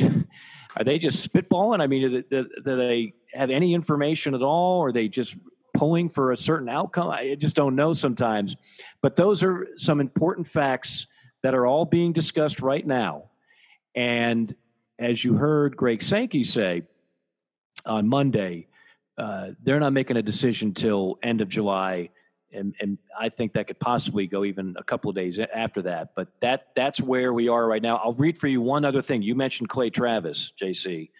Are 0.78 0.84
they 0.84 0.98
just 0.98 1.26
spitballing? 1.32 1.80
I 1.80 1.86
mean, 1.86 2.24
do, 2.28 2.48
do 2.64 2.76
they 2.76 3.14
have 3.32 3.50
any 3.50 3.72
information 3.72 4.34
at 4.34 4.42
all? 4.42 4.80
Or 4.80 4.88
are 4.88 4.92
they 4.92 5.08
just 5.08 5.34
pulling 5.76 6.08
for 6.08 6.32
a 6.32 6.36
certain 6.36 6.68
outcome. 6.68 7.10
I 7.10 7.34
just 7.34 7.56
don't 7.56 7.76
know 7.76 7.92
sometimes. 7.92 8.56
But 9.02 9.16
those 9.16 9.42
are 9.42 9.68
some 9.76 10.00
important 10.00 10.46
facts 10.46 11.06
that 11.42 11.54
are 11.54 11.66
all 11.66 11.84
being 11.84 12.12
discussed 12.12 12.60
right 12.60 12.86
now. 12.86 13.24
And 13.94 14.54
as 14.98 15.24
you 15.24 15.34
heard 15.34 15.76
Greg 15.76 16.02
Sankey 16.02 16.42
say 16.42 16.82
on 17.84 18.08
Monday, 18.08 18.66
uh, 19.18 19.48
they're 19.62 19.80
not 19.80 19.92
making 19.92 20.16
a 20.16 20.22
decision 20.22 20.74
till 20.74 21.18
end 21.22 21.40
of 21.40 21.48
July. 21.48 22.10
And, 22.52 22.74
and 22.80 22.98
I 23.18 23.28
think 23.28 23.54
that 23.54 23.66
could 23.66 23.78
possibly 23.78 24.26
go 24.26 24.44
even 24.44 24.76
a 24.78 24.82
couple 24.82 25.10
of 25.10 25.16
days 25.16 25.38
after 25.38 25.82
that. 25.82 26.10
But 26.14 26.28
that 26.40 26.68
that's 26.74 27.00
where 27.00 27.32
we 27.32 27.48
are 27.48 27.66
right 27.66 27.82
now. 27.82 27.96
I'll 27.96 28.14
read 28.14 28.38
for 28.38 28.48
you 28.48 28.60
one 28.60 28.84
other 28.84 29.02
thing. 29.02 29.22
You 29.22 29.34
mentioned 29.34 29.68
Clay 29.68 29.90
Travis, 29.90 30.52
JC. 30.60 31.10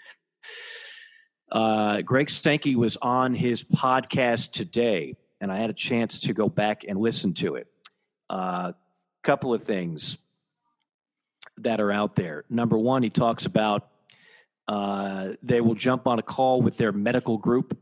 Uh, 1.51 2.01
Greg 2.03 2.31
Sankey 2.31 2.75
was 2.75 2.97
on 3.03 3.35
his 3.35 3.63
podcast 3.63 4.53
today, 4.53 5.17
and 5.41 5.53
I 5.53 5.59
had 5.59 5.71
a 5.71 5.75
chance 5.75 6.19
to 6.21 6.33
go 6.33 6.49
back 6.49 6.85
and 6.89 6.99
listen 6.99 7.35
to 7.35 7.57
it. 7.57 7.67
A 8.31 8.35
uh, 8.35 8.73
couple 9.23 9.55
of 9.55 9.65
things 9.65 10.19
that 11.59 11.81
are 11.81 11.93
out 11.93 12.17
there. 12.17 12.45
Number 12.51 12.79
one, 12.79 13.03
he 13.03 13.11
talks 13.11 13.47
about 13.47 13.89
uh, 14.69 15.31
they 15.43 15.61
will 15.61 15.75
jump 15.75 16.07
on 16.07 16.19
a 16.19 16.23
call 16.23 16.61
with 16.61 16.77
their 16.77 16.93
medical 16.93 17.39
group. 17.39 17.79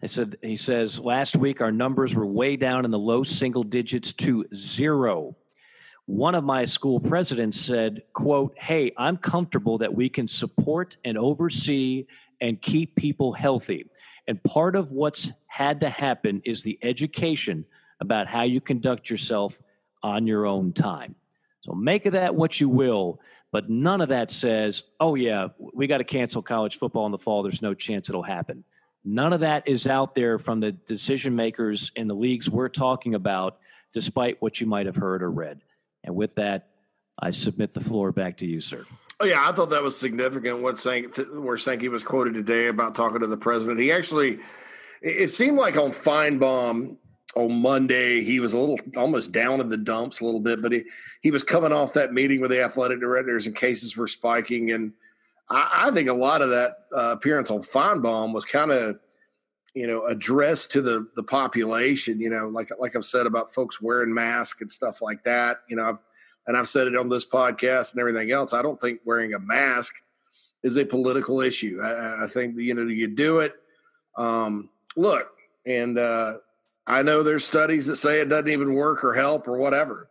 He 0.00 0.08
said 0.08 0.36
he 0.42 0.56
says 0.56 0.98
last 0.98 1.34
week 1.34 1.60
our 1.60 1.72
numbers 1.72 2.14
were 2.14 2.26
way 2.26 2.56
down 2.56 2.84
in 2.84 2.90
the 2.90 2.98
low 2.98 3.24
single 3.24 3.64
digits 3.64 4.12
to 4.14 4.44
zero. 4.54 5.36
One 6.06 6.34
of 6.34 6.44
my 6.44 6.66
school 6.66 7.00
presidents 7.00 7.60
said, 7.60 8.02
"quote 8.12 8.56
Hey, 8.58 8.92
I'm 8.96 9.16
comfortable 9.16 9.78
that 9.78 9.94
we 9.94 10.08
can 10.08 10.28
support 10.28 10.96
and 11.04 11.18
oversee 11.18 12.06
and 12.40 12.60
keep 12.62 12.94
people 12.94 13.32
healthy. 13.32 13.86
And 14.26 14.42
part 14.44 14.76
of 14.76 14.92
what's 14.92 15.30
had 15.46 15.80
to 15.80 15.90
happen 15.90 16.42
is 16.44 16.62
the 16.62 16.78
education 16.82 17.64
about 18.00 18.28
how 18.28 18.42
you 18.42 18.60
conduct 18.60 19.10
yourself 19.10 19.60
on 20.02 20.26
your 20.26 20.46
own 20.46 20.72
time. 20.72 21.16
So 21.68 21.74
make 21.74 22.06
of 22.06 22.12
that 22.12 22.34
what 22.34 22.60
you 22.60 22.68
will, 22.68 23.20
but 23.52 23.68
none 23.68 24.00
of 24.00 24.08
that 24.08 24.30
says, 24.30 24.84
oh, 25.00 25.14
yeah, 25.14 25.48
we 25.58 25.86
got 25.86 25.98
to 25.98 26.04
cancel 26.04 26.40
college 26.40 26.78
football 26.78 27.04
in 27.04 27.12
the 27.12 27.18
fall. 27.18 27.42
There's 27.42 27.60
no 27.60 27.74
chance 27.74 28.08
it'll 28.08 28.22
happen. 28.22 28.64
None 29.04 29.34
of 29.34 29.40
that 29.40 29.68
is 29.68 29.86
out 29.86 30.14
there 30.14 30.38
from 30.38 30.60
the 30.60 30.72
decision 30.72 31.36
makers 31.36 31.92
in 31.94 32.08
the 32.08 32.14
leagues 32.14 32.48
we're 32.48 32.70
talking 32.70 33.14
about, 33.14 33.58
despite 33.92 34.40
what 34.40 34.60
you 34.60 34.66
might 34.66 34.86
have 34.86 34.96
heard 34.96 35.22
or 35.22 35.30
read. 35.30 35.60
And 36.04 36.14
with 36.14 36.36
that, 36.36 36.68
I 37.20 37.32
submit 37.32 37.74
the 37.74 37.80
floor 37.80 38.12
back 38.12 38.38
to 38.38 38.46
you, 38.46 38.62
sir. 38.62 38.86
Oh 39.20 39.26
yeah, 39.26 39.46
I 39.46 39.52
thought 39.52 39.70
that 39.70 39.82
was 39.82 39.96
significant. 39.96 40.60
What 40.60 40.78
Sankey, 40.78 41.22
where 41.22 41.58
Sankey 41.58 41.88
was 41.88 42.02
quoted 42.02 42.34
today 42.34 42.68
about 42.68 42.94
talking 42.94 43.20
to 43.20 43.26
the 43.26 43.36
president, 43.36 43.80
he 43.80 43.92
actually, 43.92 44.38
it 45.02 45.28
seemed 45.28 45.58
like 45.58 45.76
on 45.76 45.90
Finebaum 45.90 46.96
on 47.36 47.60
Monday 47.60 48.22
he 48.22 48.40
was 48.40 48.52
a 48.52 48.58
little 48.58 48.78
almost 48.96 49.32
down 49.32 49.60
in 49.60 49.68
the 49.68 49.76
dumps 49.76 50.20
a 50.20 50.24
little 50.24 50.40
bit, 50.40 50.62
but 50.62 50.72
he 50.72 50.84
he 51.22 51.30
was 51.30 51.44
coming 51.44 51.72
off 51.72 51.92
that 51.92 52.12
meeting 52.12 52.40
with 52.40 52.50
the 52.50 52.62
athletic 52.62 53.00
directors 53.00 53.46
and 53.46 53.54
cases 53.54 53.96
were 53.96 54.08
spiking, 54.08 54.70
and 54.72 54.92
I, 55.50 55.86
I 55.86 55.90
think 55.90 56.08
a 56.08 56.14
lot 56.14 56.42
of 56.42 56.50
that 56.50 56.72
uh, 56.96 57.12
appearance 57.12 57.50
on 57.50 57.62
Finebaum 57.62 58.32
was 58.32 58.44
kind 58.44 58.70
of 58.70 58.98
you 59.74 59.86
know 59.86 60.06
addressed 60.06 60.72
to 60.72 60.82
the 60.82 61.08
the 61.16 61.22
population. 61.22 62.20
You 62.20 62.30
know, 62.30 62.48
like 62.48 62.70
like 62.78 62.96
I've 62.96 63.04
said 63.04 63.26
about 63.26 63.52
folks 63.52 63.80
wearing 63.80 64.12
masks 64.12 64.60
and 64.60 64.70
stuff 64.70 65.02
like 65.02 65.22
that. 65.24 65.58
You 65.68 65.76
know, 65.76 65.84
I've 65.84 65.98
and 66.46 66.56
I've 66.56 66.68
said 66.68 66.86
it 66.86 66.96
on 66.96 67.08
this 67.08 67.26
podcast 67.26 67.92
and 67.92 68.00
everything 68.00 68.32
else. 68.32 68.52
I 68.54 68.62
don't 68.62 68.80
think 68.80 69.00
wearing 69.04 69.34
a 69.34 69.38
mask 69.38 69.92
is 70.62 70.78
a 70.78 70.84
political 70.84 71.42
issue. 71.42 71.78
I, 71.82 72.24
I 72.24 72.26
think 72.26 72.56
you 72.56 72.74
know 72.74 72.82
you 72.86 73.06
do 73.06 73.40
it. 73.40 73.54
Um, 74.16 74.70
look, 74.96 75.28
and 75.66 75.98
uh, 75.98 76.38
I 76.88 77.02
know 77.02 77.22
there's 77.22 77.44
studies 77.44 77.86
that 77.86 77.96
say 77.96 78.20
it 78.20 78.30
doesn't 78.30 78.48
even 78.48 78.72
work 78.72 79.04
or 79.04 79.12
help 79.12 79.46
or 79.46 79.58
whatever, 79.58 80.08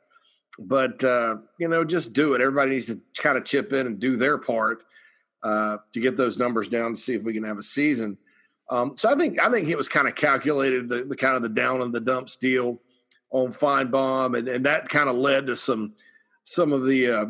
but 0.60 1.04
uh, 1.04 1.38
you 1.60 1.68
know 1.68 1.84
just 1.84 2.14
do 2.14 2.36
it. 2.36 2.42
Everybody 2.42 2.72
needs 2.72 2.86
to 2.86 3.02
kind 3.18 3.38
of 3.38 3.44
chip 3.46 3.74
in 3.74 3.88
and 3.88 4.00
do 4.00 4.16
their 4.16 4.38
part 4.38 4.84
uh, 5.42 5.78
to 5.92 6.00
get 6.00 6.16
those 6.16 6.38
numbers 6.38 6.70
down 6.70 6.94
to 6.94 7.00
see 7.00 7.16
if 7.16 7.24
we 7.24 7.34
can 7.34 7.44
have 7.44 7.58
a 7.58 7.64
season. 7.64 8.18
Um, 8.70 8.96
so 8.96 9.10
I 9.10 9.16
think 9.16 9.40
I 9.40 9.50
think 9.50 9.70
it 9.70 9.78
was 9.78 9.90
kind 9.90 10.08
of 10.08 10.14
calculated 10.14 10.88
the, 10.88 11.04
the 11.04 11.16
kind 11.16 11.36
of 11.36 11.42
the 11.42 11.50
down 11.50 11.82
in 11.82 11.92
the 11.92 12.00
dumps 12.00 12.36
deal 12.36 12.80
on 13.32 13.48
Finebaum, 13.48 14.38
and, 14.38 14.48
and 14.48 14.66
that 14.68 14.88
kind 14.88 15.10
of 15.10 15.16
led 15.16 15.48
to 15.48 15.56
some 15.56 15.94
some 16.46 16.74
of 16.74 16.86
the 16.86 17.10
uh, 17.10 17.26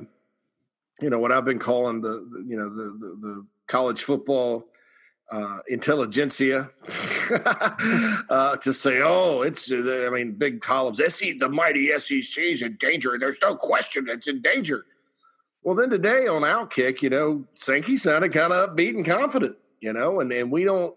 you 1.01 1.09
know 1.09 1.19
what 1.19 1.31
I've 1.31 1.45
been 1.45 1.59
calling 1.59 2.01
the, 2.01 2.27
the 2.31 2.45
you 2.45 2.57
know 2.57 2.69
the, 2.69 2.83
the, 2.99 3.17
the 3.21 3.45
college 3.67 4.03
football 4.03 4.67
uh, 5.31 5.59
intelligentsia 5.67 6.69
uh, 8.29 8.55
to 8.57 8.71
say, 8.71 9.01
oh, 9.03 9.41
it's 9.41 9.71
uh, 9.71 10.05
I 10.07 10.09
mean 10.09 10.33
big 10.33 10.61
columns. 10.61 11.01
SC, 11.05 11.37
the 11.39 11.49
mighty 11.49 11.87
SEC 11.99 12.43
is 12.43 12.61
in 12.61 12.77
danger. 12.77 13.17
There's 13.19 13.41
no 13.41 13.55
question 13.55 14.07
it's 14.09 14.27
in 14.27 14.41
danger. 14.41 14.85
Well, 15.63 15.75
then 15.75 15.89
today 15.89 16.27
on 16.27 16.43
Outkick, 16.43 17.01
you 17.01 17.09
know, 17.09 17.45
Sankey 17.55 17.97
sounded 17.97 18.31
kind 18.31 18.53
of 18.53 18.69
upbeat 18.69 18.95
and 18.95 19.05
confident, 19.05 19.57
you 19.81 19.93
know, 19.93 20.19
and 20.19 20.31
and 20.31 20.51
we 20.51 20.63
don't. 20.63 20.95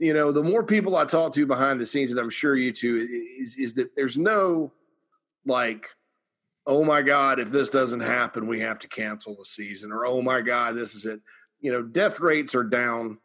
You 0.00 0.12
know, 0.12 0.32
the 0.32 0.42
more 0.42 0.64
people 0.64 0.96
I 0.96 1.04
talk 1.04 1.32
to 1.34 1.46
behind 1.46 1.80
the 1.80 1.86
scenes, 1.86 2.10
and 2.10 2.18
I'm 2.18 2.28
sure 2.28 2.56
you 2.56 2.72
too, 2.72 3.06
is, 3.40 3.54
is 3.56 3.74
that 3.74 3.94
there's 3.94 4.18
no 4.18 4.72
like 5.46 5.88
oh 6.66 6.84
my 6.84 7.02
God, 7.02 7.38
if 7.38 7.50
this 7.50 7.70
doesn't 7.70 8.00
happen, 8.00 8.46
we 8.46 8.60
have 8.60 8.78
to 8.80 8.88
cancel 8.88 9.36
the 9.36 9.44
season, 9.44 9.92
or 9.92 10.06
oh 10.06 10.22
my 10.22 10.40
God, 10.40 10.74
this 10.74 10.94
is 10.94 11.06
it. 11.06 11.20
You 11.60 11.72
know, 11.72 11.82
death 11.82 12.20
rates 12.20 12.54
are 12.54 12.64
down, 12.64 13.18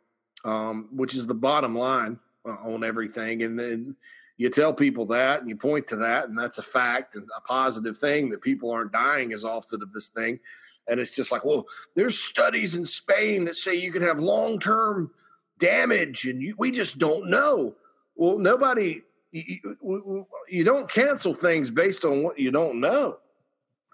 um, 0.46 0.90
which 0.92 1.16
is 1.16 1.28
the 1.28 1.34
bottom 1.34 1.76
line 1.76 2.20
uh, 2.48 2.56
on 2.64 2.84
everything. 2.84 3.44
And 3.44 3.60
then 3.60 3.96
you 4.38 4.50
tell 4.50 4.74
people 4.74 5.06
that 5.08 5.42
and 5.42 5.50
you 5.50 5.56
point 5.56 5.88
to 5.88 5.98
that, 5.98 6.30
and 6.30 6.38
that's 6.38 6.58
a 6.58 6.64
fact 6.64 7.16
and 7.16 7.28
a 7.36 7.42
positive 7.42 7.98
thing 7.98 8.30
that 8.30 8.42
people 8.42 8.72
aren't 8.72 8.94
dying 8.94 9.34
as 9.34 9.44
often 9.44 9.82
of 9.82 9.92
this 9.92 10.08
thing. 10.08 10.40
And 10.88 11.00
it's 11.00 11.16
just 11.16 11.32
like, 11.32 11.46
well, 11.46 11.68
there's 11.96 12.18
studies 12.18 12.76
in 12.76 12.86
Spain 12.86 13.46
that 13.46 13.56
say 13.56 13.76
you 13.76 13.92
can 13.92 14.02
have 14.02 14.20
long 14.20 14.60
term 14.60 15.12
damage, 15.60 16.26
and 16.26 16.42
you, 16.42 16.56
we 16.58 16.72
just 16.72 16.98
don't 16.98 17.30
know. 17.30 17.76
Well, 18.16 18.40
nobody, 18.40 19.02
you, 19.32 20.26
you 20.50 20.64
don't 20.64 20.90
cancel 20.90 21.34
things 21.34 21.70
based 21.70 22.06
on 22.06 22.24
what 22.24 22.40
you 22.40 22.50
don't 22.50 22.80
know. 22.80 23.18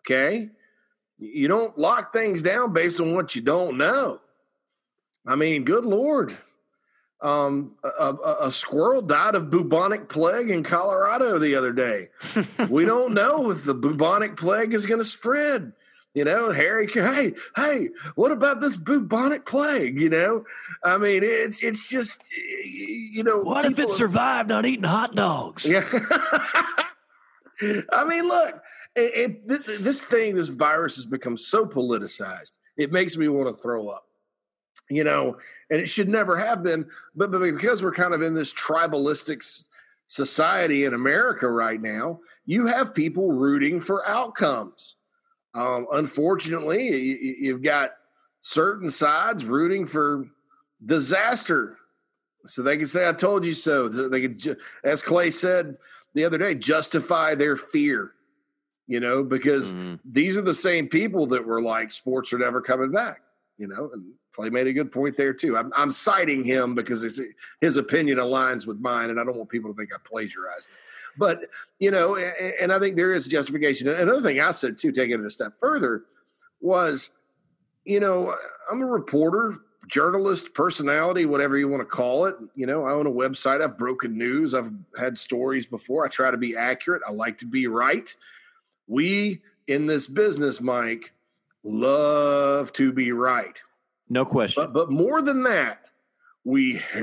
Okay. 0.01 0.49
You 1.17 1.47
don't 1.47 1.77
lock 1.77 2.13
things 2.13 2.41
down 2.41 2.71
based 2.71 2.99
on 2.99 3.13
what 3.15 3.35
you 3.35 3.41
don't 3.41 3.77
know. 3.77 4.21
I 5.25 5.35
mean, 5.35 5.63
good 5.63 5.85
Lord. 5.85 6.37
Um, 7.21 7.75
a, 7.83 7.87
a, 7.87 8.37
a, 8.41 8.51
squirrel 8.51 9.01
died 9.01 9.35
of 9.35 9.49
bubonic 9.49 10.09
plague 10.09 10.51
in 10.51 10.63
Colorado 10.63 11.39
the 11.39 11.55
other 11.55 11.71
day. 11.71 12.09
we 12.69 12.85
don't 12.85 13.13
know 13.13 13.49
if 13.49 13.63
the 13.63 13.73
bubonic 13.73 14.35
plague 14.35 14.73
is 14.73 14.85
going 14.85 14.99
to 14.99 15.05
spread. 15.05 15.71
You 16.13 16.23
know, 16.23 16.51
Harry, 16.51 16.87
hey, 16.87 17.33
hey, 17.55 17.89
what 18.15 18.31
about 18.31 18.61
this 18.61 18.77
bubonic 18.77 19.45
plague? 19.45 19.99
You 19.99 20.09
know, 20.09 20.45
I 20.83 20.97
mean, 20.97 21.23
it's 21.23 21.61
it's 21.61 21.89
just, 21.89 22.21
you 22.63 23.23
know, 23.23 23.39
what 23.39 23.65
if 23.65 23.79
it 23.79 23.89
survived 23.89 24.49
on 24.51 24.65
eating 24.65 24.85
hot 24.85 25.13
dogs? 25.15 25.65
Yeah, 25.65 25.83
I 27.91 28.05
mean, 28.07 28.27
look, 28.27 28.61
it, 28.95 29.41
it, 29.47 29.83
this 29.83 30.03
thing, 30.03 30.35
this 30.35 30.47
virus 30.47 30.95
has 30.95 31.05
become 31.05 31.35
so 31.35 31.65
politicized. 31.65 32.53
It 32.77 32.93
makes 32.93 33.17
me 33.17 33.27
want 33.27 33.53
to 33.53 33.61
throw 33.61 33.89
up. 33.89 34.04
You 34.89 35.03
know, 35.03 35.37
and 35.71 35.81
it 35.81 35.87
should 35.87 36.09
never 36.09 36.37
have 36.37 36.61
been, 36.61 36.87
but, 37.15 37.31
but 37.31 37.39
because 37.39 37.81
we're 37.81 37.91
kind 37.91 38.13
of 38.13 38.21
in 38.21 38.35
this 38.35 38.53
tribalistic 38.53 39.63
society 40.05 40.83
in 40.83 40.93
America 40.93 41.49
right 41.49 41.81
now, 41.81 42.19
you 42.45 42.67
have 42.67 42.93
people 42.93 43.31
rooting 43.31 43.81
for 43.81 44.07
outcomes 44.07 44.97
um, 45.55 45.87
unfortunately, 45.93 47.37
you, 47.39 47.53
have 47.53 47.63
got 47.63 47.91
certain 48.41 48.89
sides 48.89 49.45
rooting 49.45 49.85
for 49.85 50.27
disaster. 50.85 51.77
So 52.45 52.61
they 52.61 52.77
can 52.77 52.87
say, 52.87 53.07
I 53.07 53.13
told 53.13 53.45
you 53.45 53.53
so. 53.53 53.87
They 53.87 54.21
could, 54.21 54.57
as 54.83 55.01
Clay 55.01 55.29
said 55.29 55.77
the 56.13 56.25
other 56.25 56.37
day, 56.37 56.55
justify 56.55 57.35
their 57.35 57.55
fear, 57.55 58.11
you 58.85 58.99
know, 58.99 59.23
because 59.23 59.71
mm. 59.71 59.97
these 60.03 60.37
are 60.37 60.43
the 60.43 60.53
same 60.53 60.89
people 60.89 61.25
that 61.27 61.45
were 61.45 61.61
like, 61.61 61.93
sports 61.93 62.33
are 62.33 62.39
never 62.39 62.61
coming 62.61 62.91
back, 62.91 63.21
you 63.57 63.67
know, 63.67 63.89
and 63.93 64.11
Clay 64.35 64.49
made 64.49 64.67
a 64.67 64.73
good 64.73 64.91
point 64.91 65.15
there 65.15 65.33
too. 65.33 65.55
I'm, 65.55 65.71
I'm 65.77 65.91
citing 65.91 66.43
him 66.43 66.75
because 66.75 67.21
his 67.61 67.77
opinion 67.77 68.17
aligns 68.17 68.67
with 68.67 68.79
mine, 68.79 69.09
and 69.09 69.19
I 69.19 69.23
don't 69.23 69.37
want 69.37 69.49
people 69.49 69.73
to 69.73 69.77
think 69.77 69.93
I 69.93 69.97
plagiarized 70.03 70.69
it. 70.69 71.17
But 71.17 71.45
you 71.79 71.89
know, 71.89 72.17
and, 72.17 72.53
and 72.61 72.73
I 72.73 72.79
think 72.79 72.97
there 72.97 73.13
is 73.13 73.27
justification. 73.27 73.87
Another 73.87 74.21
thing 74.21 74.41
I 74.41 74.51
said 74.51 74.77
too, 74.77 74.91
taking 74.91 75.19
it 75.19 75.25
a 75.25 75.29
step 75.29 75.53
further, 75.57 76.03
was, 76.59 77.11
you 77.85 78.01
know, 78.01 78.35
I'm 78.69 78.81
a 78.81 78.85
reporter, 78.85 79.55
journalist, 79.87 80.53
personality, 80.53 81.25
whatever 81.25 81.57
you 81.57 81.69
want 81.69 81.81
to 81.81 81.85
call 81.85 82.25
it. 82.25 82.35
You 82.55 82.65
know, 82.65 82.83
I 82.83 82.91
own 82.91 83.07
a 83.07 83.11
website. 83.11 83.61
I've 83.61 83.77
broken 83.77 84.17
news. 84.17 84.53
I've 84.53 84.73
had 84.99 85.17
stories 85.17 85.65
before. 85.65 86.05
I 86.05 86.09
try 86.09 86.29
to 86.29 86.37
be 86.37 86.57
accurate. 86.57 87.03
I 87.07 87.11
like 87.11 87.37
to 87.37 87.45
be 87.45 87.67
right. 87.67 88.13
We 88.87 89.41
in 89.67 89.85
this 89.85 90.07
business, 90.07 90.59
Mike, 90.59 91.13
love 91.63 92.73
to 92.73 92.91
be 92.91 93.13
right. 93.13 93.61
No 94.09 94.25
question. 94.25 94.63
But, 94.63 94.73
but 94.73 94.91
more 94.91 95.21
than 95.21 95.43
that, 95.43 95.89
we 96.43 96.75
hate 96.75 96.97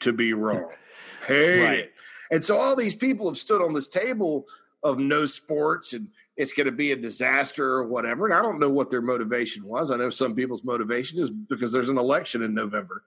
to 0.00 0.12
be 0.12 0.32
wrong. 0.32 0.70
Hate 1.26 1.62
right. 1.62 1.78
it. 1.80 1.92
And 2.30 2.44
so 2.44 2.56
all 2.56 2.74
these 2.76 2.94
people 2.94 3.26
have 3.28 3.36
stood 3.36 3.60
on 3.60 3.74
this 3.74 3.88
table 3.88 4.46
of 4.82 4.98
no 4.98 5.26
sports 5.26 5.92
and 5.92 6.08
it's 6.36 6.52
going 6.52 6.66
to 6.66 6.72
be 6.72 6.92
a 6.92 6.96
disaster 6.96 7.66
or 7.66 7.86
whatever. 7.86 8.26
And 8.26 8.34
I 8.34 8.40
don't 8.40 8.60
know 8.60 8.70
what 8.70 8.90
their 8.90 9.02
motivation 9.02 9.64
was. 9.64 9.90
I 9.90 9.96
know 9.96 10.08
some 10.08 10.34
people's 10.34 10.62
motivation 10.62 11.18
is 11.18 11.30
because 11.30 11.72
there's 11.72 11.88
an 11.88 11.98
election 11.98 12.42
in 12.42 12.54
November. 12.54 13.02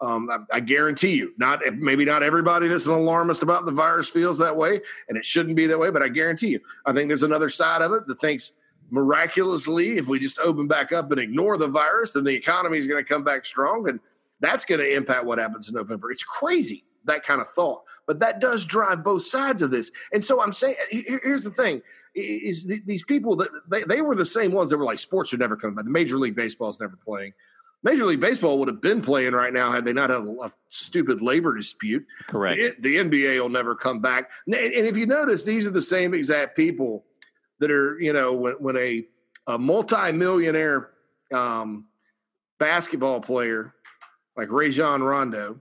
Um, 0.00 0.30
I, 0.30 0.56
I, 0.56 0.60
guarantee 0.60 1.14
you, 1.14 1.34
not 1.36 1.60
maybe 1.74 2.06
not 2.06 2.22
everybody 2.22 2.68
that's 2.68 2.86
an 2.86 2.94
alarmist 2.94 3.42
about 3.42 3.66
the 3.66 3.72
virus 3.72 4.08
feels 4.08 4.38
that 4.38 4.56
way, 4.56 4.80
and 5.10 5.18
it 5.18 5.26
shouldn't 5.26 5.56
be 5.56 5.66
that 5.66 5.78
way. 5.78 5.90
But 5.90 6.00
I 6.00 6.08
guarantee 6.08 6.48
you, 6.48 6.60
I 6.86 6.94
think 6.94 7.08
there's 7.08 7.22
another 7.22 7.50
side 7.50 7.82
of 7.82 7.92
it 7.92 8.06
that 8.06 8.18
thinks 8.18 8.52
miraculously, 8.90 9.98
if 9.98 10.06
we 10.06 10.18
just 10.18 10.38
open 10.38 10.66
back 10.66 10.92
up 10.92 11.10
and 11.10 11.20
ignore 11.20 11.56
the 11.56 11.68
virus, 11.68 12.12
then 12.12 12.24
the 12.24 12.34
economy 12.34 12.78
is 12.78 12.86
going 12.86 13.02
to 13.02 13.08
come 13.08 13.24
back 13.24 13.44
strong, 13.44 13.88
and 13.88 14.00
that's 14.40 14.64
going 14.64 14.80
to 14.80 14.94
impact 14.94 15.24
what 15.24 15.38
happens 15.38 15.68
in 15.68 15.74
November. 15.74 16.10
It's 16.10 16.24
crazy 16.24 16.84
that 17.04 17.22
kind 17.24 17.40
of 17.40 17.48
thought. 17.50 17.82
But 18.06 18.18
that 18.20 18.40
does 18.40 18.64
drive 18.64 19.04
both 19.04 19.24
sides 19.24 19.62
of 19.62 19.70
this. 19.70 19.90
And 20.12 20.24
so 20.24 20.42
I'm 20.42 20.52
saying, 20.52 20.76
here's 20.90 21.44
the 21.44 21.50
thing: 21.50 21.82
is 22.14 22.66
these 22.86 23.04
people 23.04 23.36
that 23.36 23.48
they, 23.68 23.84
they 23.84 24.00
were 24.00 24.14
the 24.14 24.24
same 24.24 24.52
ones 24.52 24.70
that 24.70 24.78
were 24.78 24.84
like 24.84 24.98
sports 24.98 25.32
are 25.32 25.38
never 25.38 25.56
coming 25.56 25.76
back. 25.76 25.84
The 25.84 25.90
Major 25.90 26.18
League 26.18 26.36
Baseball 26.36 26.70
is 26.70 26.80
never 26.80 26.96
playing. 26.96 27.32
Major 27.82 28.04
League 28.04 28.20
Baseball 28.20 28.58
would 28.58 28.68
have 28.68 28.82
been 28.82 29.00
playing 29.00 29.32
right 29.32 29.52
now 29.52 29.72
had 29.72 29.86
they 29.86 29.92
not 29.94 30.10
had 30.10 30.20
a, 30.20 30.50
stupid 30.68 31.22
labor 31.22 31.56
dispute. 31.56 32.04
Correct. 32.26 32.82
The, 32.82 32.90
the, 32.90 32.96
NBA 32.96 33.40
will 33.40 33.48
never 33.48 33.74
come 33.74 34.00
back. 34.00 34.30
And 34.46 34.54
if 34.54 34.98
you 34.98 35.06
notice, 35.06 35.44
these 35.44 35.66
are 35.66 35.70
the 35.70 35.80
same 35.80 36.12
exact 36.12 36.56
people 36.56 37.06
that 37.60 37.70
are, 37.70 37.98
you 38.00 38.12
know, 38.12 38.34
when, 38.34 38.54
when 38.54 38.76
a, 38.76 39.06
a 39.46 39.58
multi-millionaire 39.58 40.90
um, 41.32 41.86
basketball 42.58 43.20
player 43.20 43.72
like 44.36 44.50
Rajon 44.50 45.02
Rondo 45.02 45.60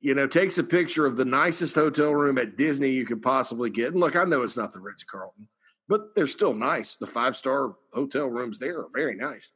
you 0.00 0.14
know, 0.14 0.26
takes 0.28 0.58
a 0.58 0.62
picture 0.62 1.06
of 1.06 1.16
the 1.16 1.24
nicest 1.24 1.74
hotel 1.74 2.14
room 2.14 2.38
at 2.38 2.56
Disney 2.56 2.90
you 2.90 3.04
could 3.04 3.22
possibly 3.22 3.70
get. 3.70 3.88
And 3.88 3.96
look, 3.96 4.14
I 4.14 4.22
know 4.24 4.42
it's 4.42 4.56
not 4.56 4.72
the 4.72 4.78
Ritz 4.78 5.02
Carlton, 5.02 5.48
but 5.88 6.14
they're 6.14 6.28
still 6.28 6.54
nice. 6.54 6.94
The 6.94 7.08
five 7.08 7.36
star 7.36 7.74
hotel 7.92 8.28
rooms 8.28 8.58
there 8.58 8.78
are 8.78 8.88
very 8.94 9.16
nice. 9.16 9.52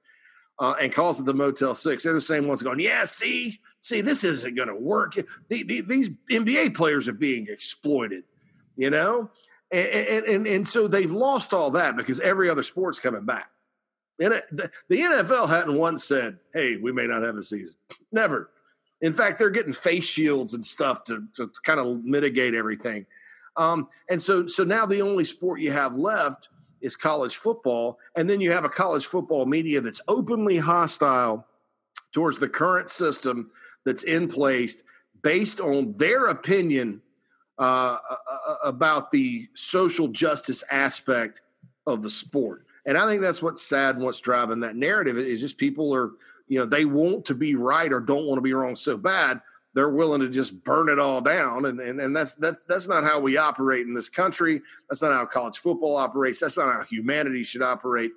Uh, 0.58 0.74
and 0.80 0.92
calls 0.92 1.20
it 1.20 1.24
the 1.24 1.32
Motel 1.32 1.74
Six. 1.74 2.02
They're 2.02 2.12
the 2.12 2.20
same 2.20 2.48
ones 2.48 2.62
going, 2.62 2.80
yeah, 2.80 3.04
see, 3.04 3.60
see, 3.78 4.00
this 4.00 4.24
isn't 4.24 4.56
going 4.56 4.68
to 4.68 4.74
work. 4.74 5.14
The, 5.48 5.62
the, 5.62 5.80
these 5.82 6.10
NBA 6.30 6.74
players 6.74 7.08
are 7.08 7.14
being 7.14 7.46
exploited, 7.48 8.24
you 8.76 8.90
know? 8.90 9.30
And, 9.72 10.24
and, 10.26 10.46
and, 10.46 10.68
so 10.68 10.88
they've 10.88 11.12
lost 11.12 11.54
all 11.54 11.70
that 11.72 11.96
because 11.96 12.18
every 12.20 12.50
other 12.50 12.62
sport's 12.62 12.98
coming 12.98 13.24
back. 13.24 13.50
And 14.18 14.42
the, 14.50 14.70
the 14.88 14.98
NFL 14.98 15.48
hadn't 15.48 15.76
once 15.76 16.04
said, 16.04 16.38
hey, 16.52 16.76
we 16.76 16.92
may 16.92 17.06
not 17.06 17.22
have 17.22 17.36
a 17.36 17.42
season. 17.42 17.76
Never. 18.12 18.50
In 19.00 19.12
fact, 19.12 19.38
they're 19.38 19.50
getting 19.50 19.72
face 19.72 20.04
shields 20.04 20.54
and 20.54 20.64
stuff 20.64 21.04
to, 21.04 21.24
to 21.36 21.50
kind 21.64 21.80
of 21.80 22.04
mitigate 22.04 22.54
everything. 22.54 23.06
Um, 23.56 23.88
and 24.08 24.20
so, 24.20 24.46
so 24.46 24.64
now 24.64 24.86
the 24.86 25.02
only 25.02 25.24
sport 25.24 25.60
you 25.60 25.72
have 25.72 25.94
left 25.94 26.48
is 26.80 26.96
college 26.96 27.36
football, 27.36 27.98
and 28.16 28.28
then 28.28 28.40
you 28.40 28.52
have 28.52 28.64
a 28.64 28.68
college 28.68 29.06
football 29.06 29.46
media 29.46 29.80
that's 29.80 30.00
openly 30.08 30.58
hostile 30.58 31.46
towards 32.12 32.38
the 32.38 32.48
current 32.48 32.88
system 32.88 33.50
that's 33.84 34.02
in 34.02 34.28
place, 34.28 34.82
based 35.22 35.60
on 35.60 35.94
their 35.96 36.26
opinion 36.26 37.02
uh, 37.60 37.98
uh, 38.10 38.16
uh 38.48 38.56
about 38.64 39.10
the 39.10 39.48
social 39.54 40.08
justice 40.08 40.64
aspect 40.70 41.42
of 41.86 42.02
the 42.02 42.10
sport. 42.10 42.66
And 42.86 42.98
I 42.98 43.06
think 43.06 43.20
that's 43.20 43.42
what's 43.42 43.62
sad 43.62 43.96
and 43.96 44.04
what's 44.04 44.20
driving 44.20 44.60
that 44.60 44.74
narrative 44.74 45.16
is 45.18 45.40
just 45.40 45.58
people 45.58 45.94
are 45.94 46.12
you 46.48 46.58
know 46.58 46.66
they 46.66 46.84
want 46.84 47.26
to 47.26 47.34
be 47.34 47.54
right 47.54 47.92
or 47.92 48.00
don't 48.00 48.26
want 48.26 48.38
to 48.38 48.42
be 48.42 48.54
wrong 48.54 48.74
so 48.74 48.96
bad 48.96 49.40
they're 49.72 49.88
willing 49.88 50.20
to 50.20 50.28
just 50.28 50.64
burn 50.64 50.88
it 50.88 50.98
all 50.98 51.20
down. 51.20 51.66
And 51.66 51.78
and, 51.78 52.00
and 52.00 52.16
that's 52.16 52.34
that, 52.36 52.66
that's 52.66 52.88
not 52.88 53.04
how 53.04 53.20
we 53.20 53.36
operate 53.36 53.86
in 53.86 53.94
this 53.94 54.08
country. 54.08 54.62
That's 54.88 55.02
not 55.02 55.12
how 55.12 55.26
college 55.26 55.58
football 55.58 55.96
operates. 55.96 56.40
That's 56.40 56.56
not 56.56 56.72
how 56.72 56.82
humanity 56.82 57.44
should 57.44 57.62
operate. 57.62 58.10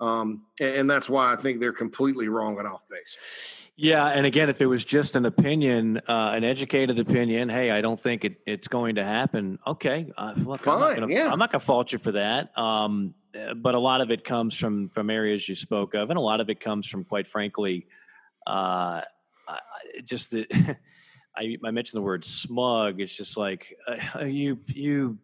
Um, 0.00 0.42
and, 0.60 0.76
and 0.76 0.90
that's 0.90 1.08
why 1.08 1.32
i 1.32 1.36
think 1.36 1.58
they're 1.58 1.72
completely 1.72 2.28
wrong 2.28 2.58
and 2.58 2.68
off 2.68 2.82
base 2.90 3.16
yeah, 3.76 4.06
and 4.06 4.24
again, 4.24 4.48
if 4.48 4.60
it 4.60 4.66
was 4.66 4.84
just 4.84 5.16
an 5.16 5.26
opinion, 5.26 5.98
uh, 6.08 6.32
an 6.34 6.44
educated 6.44 6.98
opinion, 6.98 7.48
hey, 7.48 7.70
I 7.70 7.82
don't 7.82 8.00
think 8.00 8.24
it, 8.24 8.40
it's 8.46 8.68
going 8.68 8.94
to 8.94 9.04
happen. 9.04 9.58
Okay, 9.66 10.10
uh, 10.16 10.32
look, 10.36 10.62
fine. 10.62 10.74
I'm 10.74 10.80
not 10.80 10.94
gonna, 10.94 11.12
yeah, 11.12 11.30
I'm 11.30 11.38
not 11.38 11.52
going 11.52 11.60
to 11.60 11.66
fault 11.66 11.92
you 11.92 11.98
for 11.98 12.12
that. 12.12 12.56
Um, 12.58 13.14
but 13.56 13.74
a 13.74 13.78
lot 13.78 14.00
of 14.00 14.10
it 14.10 14.24
comes 14.24 14.54
from 14.54 14.88
from 14.88 15.10
areas 15.10 15.46
you 15.48 15.54
spoke 15.54 15.94
of, 15.94 16.08
and 16.08 16.18
a 16.18 16.22
lot 16.22 16.40
of 16.40 16.48
it 16.48 16.58
comes 16.58 16.86
from, 16.86 17.04
quite 17.04 17.26
frankly, 17.26 17.86
uh, 18.46 19.02
just 20.04 20.30
the. 20.30 20.46
I, 21.38 21.58
I 21.62 21.70
mentioned 21.70 21.98
the 21.98 22.02
word 22.02 22.24
smug. 22.24 22.98
It's 22.98 23.14
just 23.14 23.36
like 23.36 23.76
uh, 23.86 24.24
you 24.24 24.58
you 24.68 25.18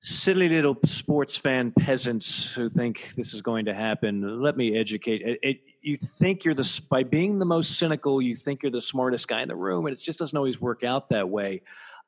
silly 0.00 0.48
little 0.48 0.78
sports 0.86 1.36
fan 1.36 1.74
peasants 1.78 2.50
who 2.52 2.70
think 2.70 3.12
this 3.16 3.34
is 3.34 3.42
going 3.42 3.66
to 3.66 3.74
happen. 3.74 4.40
Let 4.40 4.56
me 4.56 4.78
educate. 4.78 5.20
It, 5.20 5.38
it, 5.42 5.60
you 5.82 5.96
think 5.96 6.44
you're 6.44 6.54
the 6.54 6.80
by 6.88 7.02
being 7.02 7.38
the 7.38 7.46
most 7.46 7.78
cynical, 7.78 8.20
you 8.20 8.34
think 8.34 8.62
you're 8.62 8.72
the 8.72 8.80
smartest 8.80 9.28
guy 9.28 9.42
in 9.42 9.48
the 9.48 9.56
room, 9.56 9.86
and 9.86 9.96
it 9.96 10.00
just 10.00 10.18
doesn't 10.18 10.36
always 10.36 10.60
work 10.60 10.84
out 10.84 11.10
that 11.10 11.28
way. 11.28 11.62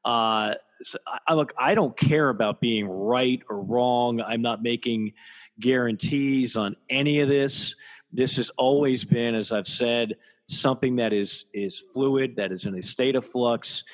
Uh, 0.04 0.54
so 0.82 0.98
I, 1.26 1.34
look, 1.34 1.52
I 1.56 1.74
don't 1.74 1.96
care 1.96 2.28
about 2.28 2.60
being 2.60 2.88
right 2.88 3.40
or 3.48 3.60
wrong. 3.60 4.20
I'm 4.20 4.42
not 4.42 4.62
making 4.62 5.12
guarantees 5.60 6.56
on 6.56 6.76
any 6.90 7.20
of 7.20 7.28
this. 7.28 7.76
This 8.12 8.36
has 8.36 8.50
always 8.58 9.04
been, 9.04 9.34
as 9.34 9.52
I've 9.52 9.68
said, 9.68 10.16
something 10.46 10.96
that 10.96 11.12
is 11.12 11.46
is 11.54 11.80
fluid, 11.92 12.36
that 12.36 12.52
is 12.52 12.66
in 12.66 12.74
a 12.74 12.82
state 12.82 13.16
of 13.16 13.24
flux. 13.24 13.84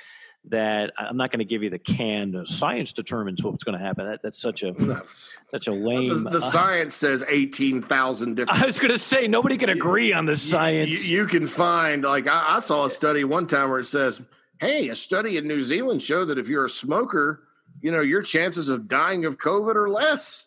That 0.47 0.93
I'm 0.97 1.17
not 1.17 1.31
going 1.31 1.41
to 1.41 1.45
give 1.45 1.63
you 1.63 1.71
the 1.71 1.79
canned 1.79 2.37
science 2.47 2.93
determines 2.93 3.43
what's 3.43 3.65
going 3.65 3.79
to 3.79 3.85
happen. 3.85 4.07
That, 4.07 4.23
that's 4.23 4.41
such 4.41 4.63
a 4.63 4.75
such 5.51 5.67
a 5.67 5.73
lame. 5.73 6.09
The, 6.25 6.31
the 6.31 6.37
uh, 6.39 6.41
science 6.41 6.95
says 6.95 7.25
eighteen 7.29 7.83
thousand 7.83 8.35
different. 8.37 8.63
I 8.63 8.67
was 8.67 8.79
going 8.79 8.93
to 8.93 8.99
say 8.99 9.29
nobody 9.29 9.59
can 9.59 9.69
agree 9.69 10.13
on 10.13 10.27
the 10.27 10.37
science. 10.37 11.09
You, 11.09 11.19
you 11.19 11.27
can 11.27 11.47
find 11.47 12.05
like 12.05 12.27
I, 12.27 12.57
I, 12.57 12.59
saw 12.61 12.85
a 12.85 12.91
study 12.91 13.25
one 13.25 13.47
time 13.47 13.71
where 13.71 13.81
it 13.81 13.87
says, 13.87 14.23
"Hey, 14.61 14.89
a 14.89 14.97
study 14.97 15.37
in 15.37 15.47
New 15.47 15.63
Zealand 15.63 16.03
showed 16.03 16.27
that 16.27 16.39
if 16.39 16.49
you're 16.49 16.65
a 16.65 16.71
smoker, 16.71 17.45
you 17.81 17.93
know 17.93 18.01
your 18.01 18.23
chances 18.23 18.69
of 18.69 18.89
dying 18.89 19.25
of 19.25 19.39
COVID 19.39 19.75
are 19.77 19.89
less." 19.89 20.47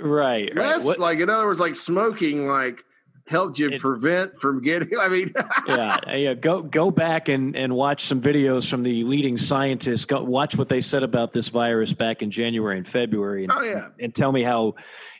Right. 0.00 0.54
Less, 0.54 0.86
right. 0.86 0.98
like 0.98 1.18
in 1.20 1.30
other 1.30 1.46
words, 1.46 1.60
like 1.60 1.74
smoking, 1.74 2.46
like 2.46 2.84
helped 3.32 3.58
you 3.58 3.70
it, 3.70 3.80
prevent 3.80 4.38
from 4.38 4.62
getting 4.62 4.96
i 5.00 5.08
mean. 5.08 5.32
Yeah 5.66 5.96
yeah 6.14 6.34
go 6.34 6.62
go 6.62 6.90
back 6.90 7.28
and 7.28 7.56
and 7.56 7.74
watch 7.74 8.04
some 8.04 8.20
videos 8.20 8.68
from 8.68 8.82
the 8.82 9.02
leading 9.04 9.38
scientists. 9.38 10.04
Go 10.04 10.22
watch 10.22 10.56
what 10.56 10.68
they 10.68 10.80
said 10.80 11.02
about 11.02 11.32
this 11.32 11.48
virus 11.48 11.92
back 11.92 12.22
in 12.22 12.30
january 12.30 12.76
and 12.76 12.86
february 12.86 13.44
and, 13.44 13.52
oh, 13.52 13.62
yeah. 13.62 13.88
and 13.98 14.14
tell 14.14 14.30
me 14.30 14.42
how 14.42 14.74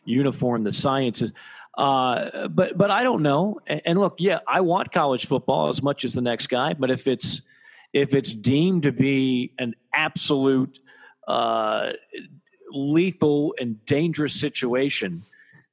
uniform 0.04 0.64
the 0.64 0.72
science 0.72 1.22
is. 1.22 1.32
Uh, 1.76 2.48
but 2.48 2.76
but 2.76 2.90
i 2.90 3.02
don't 3.02 3.22
know. 3.22 3.58
And, 3.66 3.82
and 3.84 3.98
look 3.98 4.16
yeah 4.18 4.40
i 4.46 4.60
want 4.60 4.92
college 4.92 5.26
football 5.26 5.68
as 5.68 5.82
much 5.82 6.04
as 6.04 6.14
the 6.14 6.20
next 6.20 6.48
guy 6.48 6.74
but 6.74 6.90
if 6.90 7.06
it's 7.06 7.42
if 7.92 8.14
it's 8.14 8.32
deemed 8.32 8.84
to 8.84 8.92
be 8.92 9.52
an 9.58 9.74
absolute 9.92 10.78
uh, 11.28 11.90
lethal 12.70 13.54
and 13.60 13.84
dangerous 13.84 14.38
situation 14.38 15.24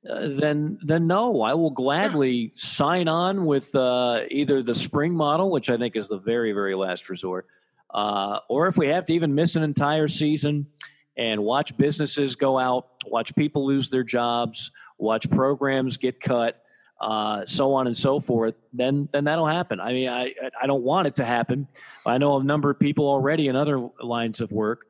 uh, 0.07 0.29
then 0.29 0.79
then 0.81 1.07
no, 1.07 1.41
I 1.41 1.53
will 1.55 1.71
gladly 1.71 2.53
sign 2.55 3.07
on 3.07 3.45
with 3.45 3.73
uh, 3.75 4.21
either 4.29 4.63
the 4.63 4.75
spring 4.75 5.13
model, 5.13 5.49
which 5.51 5.69
I 5.69 5.77
think 5.77 5.95
is 5.95 6.07
the 6.07 6.17
very 6.17 6.53
very 6.53 6.75
last 6.75 7.09
resort, 7.09 7.47
uh, 7.93 8.39
or 8.47 8.67
if 8.67 8.77
we 8.77 8.87
have 8.87 9.05
to 9.05 9.13
even 9.13 9.35
miss 9.35 9.55
an 9.57 9.63
entire 9.63 10.07
season 10.07 10.67
and 11.17 11.43
watch 11.43 11.75
businesses 11.75 12.37
go 12.37 12.57
out, 12.57 12.87
watch 13.07 13.35
people 13.35 13.65
lose 13.65 13.89
their 13.89 14.03
jobs, 14.03 14.71
watch 14.97 15.29
programs 15.29 15.97
get 15.97 16.21
cut, 16.21 16.63
uh, 17.01 17.45
so 17.45 17.73
on 17.73 17.87
and 17.87 17.97
so 17.97 18.21
forth, 18.21 18.57
then 18.71 19.09
then 19.11 19.25
that'll 19.25 19.47
happen. 19.47 19.81
I 19.81 19.91
mean, 19.91 20.07
I 20.07 20.33
I 20.61 20.65
don't 20.65 20.83
want 20.83 21.07
it 21.07 21.15
to 21.15 21.25
happen. 21.25 21.67
I 22.05 22.19
know 22.19 22.37
a 22.37 22.43
number 22.43 22.69
of 22.69 22.79
people 22.79 23.05
already 23.05 23.49
in 23.49 23.57
other 23.57 23.89
lines 24.01 24.39
of 24.39 24.53
work 24.53 24.85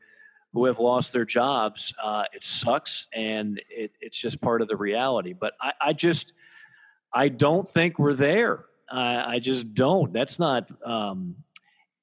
who 0.54 0.66
have 0.66 0.80
lost 0.80 1.14
their 1.14 1.26
jobs. 1.26 1.94
Uh, 2.02 2.24
it 2.34 2.44
sucks, 2.44 3.08
and 3.14 3.62
it, 3.70 3.92
it's 4.02 4.18
just 4.18 4.42
part 4.42 4.62
of 4.62 4.68
the 4.68 4.76
reality. 4.76 5.34
But 5.34 5.54
I, 5.62 5.72
I 5.82 5.94
just, 5.94 6.34
I 7.14 7.30
don't 7.30 7.70
think 7.70 8.00
we're 8.00 8.16
there. 8.16 8.66
I, 8.92 9.36
I 9.36 9.40
just 9.40 9.74
don't. 9.74 10.12
That's 10.12 10.40
not 10.40 10.70
um, 10.86 11.36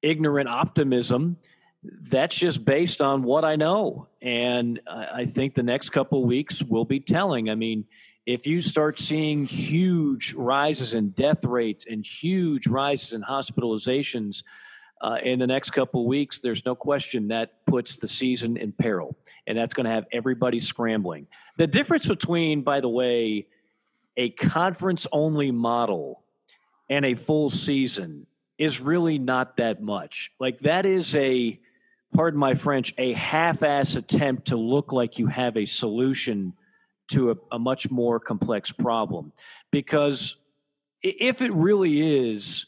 ignorant 0.01 0.49
optimism. 0.49 1.37
That's 1.83 2.35
just 2.35 2.65
based 2.65 3.01
on 3.01 3.23
what 3.23 3.45
I 3.45 3.55
know, 3.55 4.07
and 4.21 4.79
I, 4.87 5.07
I 5.21 5.25
think 5.25 5.53
the 5.53 5.63
next 5.63 5.89
couple 5.89 6.25
weeks 6.25 6.63
will 6.63 6.85
be 6.85 6.99
telling. 6.99 7.49
I 7.49 7.55
mean, 7.55 7.85
if 8.25 8.45
you 8.45 8.61
start 8.61 8.99
seeing 8.99 9.45
huge 9.45 10.33
rises 10.33 10.93
in 10.93 11.11
death 11.11 11.45
rates 11.45 11.85
and 11.89 12.05
huge 12.05 12.67
rises 12.67 13.13
in 13.13 13.21
hospitalizations 13.21 14.43
uh, 15.01 15.17
in 15.23 15.39
the 15.39 15.47
next 15.47 15.71
couple 15.71 16.01
of 16.01 16.07
weeks, 16.07 16.41
there's 16.41 16.65
no 16.65 16.75
question 16.75 17.29
that 17.29 17.65
puts 17.65 17.97
the 17.97 18.07
season 18.07 18.57
in 18.57 18.71
peril, 18.71 19.15
and 19.45 19.57
that's 19.57 19.73
going 19.73 19.85
to 19.85 19.91
have 19.91 20.05
everybody 20.11 20.59
scrambling. 20.59 21.27
The 21.57 21.67
difference 21.67 22.07
between, 22.07 22.61
by 22.61 22.81
the 22.81 22.89
way, 22.89 23.47
a 24.15 24.29
conference 24.29 25.07
only 25.11 25.51
model 25.51 26.23
and 26.89 27.05
a 27.05 27.15
full 27.15 27.49
season 27.49 28.27
is 28.57 28.81
really 28.81 29.19
not 29.19 29.57
that 29.57 29.81
much. 29.81 30.31
Like, 30.39 30.59
that 30.59 30.85
is 30.85 31.15
a, 31.15 31.59
pardon 32.13 32.39
my 32.39 32.55
French, 32.55 32.93
a 32.97 33.13
half 33.13 33.61
ass 33.61 33.95
attempt 33.95 34.47
to 34.47 34.57
look 34.57 34.91
like 34.91 35.19
you 35.19 35.27
have 35.27 35.57
a 35.57 35.65
solution 35.65 36.53
to 37.09 37.31
a, 37.31 37.35
a 37.51 37.59
much 37.59 37.91
more 37.91 38.19
complex 38.19 38.71
problem. 38.71 39.31
Because 39.71 40.37
if 41.03 41.41
it 41.41 41.53
really 41.53 42.29
is, 42.29 42.65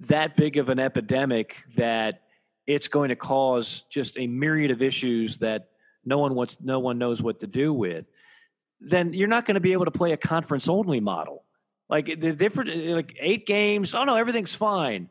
that 0.00 0.36
big 0.36 0.56
of 0.56 0.68
an 0.68 0.78
epidemic 0.78 1.56
that 1.76 2.22
it's 2.66 2.88
going 2.88 3.08
to 3.08 3.16
cause 3.16 3.84
just 3.90 4.18
a 4.18 4.26
myriad 4.26 4.70
of 4.70 4.82
issues 4.82 5.38
that 5.38 5.68
no 6.04 6.18
one 6.18 6.34
wants 6.34 6.58
no 6.62 6.78
one 6.78 6.98
knows 6.98 7.20
what 7.20 7.40
to 7.40 7.46
do 7.46 7.72
with 7.72 8.06
then 8.80 9.12
you're 9.12 9.28
not 9.28 9.44
going 9.44 9.54
to 9.54 9.60
be 9.60 9.72
able 9.72 9.84
to 9.84 9.90
play 9.90 10.12
a 10.12 10.16
conference 10.16 10.68
only 10.68 11.00
model. 11.00 11.44
Like 11.88 12.06
the 12.06 12.32
different 12.32 12.74
like 12.74 13.16
eight 13.20 13.46
games 13.46 13.94
oh 13.94 14.04
no 14.04 14.16
everything's 14.16 14.54
fine. 14.54 15.08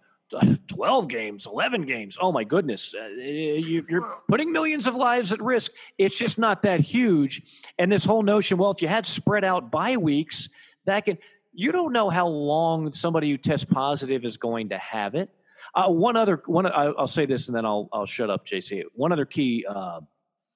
12 0.67 1.07
games 1.07 1.47
11 1.47 1.87
games 1.87 2.15
oh 2.21 2.31
my 2.31 2.43
goodness 2.43 2.93
uh, 2.93 3.07
you, 3.07 3.83
are 3.93 4.21
putting 4.29 4.51
millions 4.51 4.85
of 4.85 4.95
lives 4.95 5.31
at 5.31 5.41
risk. 5.41 5.71
It's 5.97 6.17
just 6.17 6.37
not 6.37 6.61
that 6.61 6.79
huge. 6.81 7.41
And 7.79 7.91
this 7.91 8.05
whole 8.05 8.23
notion 8.23 8.57
well 8.57 8.71
if 8.71 8.81
you 8.81 8.87
had 8.87 9.05
spread 9.05 9.43
out 9.43 9.71
bye 9.71 9.97
weeks 9.97 10.47
that 10.85 11.05
can 11.05 11.17
you 11.53 11.71
don't 11.71 11.93
know 11.93 12.09
how 12.09 12.27
long 12.27 12.91
somebody 12.91 13.29
who 13.29 13.37
tests 13.37 13.65
positive 13.65 14.25
is 14.25 14.37
going 14.37 14.69
to 14.69 14.77
have 14.77 15.15
it. 15.15 15.29
Uh, 15.73 15.87
one 15.87 16.15
other 16.15 16.41
one, 16.45 16.65
I'll 16.65 17.07
say 17.07 17.25
this 17.25 17.47
and 17.47 17.55
then 17.55 17.65
I'll 17.65 17.89
I'll 17.93 18.05
shut 18.05 18.29
up, 18.29 18.45
JC. 18.45 18.83
One 18.95 19.11
other 19.11 19.25
key 19.25 19.65
uh, 19.69 20.01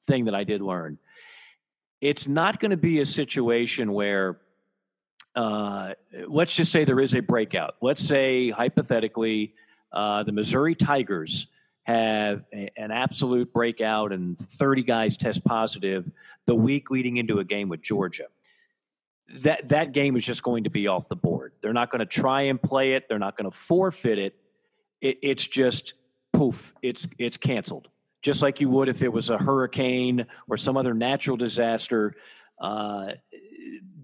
thing 0.08 0.26
that 0.26 0.36
I 0.36 0.44
did 0.44 0.62
learn: 0.62 0.98
it's 2.02 2.28
not 2.28 2.60
going 2.60 2.72
to 2.72 2.78
be 2.78 3.00
a 3.00 3.06
situation 3.06 3.94
where, 3.94 4.40
uh, 5.36 5.94
let's 6.28 6.56
just 6.56 6.72
say 6.72 6.84
there 6.84 7.00
is 7.00 7.14
a 7.14 7.20
breakout. 7.20 7.76
Let's 7.82 8.04
say 8.04 8.50
hypothetically, 8.50 9.54
uh, 9.92 10.24
the 10.24 10.32
Missouri 10.32 10.74
Tigers 10.74 11.48
have 11.84 12.44
a, 12.54 12.72
an 12.78 12.92
absolute 12.92 13.54
breakout 13.54 14.14
and 14.14 14.40
30 14.40 14.84
guys 14.84 15.18
test 15.18 15.44
positive 15.44 16.10
the 16.46 16.56
week 16.56 16.90
leading 16.90 17.18
into 17.18 17.40
a 17.40 17.44
game 17.44 17.70
with 17.70 17.82
Georgia 17.82 18.26
that 19.30 19.70
that 19.70 19.94
game 19.94 20.16
is 20.16 20.26
just 20.26 20.44
going 20.44 20.66
to 20.66 20.70
be 20.70 20.88
off 20.88 21.08
the 21.08 21.16
board. 21.16 21.54
They're 21.62 21.74
not 21.74 21.90
going 21.90 22.00
to 22.00 22.06
try 22.06 22.44
and 22.44 22.62
play 22.62 22.94
it. 22.94 23.06
They're 23.08 23.20
not 23.20 23.38
going 23.38 23.50
to 23.50 23.56
forfeit 23.56 24.20
it. 24.20 24.36
it. 25.02 25.18
It's 25.22 25.46
just 25.46 25.94
poof. 26.34 26.74
It's 26.82 27.08
it's 27.18 27.38
canceled. 27.38 27.88
Just 28.22 28.42
like 28.42 28.62
you 28.62 28.70
would 28.70 28.90
if 28.90 29.02
it 29.02 29.12
was 29.12 29.30
a 29.30 29.38
hurricane 29.38 30.26
or 30.48 30.58
some 30.58 30.78
other 30.78 30.94
natural 30.94 31.38
disaster. 31.38 32.16
Uh, 32.62 33.14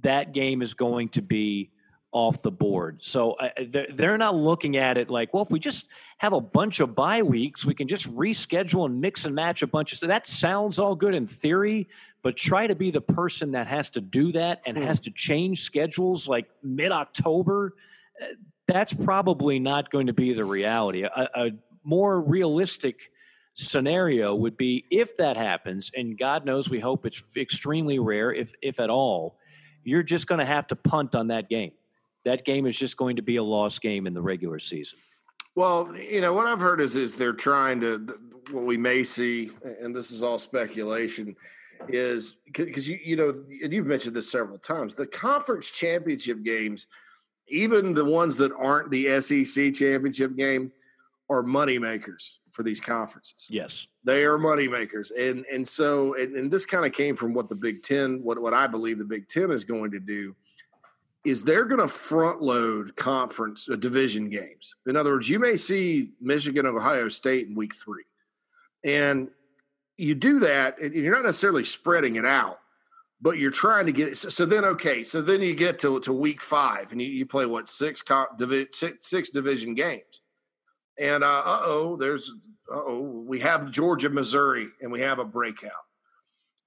that 0.01 0.33
game 0.33 0.61
is 0.61 0.73
going 0.73 1.09
to 1.09 1.21
be 1.21 1.71
off 2.11 2.41
the 2.41 2.51
board. 2.51 2.99
So 3.01 3.33
uh, 3.33 3.49
they're 3.93 4.17
not 4.17 4.35
looking 4.35 4.77
at 4.77 4.97
it 4.97 5.09
like, 5.09 5.33
well, 5.33 5.43
if 5.43 5.51
we 5.51 5.59
just 5.59 5.87
have 6.17 6.33
a 6.33 6.41
bunch 6.41 6.79
of 6.79 6.95
bye 6.95 7.21
weeks, 7.21 7.63
we 7.63 7.75
can 7.75 7.87
just 7.87 8.11
reschedule 8.13 8.85
and 8.85 8.99
mix 8.99 9.25
and 9.25 9.35
match 9.35 9.61
a 9.61 9.67
bunch 9.67 9.93
of. 9.93 9.99
So 9.99 10.07
that 10.07 10.25
sounds 10.25 10.79
all 10.79 10.95
good 10.95 11.13
in 11.13 11.27
theory, 11.27 11.87
but 12.23 12.35
try 12.35 12.65
to 12.65 12.75
be 12.75 12.89
the 12.89 13.01
person 13.01 13.51
that 13.51 13.67
has 13.67 13.91
to 13.91 14.01
do 14.01 14.31
that 14.31 14.61
and 14.65 14.77
hmm. 14.77 14.83
has 14.83 14.99
to 15.01 15.11
change 15.11 15.61
schedules 15.61 16.27
like 16.27 16.47
mid 16.63 16.91
October. 16.91 17.75
Uh, 18.19 18.25
that's 18.67 18.93
probably 18.93 19.59
not 19.59 19.91
going 19.91 20.07
to 20.07 20.13
be 20.13 20.33
the 20.33 20.45
reality. 20.45 21.03
A, 21.03 21.29
a 21.35 21.49
more 21.83 22.19
realistic 22.19 23.11
scenario 23.53 24.33
would 24.33 24.57
be 24.57 24.85
if 24.89 25.17
that 25.17 25.37
happens, 25.37 25.91
and 25.95 26.17
God 26.17 26.45
knows 26.45 26.69
we 26.69 26.79
hope 26.79 27.05
it's 27.05 27.21
extremely 27.35 27.99
rare, 27.99 28.33
if 28.33 28.53
if 28.61 28.79
at 28.79 28.89
all. 28.89 29.37
You're 29.83 30.03
just 30.03 30.27
going 30.27 30.39
to 30.39 30.45
have 30.45 30.67
to 30.67 30.75
punt 30.75 31.15
on 31.15 31.27
that 31.27 31.49
game 31.49 31.71
that 32.25 32.45
game 32.45 32.65
is 32.65 32.77
just 32.77 32.97
going 32.97 33.15
to 33.15 33.21
be 33.21 33.37
a 33.37 33.43
lost 33.43 33.81
game 33.81 34.07
in 34.07 34.13
the 34.13 34.21
regular 34.21 34.59
season. 34.59 34.99
Well, 35.55 35.95
you 35.95 36.21
know 36.21 36.33
what 36.33 36.45
I've 36.45 36.59
heard 36.59 36.81
is 36.81 36.95
is 36.95 37.13
they're 37.13 37.33
trying 37.33 37.81
to 37.81 38.07
what 38.51 38.65
we 38.65 38.77
may 38.77 39.03
see, 39.03 39.51
and 39.81 39.95
this 39.95 40.11
is 40.11 40.23
all 40.23 40.39
speculation, 40.39 41.35
is 41.87 42.37
because 42.45 42.89
you 42.89 42.99
you 43.03 43.15
know 43.15 43.29
and 43.29 43.73
you've 43.73 43.87
mentioned 43.87 44.15
this 44.15 44.31
several 44.31 44.57
times. 44.57 44.95
The 44.95 45.07
conference 45.07 45.69
championship 45.71 46.43
games, 46.43 46.87
even 47.47 47.93
the 47.93 48.05
ones 48.05 48.37
that 48.37 48.51
aren't 48.53 48.91
the 48.91 49.19
SEC 49.19 49.73
championship 49.73 50.35
game, 50.35 50.71
are 51.29 51.43
money 51.43 51.79
makers 51.79 52.39
for 52.51 52.63
these 52.63 52.79
conferences. 52.79 53.47
Yes, 53.49 53.87
they 54.03 54.23
are 54.23 54.37
money 54.37 54.67
makers, 54.67 55.11
and 55.11 55.45
and 55.51 55.67
so 55.67 56.13
and, 56.13 56.35
and 56.35 56.51
this 56.51 56.65
kind 56.65 56.85
of 56.85 56.93
came 56.93 57.15
from 57.15 57.33
what 57.33 57.49
the 57.49 57.55
Big 57.55 57.83
Ten, 57.83 58.23
what 58.23 58.39
what 58.41 58.53
I 58.53 58.67
believe 58.67 58.97
the 58.97 59.03
Big 59.03 59.27
Ten 59.27 59.51
is 59.51 59.63
going 59.63 59.91
to 59.91 59.99
do 59.99 60.35
is 61.25 61.43
they're 61.43 61.65
going 61.65 61.81
to 61.81 61.87
front 61.87 62.41
load 62.41 62.95
conference 62.95 63.67
uh, 63.69 63.75
division 63.75 64.29
games. 64.29 64.75
In 64.87 64.95
other 64.95 65.11
words, 65.11 65.29
you 65.29 65.39
may 65.39 65.57
see 65.57 66.11
Michigan 66.21 66.65
Ohio 66.65 67.09
State 67.09 67.47
in 67.47 67.55
week 67.55 67.75
three, 67.75 68.05
and 68.83 69.29
you 69.97 70.15
do 70.15 70.39
that, 70.39 70.79
and 70.79 70.93
you're 70.93 71.15
not 71.15 71.25
necessarily 71.25 71.65
spreading 71.65 72.15
it 72.15 72.25
out, 72.25 72.59
but 73.21 73.37
you're 73.37 73.51
trying 73.51 73.85
to 73.87 73.91
get. 73.91 74.15
So 74.15 74.45
then, 74.45 74.63
okay, 74.63 75.03
so 75.03 75.21
then 75.21 75.41
you 75.41 75.53
get 75.53 75.79
to 75.79 75.99
to 76.01 76.13
week 76.13 76.41
five, 76.41 76.91
and 76.91 77.01
you, 77.01 77.07
you 77.07 77.25
play 77.25 77.45
what 77.45 77.67
six, 77.67 78.01
comp, 78.01 78.37
divi- 78.37 78.69
six, 78.71 79.07
six 79.07 79.29
division 79.29 79.75
games, 79.75 80.21
and 80.97 81.23
uh 81.23 81.41
oh, 81.45 81.97
there's 81.97 82.31
uh 82.71 82.77
oh 82.77 83.23
we 83.27 83.39
have 83.39 83.71
Georgia, 83.71 84.09
Missouri, 84.09 84.69
and 84.81 84.89
we 84.89 85.01
have 85.01 85.19
a 85.19 85.25
breakout. 85.25 85.71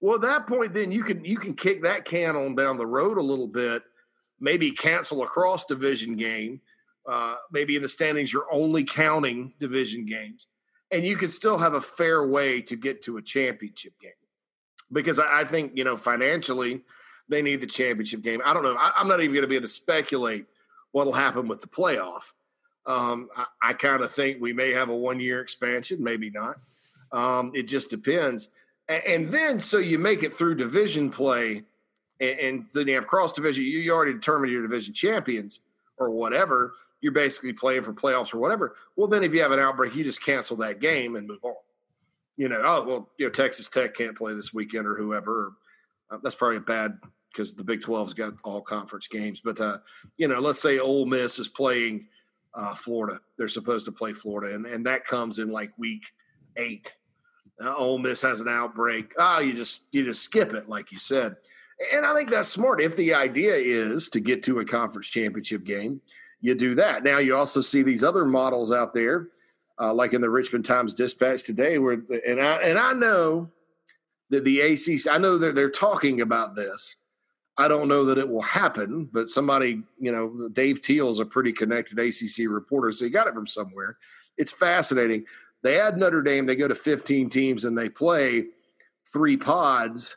Well, 0.02 0.16
at 0.16 0.22
that 0.22 0.46
point, 0.46 0.74
then 0.74 0.92
you 0.92 1.04
can 1.04 1.24
you 1.24 1.38
can 1.38 1.54
kick 1.54 1.84
that 1.84 2.04
can 2.04 2.36
on 2.36 2.54
down 2.54 2.76
the 2.76 2.86
road 2.86 3.16
a 3.16 3.22
little 3.22 3.48
bit 3.48 3.82
maybe 4.42 4.72
cancel 4.72 5.22
a 5.22 5.26
cross 5.26 5.64
division 5.64 6.16
game. 6.16 6.60
Uh, 7.08 7.36
maybe 7.50 7.76
in 7.76 7.82
the 7.82 7.88
standings, 7.88 8.32
you're 8.32 8.52
only 8.52 8.84
counting 8.84 9.54
division 9.58 10.04
games. 10.04 10.48
and 10.90 11.04
you 11.04 11.16
could 11.16 11.32
still 11.32 11.56
have 11.56 11.72
a 11.74 11.80
fair 11.80 12.26
way 12.26 12.60
to 12.60 12.76
get 12.76 13.00
to 13.02 13.16
a 13.16 13.22
championship 13.22 13.98
game. 13.98 14.12
Because 14.92 15.18
I, 15.18 15.40
I 15.40 15.44
think, 15.44 15.72
you 15.74 15.84
know, 15.84 15.96
financially, 15.96 16.82
they 17.28 17.40
need 17.40 17.62
the 17.62 17.66
championship 17.66 18.20
game. 18.20 18.42
I 18.44 18.52
don't 18.52 18.62
know. 18.62 18.76
I, 18.78 19.00
am 19.00 19.08
not 19.08 19.20
even 19.20 19.32
going 19.32 19.42
to 19.42 19.48
be 19.48 19.56
able 19.56 19.66
to 19.66 19.72
speculate 19.72 20.44
what'll 20.92 21.14
happen 21.14 21.48
with 21.48 21.62
the 21.62 21.66
playoff. 21.66 22.32
Um, 22.84 23.30
I, 23.34 23.46
I 23.62 23.72
kind 23.72 24.02
of 24.02 24.12
think 24.12 24.40
we 24.40 24.52
may 24.52 24.72
have 24.72 24.90
a 24.90 24.96
one 24.96 25.18
year 25.18 25.40
expansion, 25.40 26.04
maybe 26.04 26.30
not. 26.30 26.56
Um, 27.10 27.52
it 27.54 27.62
just 27.62 27.88
depends. 27.88 28.50
And, 28.88 29.04
and, 29.04 29.28
then, 29.28 29.60
so 29.60 29.78
you 29.78 29.98
make 29.98 30.22
it 30.22 30.34
through 30.34 30.56
division 30.56 31.10
play, 31.10 31.64
and, 32.22 32.38
and 32.40 32.66
then 32.72 32.88
you 32.88 32.94
have 32.94 33.06
cross 33.06 33.34
division. 33.34 33.64
You, 33.64 33.80
you 33.80 33.92
already 33.92 34.14
determined 34.14 34.52
your 34.52 34.62
division 34.62 34.94
champions 34.94 35.60
or 35.98 36.08
whatever 36.10 36.72
you're 37.02 37.12
basically 37.12 37.52
playing 37.52 37.82
for 37.82 37.92
playoffs 37.92 38.32
or 38.32 38.38
whatever. 38.38 38.76
Well, 38.96 39.08
then 39.08 39.24
if 39.24 39.34
you 39.34 39.42
have 39.42 39.52
an 39.52 39.58
outbreak, 39.58 39.94
you 39.94 40.04
just 40.04 40.24
cancel 40.24 40.56
that 40.58 40.80
game 40.80 41.16
and 41.16 41.26
move 41.26 41.44
on. 41.44 41.54
You 42.36 42.48
know, 42.48 42.62
oh 42.64 42.84
well, 42.86 43.08
you 43.18 43.26
know 43.26 43.30
Texas 43.30 43.68
Tech 43.68 43.94
can't 43.94 44.16
play 44.16 44.32
this 44.32 44.54
weekend 44.54 44.86
or 44.86 44.94
whoever. 44.94 45.52
Uh, 46.10 46.18
that's 46.22 46.34
probably 46.34 46.56
a 46.56 46.60
bad 46.60 46.96
because 47.30 47.54
the 47.54 47.64
Big 47.64 47.80
12's 47.80 48.14
got 48.14 48.34
all 48.44 48.62
conference 48.62 49.06
games. 49.08 49.40
But 49.44 49.60
uh, 49.60 49.78
you 50.16 50.28
know, 50.28 50.38
let's 50.38 50.62
say 50.62 50.78
Ole 50.78 51.04
Miss 51.04 51.38
is 51.38 51.48
playing 51.48 52.08
uh, 52.54 52.74
Florida. 52.74 53.20
They're 53.36 53.48
supposed 53.48 53.84
to 53.86 53.92
play 53.92 54.14
Florida, 54.14 54.54
and 54.54 54.64
and 54.64 54.86
that 54.86 55.04
comes 55.04 55.40
in 55.40 55.50
like 55.50 55.76
week 55.76 56.04
eight. 56.56 56.94
Uh, 57.62 57.74
Ole 57.74 57.98
Miss 57.98 58.22
has 58.22 58.40
an 58.40 58.48
outbreak. 58.48 59.12
Ah, 59.18 59.36
oh, 59.36 59.40
you 59.40 59.52
just 59.52 59.82
you 59.90 60.04
just 60.04 60.22
skip 60.22 60.54
it, 60.54 60.68
like 60.68 60.90
you 60.92 60.98
said. 60.98 61.36
And 61.94 62.04
I 62.04 62.14
think 62.14 62.30
that's 62.30 62.48
smart. 62.48 62.80
If 62.80 62.96
the 62.96 63.14
idea 63.14 63.54
is 63.54 64.08
to 64.10 64.20
get 64.20 64.42
to 64.44 64.60
a 64.60 64.64
conference 64.64 65.08
championship 65.08 65.64
game, 65.64 66.00
you 66.40 66.54
do 66.54 66.74
that. 66.74 67.04
Now 67.04 67.18
you 67.18 67.36
also 67.36 67.60
see 67.60 67.82
these 67.82 68.04
other 68.04 68.24
models 68.24 68.72
out 68.72 68.92
there, 68.92 69.28
uh, 69.80 69.94
like 69.94 70.12
in 70.12 70.20
the 70.20 70.30
Richmond 70.30 70.64
Times 70.64 70.92
Dispatch 70.92 71.44
today, 71.44 71.78
where 71.78 71.96
the, 71.96 72.20
and 72.28 72.40
I 72.40 72.56
and 72.56 72.78
I 72.78 72.92
know 72.92 73.50
that 74.30 74.44
the 74.44 74.60
ACC, 74.60 75.10
I 75.10 75.18
know 75.18 75.38
that 75.38 75.54
they're 75.54 75.70
talking 75.70 76.20
about 76.20 76.54
this. 76.54 76.96
I 77.58 77.68
don't 77.68 77.86
know 77.86 78.06
that 78.06 78.18
it 78.18 78.28
will 78.28 78.42
happen, 78.42 79.08
but 79.12 79.28
somebody, 79.28 79.82
you 80.00 80.10
know, 80.10 80.48
Dave 80.48 80.80
Teel 80.80 81.10
is 81.10 81.20
a 81.20 81.24
pretty 81.24 81.52
connected 81.52 81.98
ACC 81.98 82.48
reporter, 82.48 82.92
so 82.92 83.04
he 83.04 83.10
got 83.10 83.26
it 83.26 83.34
from 83.34 83.46
somewhere. 83.46 83.98
It's 84.38 84.50
fascinating. 84.50 85.26
They 85.62 85.78
add 85.78 85.98
Notre 85.98 86.22
Dame, 86.22 86.46
they 86.46 86.56
go 86.56 86.66
to 86.66 86.74
15 86.74 87.28
teams, 87.28 87.64
and 87.64 87.76
they 87.76 87.90
play 87.90 88.46
three 89.12 89.36
pods 89.36 90.16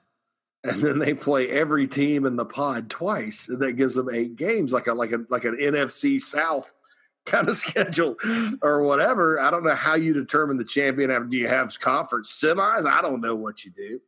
and 0.65 0.81
then 0.81 0.99
they 0.99 1.13
play 1.13 1.49
every 1.49 1.87
team 1.87 2.25
in 2.25 2.35
the 2.35 2.45
pod 2.45 2.89
twice, 2.89 3.47
that 3.47 3.73
gives 3.73 3.95
them 3.95 4.09
eight 4.11 4.35
games, 4.35 4.73
like 4.73 4.87
a 4.87 4.93
like 4.93 5.11
a 5.11 5.19
like 5.29 5.45
an 5.45 5.57
NFC 5.57 6.19
South 6.19 6.71
kind 7.25 7.47
of 7.47 7.55
schedule 7.55 8.15
or 8.61 8.83
whatever. 8.83 9.39
I 9.39 9.49
don't 9.51 9.63
know 9.63 9.75
how 9.75 9.95
you 9.95 10.13
determine 10.13 10.57
the 10.57 10.65
champion. 10.65 11.29
Do 11.29 11.37
you 11.37 11.47
have 11.47 11.79
conference 11.79 12.31
semis? 12.31 12.85
I 12.85 13.01
don't 13.01 13.21
know 13.21 13.35
what 13.35 13.65
you 13.65 13.71
do, 13.71 13.99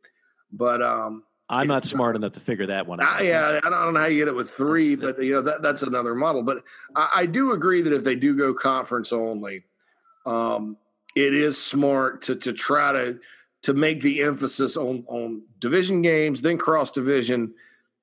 but 0.52 0.82
um, 0.82 1.24
I'm 1.50 1.66
not 1.66 1.84
smart 1.84 2.14
enough 2.14 2.32
to 2.32 2.40
figure 2.40 2.66
that 2.66 2.86
one 2.86 3.00
out. 3.00 3.20
I, 3.20 3.22
yeah, 3.22 3.60
I 3.62 3.70
don't 3.70 3.94
know 3.94 4.00
how 4.00 4.06
you 4.06 4.18
get 4.18 4.28
it 4.28 4.34
with 4.34 4.50
three, 4.50 4.96
but 4.96 5.22
you 5.22 5.32
know 5.32 5.42
that 5.42 5.62
that's 5.62 5.82
another 5.82 6.14
model. 6.14 6.42
But 6.42 6.62
I, 6.94 7.10
I 7.16 7.26
do 7.26 7.52
agree 7.52 7.82
that 7.82 7.92
if 7.92 8.04
they 8.04 8.16
do 8.16 8.36
go 8.36 8.52
conference 8.52 9.12
only, 9.12 9.64
um, 10.26 10.76
it 11.14 11.34
is 11.34 11.60
smart 11.60 12.22
to 12.22 12.36
to 12.36 12.52
try 12.52 12.92
to 12.92 13.18
to 13.62 13.74
make 13.74 14.00
the 14.00 14.22
emphasis 14.22 14.76
on 14.76 15.04
on 15.08 15.42
division 15.58 16.02
games, 16.02 16.40
then 16.40 16.58
cross 16.58 16.92
division, 16.92 17.54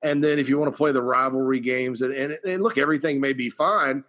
and 0.02 0.22
then 0.22 0.38
if 0.38 0.48
you 0.48 0.58
want 0.58 0.72
to 0.72 0.76
play 0.76 0.92
the 0.92 1.02
rivalry 1.02 1.60
games, 1.60 2.02
and, 2.02 2.12
and, 2.12 2.38
and 2.44 2.62
look, 2.62 2.78
everything 2.78 3.20
may 3.20 3.32
be 3.32 3.48
fine, 3.48 4.04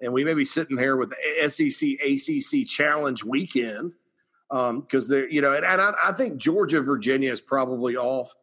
and 0.00 0.12
we 0.12 0.24
may 0.24 0.34
be 0.34 0.44
sitting 0.44 0.76
here 0.76 0.96
with 0.96 1.12
SEC 1.48 1.88
ACC 2.04 2.66
Challenge 2.66 3.24
weekend 3.24 3.94
because 4.48 5.04
um, 5.04 5.08
they're 5.08 5.28
you 5.28 5.40
know, 5.40 5.54
and, 5.54 5.64
and 5.64 5.80
I, 5.80 5.92
I, 6.04 6.12
think 6.12 6.36
Georgia 6.36 6.80
Virginia 6.82 7.30
is 7.30 7.40
probably 7.40 7.96
off 7.96 8.34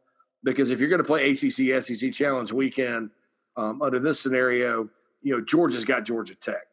because 0.43 0.69
if 0.69 0.79
you're 0.79 0.89
going 0.89 1.01
to 1.01 1.03
play 1.03 1.31
ACC 1.31 1.83
SEC 1.83 2.13
Challenge 2.13 2.51
weekend 2.51 3.11
um, 3.57 3.81
under 3.81 3.99
this 3.99 4.19
scenario, 4.19 4.89
you 5.21 5.35
know 5.35 5.41
Georgia's 5.41 5.85
got 5.85 6.05
Georgia 6.05 6.35
Tech, 6.35 6.67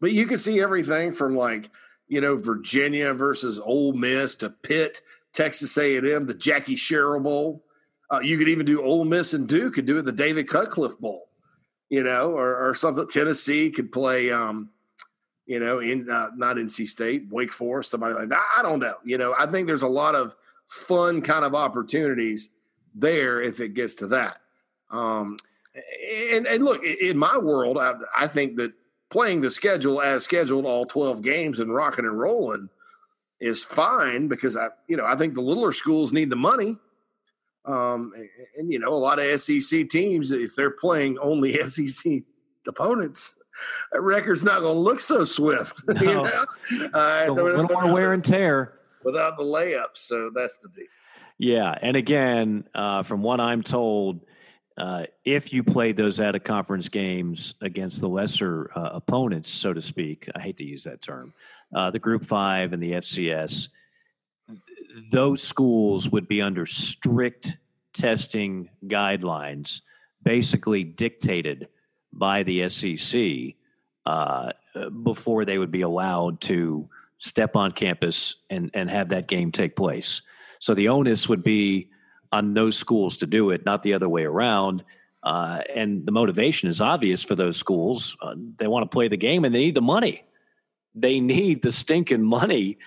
but 0.00 0.12
you 0.12 0.26
can 0.26 0.38
see 0.38 0.60
everything 0.60 1.12
from 1.12 1.36
like 1.36 1.70
you 2.08 2.20
know, 2.20 2.36
Virginia 2.36 3.12
versus 3.14 3.58
Ole 3.58 3.92
Miss 3.92 4.36
to 4.36 4.50
Pitt, 4.50 5.02
Texas 5.32 5.76
A&M, 5.76 6.26
the 6.26 6.34
Jackie 6.34 6.76
Sherrill 6.76 7.20
Bowl. 7.20 7.64
Uh, 8.10 8.20
you 8.20 8.38
could 8.38 8.48
even 8.48 8.64
do 8.64 8.82
Ole 8.82 9.04
Miss 9.04 9.34
and 9.34 9.46
Duke 9.46 9.74
could 9.74 9.86
do 9.86 9.98
it 9.98 10.02
the 10.02 10.12
David 10.12 10.48
Cutcliffe 10.48 10.98
Bowl, 10.98 11.28
you 11.90 12.02
know, 12.02 12.32
or, 12.32 12.68
or 12.68 12.74
something. 12.74 13.06
Tennessee 13.06 13.70
could 13.70 13.92
play, 13.92 14.30
um, 14.30 14.70
you 15.46 15.60
know, 15.60 15.80
in 15.80 16.08
uh, 16.10 16.30
not 16.34 16.56
NC 16.56 16.88
State, 16.88 17.28
Wake 17.30 17.52
Forest, 17.52 17.90
somebody 17.90 18.14
like 18.14 18.30
that. 18.30 18.48
I 18.56 18.62
don't 18.62 18.78
know. 18.78 18.94
You 19.04 19.18
know, 19.18 19.34
I 19.38 19.46
think 19.46 19.66
there's 19.66 19.82
a 19.82 19.88
lot 19.88 20.14
of 20.14 20.34
fun 20.68 21.20
kind 21.20 21.44
of 21.44 21.54
opportunities 21.54 22.48
there 22.94 23.40
if 23.40 23.60
it 23.60 23.74
gets 23.74 23.96
to 23.96 24.06
that. 24.08 24.38
Um, 24.90 25.38
and, 26.32 26.46
and 26.46 26.64
look, 26.64 26.82
in 26.82 27.18
my 27.18 27.36
world, 27.36 27.76
I, 27.76 27.94
I 28.16 28.26
think 28.26 28.56
that 28.56 28.72
playing 29.10 29.40
the 29.40 29.50
schedule 29.50 30.00
as 30.00 30.24
scheduled, 30.24 30.66
all 30.66 30.86
12 30.86 31.22
games 31.22 31.60
and 31.60 31.74
rocking 31.74 32.04
and 32.04 32.18
rolling 32.18 32.68
is 33.40 33.64
fine 33.64 34.28
because 34.28 34.56
I, 34.56 34.68
you 34.88 34.96
know, 34.96 35.06
I 35.06 35.16
think 35.16 35.34
the 35.34 35.40
littler 35.40 35.72
schools 35.72 36.12
need 36.12 36.30
the 36.30 36.36
money. 36.36 36.76
Um, 37.64 38.12
and, 38.16 38.28
and, 38.56 38.72
you 38.72 38.78
know, 38.78 38.88
a 38.88 38.96
lot 38.96 39.18
of 39.18 39.40
SEC 39.40 39.88
teams, 39.88 40.32
if 40.32 40.56
they're 40.56 40.70
playing 40.70 41.18
only 41.18 41.52
SEC 41.68 42.22
opponents, 42.66 43.36
that 43.92 44.00
record's 44.00 44.44
not 44.44 44.60
going 44.60 44.74
to 44.74 44.80
look 44.80 45.00
so 45.00 45.24
swift. 45.24 45.82
No. 45.88 46.02
you 46.70 46.78
know? 46.78 46.90
uh, 46.94 47.26
a 47.28 47.32
little 47.32 47.64
more 47.64 47.92
wear 47.92 48.12
and 48.12 48.24
tear 48.24 48.78
without 49.04 49.36
the 49.36 49.44
layups. 49.44 49.96
So 49.96 50.30
that's 50.34 50.56
the 50.58 50.68
deal. 50.68 50.86
Yeah, 51.40 51.72
and 51.80 51.96
again, 51.96 52.64
uh, 52.74 53.04
from 53.04 53.22
what 53.22 53.38
I'm 53.38 53.62
told, 53.62 54.20
uh, 54.78 55.02
if 55.24 55.52
you 55.52 55.64
played 55.64 55.96
those 55.96 56.20
out 56.20 56.36
of 56.36 56.44
conference 56.44 56.88
games 56.88 57.54
against 57.60 58.00
the 58.00 58.08
lesser 58.08 58.70
uh, 58.76 58.90
opponents, 58.92 59.50
so 59.50 59.72
to 59.72 59.82
speak, 59.82 60.28
I 60.36 60.40
hate 60.40 60.56
to 60.58 60.64
use 60.64 60.84
that 60.84 61.02
term, 61.02 61.34
uh, 61.74 61.90
the 61.90 61.98
Group 61.98 62.24
Five 62.24 62.72
and 62.72 62.82
the 62.82 62.92
FCS, 62.92 63.68
those 65.10 65.42
schools 65.42 66.08
would 66.08 66.28
be 66.28 66.40
under 66.40 66.64
strict 66.64 67.56
testing 67.92 68.70
guidelines, 68.84 69.80
basically 70.22 70.84
dictated 70.84 71.68
by 72.12 72.44
the 72.44 72.68
SEC 72.68 73.56
uh, 74.06 74.52
before 75.02 75.44
they 75.44 75.58
would 75.58 75.72
be 75.72 75.82
allowed 75.82 76.40
to 76.42 76.88
step 77.18 77.56
on 77.56 77.72
campus 77.72 78.36
and, 78.48 78.70
and 78.74 78.88
have 78.88 79.08
that 79.08 79.26
game 79.26 79.50
take 79.50 79.74
place. 79.74 80.22
So 80.60 80.74
the 80.74 80.88
onus 80.88 81.28
would 81.28 81.42
be 81.42 81.90
on 82.32 82.54
those 82.54 82.76
schools 82.76 83.18
to 83.18 83.26
do 83.26 83.50
it, 83.50 83.64
not 83.64 83.82
the 83.82 83.94
other 83.94 84.08
way 84.08 84.24
around. 84.24 84.84
Uh, 85.22 85.60
and 85.74 86.06
the 86.06 86.12
motivation 86.12 86.68
is 86.68 86.80
obvious 86.80 87.24
for 87.24 87.34
those 87.34 87.56
schools. 87.56 88.16
Uh, 88.20 88.34
they 88.56 88.66
want 88.66 88.88
to 88.88 88.94
play 88.94 89.08
the 89.08 89.16
game 89.16 89.44
and 89.44 89.54
they 89.54 89.58
need 89.58 89.74
the 89.74 89.82
money. 89.82 90.24
They 90.94 91.20
need 91.20 91.62
the 91.62 91.72
stinking 91.72 92.22
money, 92.22 92.78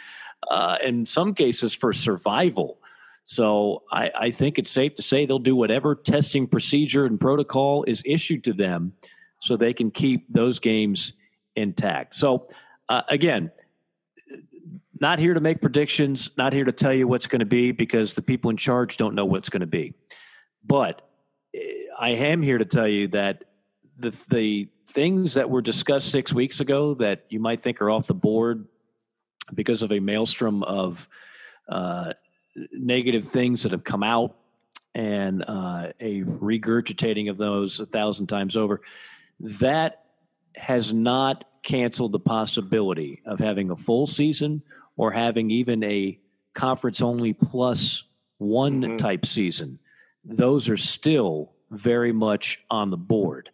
uh, 0.50 0.78
in 0.84 1.06
some 1.06 1.34
cases, 1.34 1.74
for 1.74 1.94
survival. 1.94 2.80
So 3.26 3.84
I, 3.92 4.12
I, 4.20 4.32
think 4.32 4.58
it's 4.58 4.72
safe 4.72 4.96
to 4.96 5.02
say 5.02 5.26
they'll 5.26 5.40
do 5.40 5.56
whatever 5.56 5.96
testing 5.96 6.48
procedure 6.48 7.06
and 7.06 7.20
protocol 7.20 7.84
is 7.88 8.02
issued 8.06 8.44
to 8.46 8.54
them 8.54 8.94
so 9.40 9.56
they 9.56 9.74
can 9.74 9.92
keep 9.92 10.26
those 10.28 10.60
games 10.60 11.14
intact. 11.56 12.16
So, 12.16 12.48
uh, 12.90 13.04
again, 13.08 13.52
not 15.02 15.18
here 15.18 15.34
to 15.34 15.40
make 15.40 15.60
predictions, 15.60 16.30
not 16.38 16.54
here 16.54 16.64
to 16.64 16.72
tell 16.72 16.94
you 16.94 17.08
what's 17.08 17.26
going 17.26 17.40
to 17.40 17.46
be 17.46 17.72
because 17.72 18.14
the 18.14 18.22
people 18.22 18.52
in 18.52 18.58
charge 18.58 18.98
don't 18.98 19.16
know 19.16 19.26
what's 19.26 19.50
going 19.50 19.62
to 19.62 19.68
be. 19.68 19.96
But 20.64 21.02
eh, 21.56 21.60
I 22.00 22.10
am 22.10 22.44
here 22.44 22.60
to 22.60 22.66
tell 22.66 22.88
you 22.88 23.08
that 23.10 23.44
the 23.98 24.16
the 24.30 24.70
things 24.94 25.34
that 25.34 25.50
were 25.50 25.62
discussed 25.62 26.12
six 26.12 26.34
weeks 26.34 26.60
ago 26.60 26.94
that 26.96 27.26
you 27.30 27.40
might 27.40 27.62
think 27.62 27.82
are 27.82 27.90
off 27.90 28.08
the 28.08 28.14
board 28.14 28.68
because 29.54 29.82
of 29.82 29.92
a 29.92 30.00
maelstrom 30.00 30.64
of 30.64 31.08
uh, 31.70 32.14
negative 32.74 33.28
things 33.28 33.64
that 33.64 33.72
have 33.72 33.84
come 33.84 34.04
out 34.04 34.36
and 34.94 35.44
uh, 35.48 35.88
a 36.00 36.22
regurgitating 36.24 37.30
of 37.30 37.38
those 37.38 37.80
a 37.80 37.86
thousand 37.86 38.28
times 38.28 38.58
over, 38.58 38.82
that 39.40 40.04
has 40.56 40.92
not 40.92 41.46
canceled 41.64 42.12
the 42.12 42.20
possibility 42.20 43.22
of 43.26 43.40
having 43.40 43.72
a 43.72 43.76
full 43.76 44.06
season 44.06 44.62
or 45.02 45.10
having 45.10 45.50
even 45.50 45.84
a 45.84 46.16
conference 46.54 47.02
only 47.02 47.34
plus 47.34 48.04
one 48.38 48.84
mm-hmm. 48.84 48.98
type 48.98 49.26
season, 49.26 49.80
those 50.24 50.70
are 50.70 50.78
still 50.78 51.54
very 51.72 52.12
much 52.12 52.60
on 52.70 52.92
the 52.92 52.98
board. 52.98 53.50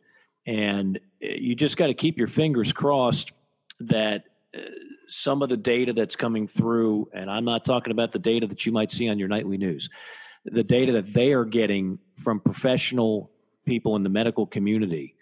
And 0.46 1.00
eh, 1.22 1.38
you 1.40 1.56
just 1.56 1.78
got 1.78 1.88
to 1.88 1.94
keep 1.94 2.18
your 2.18 2.28
fingers 2.28 2.74
crossed 2.74 3.32
that 3.80 4.26
uh, 4.54 4.60
some 5.08 5.42
of 5.42 5.48
the 5.48 5.56
data 5.56 5.94
that's 5.94 6.18
coming 6.18 6.48
through, 6.48 7.10
and 7.14 7.32
I'm 7.32 7.46
not 7.46 7.64
talking 7.64 7.92
about 7.92 8.12
the 8.12 8.20
data 8.20 8.46
that 8.48 8.66
you 8.66 8.74
might 8.74 8.92
see 8.92 9.08
on 9.08 9.18
your 9.18 9.30
nightly 9.30 9.58
news, 9.58 9.90
the 10.44 10.66
data 10.66 10.92
that 10.92 11.14
they 11.14 11.32
are 11.32 11.46
getting 11.46 11.98
from 12.18 12.42
professional 12.42 13.32
people 13.66 13.96
in 13.96 14.04
the 14.04 14.10
medical 14.10 14.46
community 14.46 15.16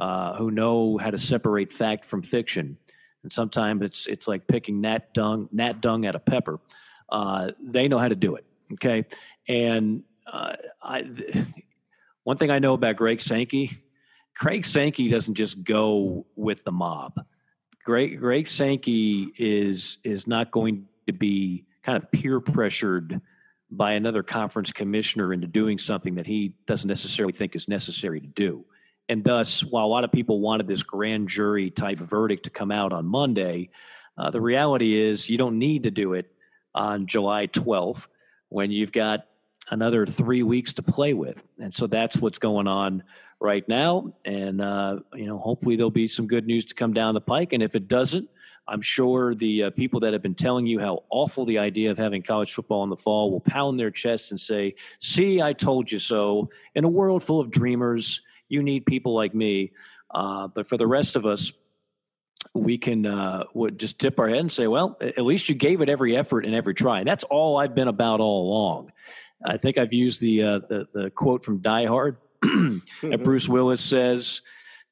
uh, 0.00 0.34
who 0.34 0.50
know 0.50 0.98
how 0.98 1.12
to 1.12 1.18
separate 1.18 1.72
fact 1.72 2.04
from 2.04 2.22
fiction 2.22 2.76
and 3.22 3.32
sometimes 3.32 3.82
it's 3.82 4.06
it's 4.06 4.26
like 4.26 4.46
picking 4.46 4.80
gnat 4.80 5.12
dung 5.14 5.48
gnat 5.52 5.80
dung 5.80 6.06
at 6.06 6.14
a 6.14 6.18
pepper. 6.18 6.58
Uh, 7.08 7.50
they 7.60 7.88
know 7.88 7.98
how 7.98 8.08
to 8.08 8.14
do 8.14 8.36
it. 8.36 8.44
Okay, 8.74 9.04
and 9.48 10.04
uh, 10.26 10.52
I, 10.82 11.04
one 12.24 12.36
thing 12.36 12.50
I 12.50 12.58
know 12.58 12.74
about 12.74 12.96
Greg 12.96 13.20
Sankey, 13.20 13.82
Craig 14.36 14.64
Sankey 14.64 15.08
doesn't 15.10 15.34
just 15.34 15.62
go 15.62 16.26
with 16.36 16.64
the 16.64 16.72
mob. 16.72 17.24
Greg 17.84 18.18
Greg 18.18 18.46
Sankey 18.46 19.32
is 19.38 19.98
is 20.04 20.26
not 20.26 20.50
going 20.50 20.86
to 21.06 21.12
be 21.12 21.66
kind 21.82 22.02
of 22.02 22.10
peer 22.10 22.40
pressured 22.40 23.20
by 23.70 23.92
another 23.92 24.22
conference 24.22 24.72
commissioner 24.72 25.32
into 25.32 25.46
doing 25.46 25.78
something 25.78 26.16
that 26.16 26.26
he 26.26 26.54
doesn't 26.66 26.88
necessarily 26.88 27.32
think 27.32 27.54
is 27.54 27.68
necessary 27.68 28.20
to 28.20 28.26
do. 28.26 28.64
And 29.10 29.24
thus, 29.24 29.64
while 29.64 29.84
a 29.84 29.88
lot 29.88 30.04
of 30.04 30.12
people 30.12 30.38
wanted 30.38 30.68
this 30.68 30.84
grand 30.84 31.28
jury 31.28 31.68
type 31.68 31.98
verdict 31.98 32.44
to 32.44 32.50
come 32.50 32.70
out 32.70 32.92
on 32.92 33.06
Monday, 33.06 33.70
uh, 34.16 34.30
the 34.30 34.40
reality 34.40 34.96
is 34.96 35.28
you 35.28 35.36
don't 35.36 35.58
need 35.58 35.82
to 35.82 35.90
do 35.90 36.14
it 36.14 36.30
on 36.76 37.08
July 37.08 37.48
12th 37.48 38.06
when 38.50 38.70
you've 38.70 38.92
got 38.92 39.26
another 39.68 40.06
three 40.06 40.44
weeks 40.44 40.74
to 40.74 40.82
play 40.84 41.12
with. 41.12 41.42
And 41.58 41.74
so 41.74 41.88
that's 41.88 42.18
what's 42.18 42.38
going 42.38 42.68
on 42.68 43.02
right 43.40 43.68
now. 43.68 44.12
And, 44.24 44.60
uh, 44.60 45.00
you 45.12 45.26
know, 45.26 45.38
hopefully 45.38 45.74
there'll 45.74 45.90
be 45.90 46.06
some 46.06 46.28
good 46.28 46.46
news 46.46 46.66
to 46.66 46.76
come 46.76 46.92
down 46.92 47.14
the 47.14 47.20
pike. 47.20 47.52
And 47.52 47.64
if 47.64 47.74
it 47.74 47.88
doesn't, 47.88 48.30
I'm 48.68 48.80
sure 48.80 49.34
the 49.34 49.64
uh, 49.64 49.70
people 49.70 49.98
that 50.00 50.12
have 50.12 50.22
been 50.22 50.36
telling 50.36 50.66
you 50.66 50.78
how 50.78 51.02
awful 51.10 51.46
the 51.46 51.58
idea 51.58 51.90
of 51.90 51.98
having 51.98 52.22
college 52.22 52.54
football 52.54 52.84
in 52.84 52.90
the 52.90 52.96
fall 52.96 53.32
will 53.32 53.40
pound 53.40 53.80
their 53.80 53.90
chests 53.90 54.30
and 54.30 54.40
say, 54.40 54.76
See, 55.00 55.42
I 55.42 55.52
told 55.52 55.90
you 55.90 55.98
so. 55.98 56.48
In 56.76 56.84
a 56.84 56.88
world 56.88 57.24
full 57.24 57.40
of 57.40 57.50
dreamers, 57.50 58.20
you 58.50 58.62
need 58.62 58.84
people 58.84 59.14
like 59.14 59.34
me. 59.34 59.72
Uh, 60.12 60.48
but 60.48 60.68
for 60.68 60.76
the 60.76 60.86
rest 60.86 61.16
of 61.16 61.24
us, 61.24 61.52
we 62.54 62.76
can 62.76 63.06
uh, 63.06 63.44
would 63.54 63.78
just 63.78 63.98
tip 63.98 64.18
our 64.18 64.28
head 64.28 64.38
and 64.38 64.52
say, 64.52 64.66
well, 64.66 64.98
at 65.00 65.24
least 65.24 65.48
you 65.48 65.54
gave 65.54 65.80
it 65.80 65.88
every 65.88 66.16
effort 66.16 66.44
and 66.44 66.54
every 66.54 66.74
try. 66.74 66.98
And 66.98 67.08
that's 67.08 67.24
all 67.24 67.58
I've 67.58 67.74
been 67.74 67.88
about 67.88 68.20
all 68.20 68.48
along. 68.48 68.92
I 69.44 69.56
think 69.56 69.78
I've 69.78 69.92
used 69.92 70.20
the 70.20 70.42
uh, 70.42 70.58
the, 70.58 70.88
the, 70.92 71.10
quote 71.10 71.44
from 71.44 71.58
Die 71.58 71.86
Hard 71.86 72.18
that 72.42 73.20
Bruce 73.22 73.48
Willis 73.48 73.80
says 73.80 74.42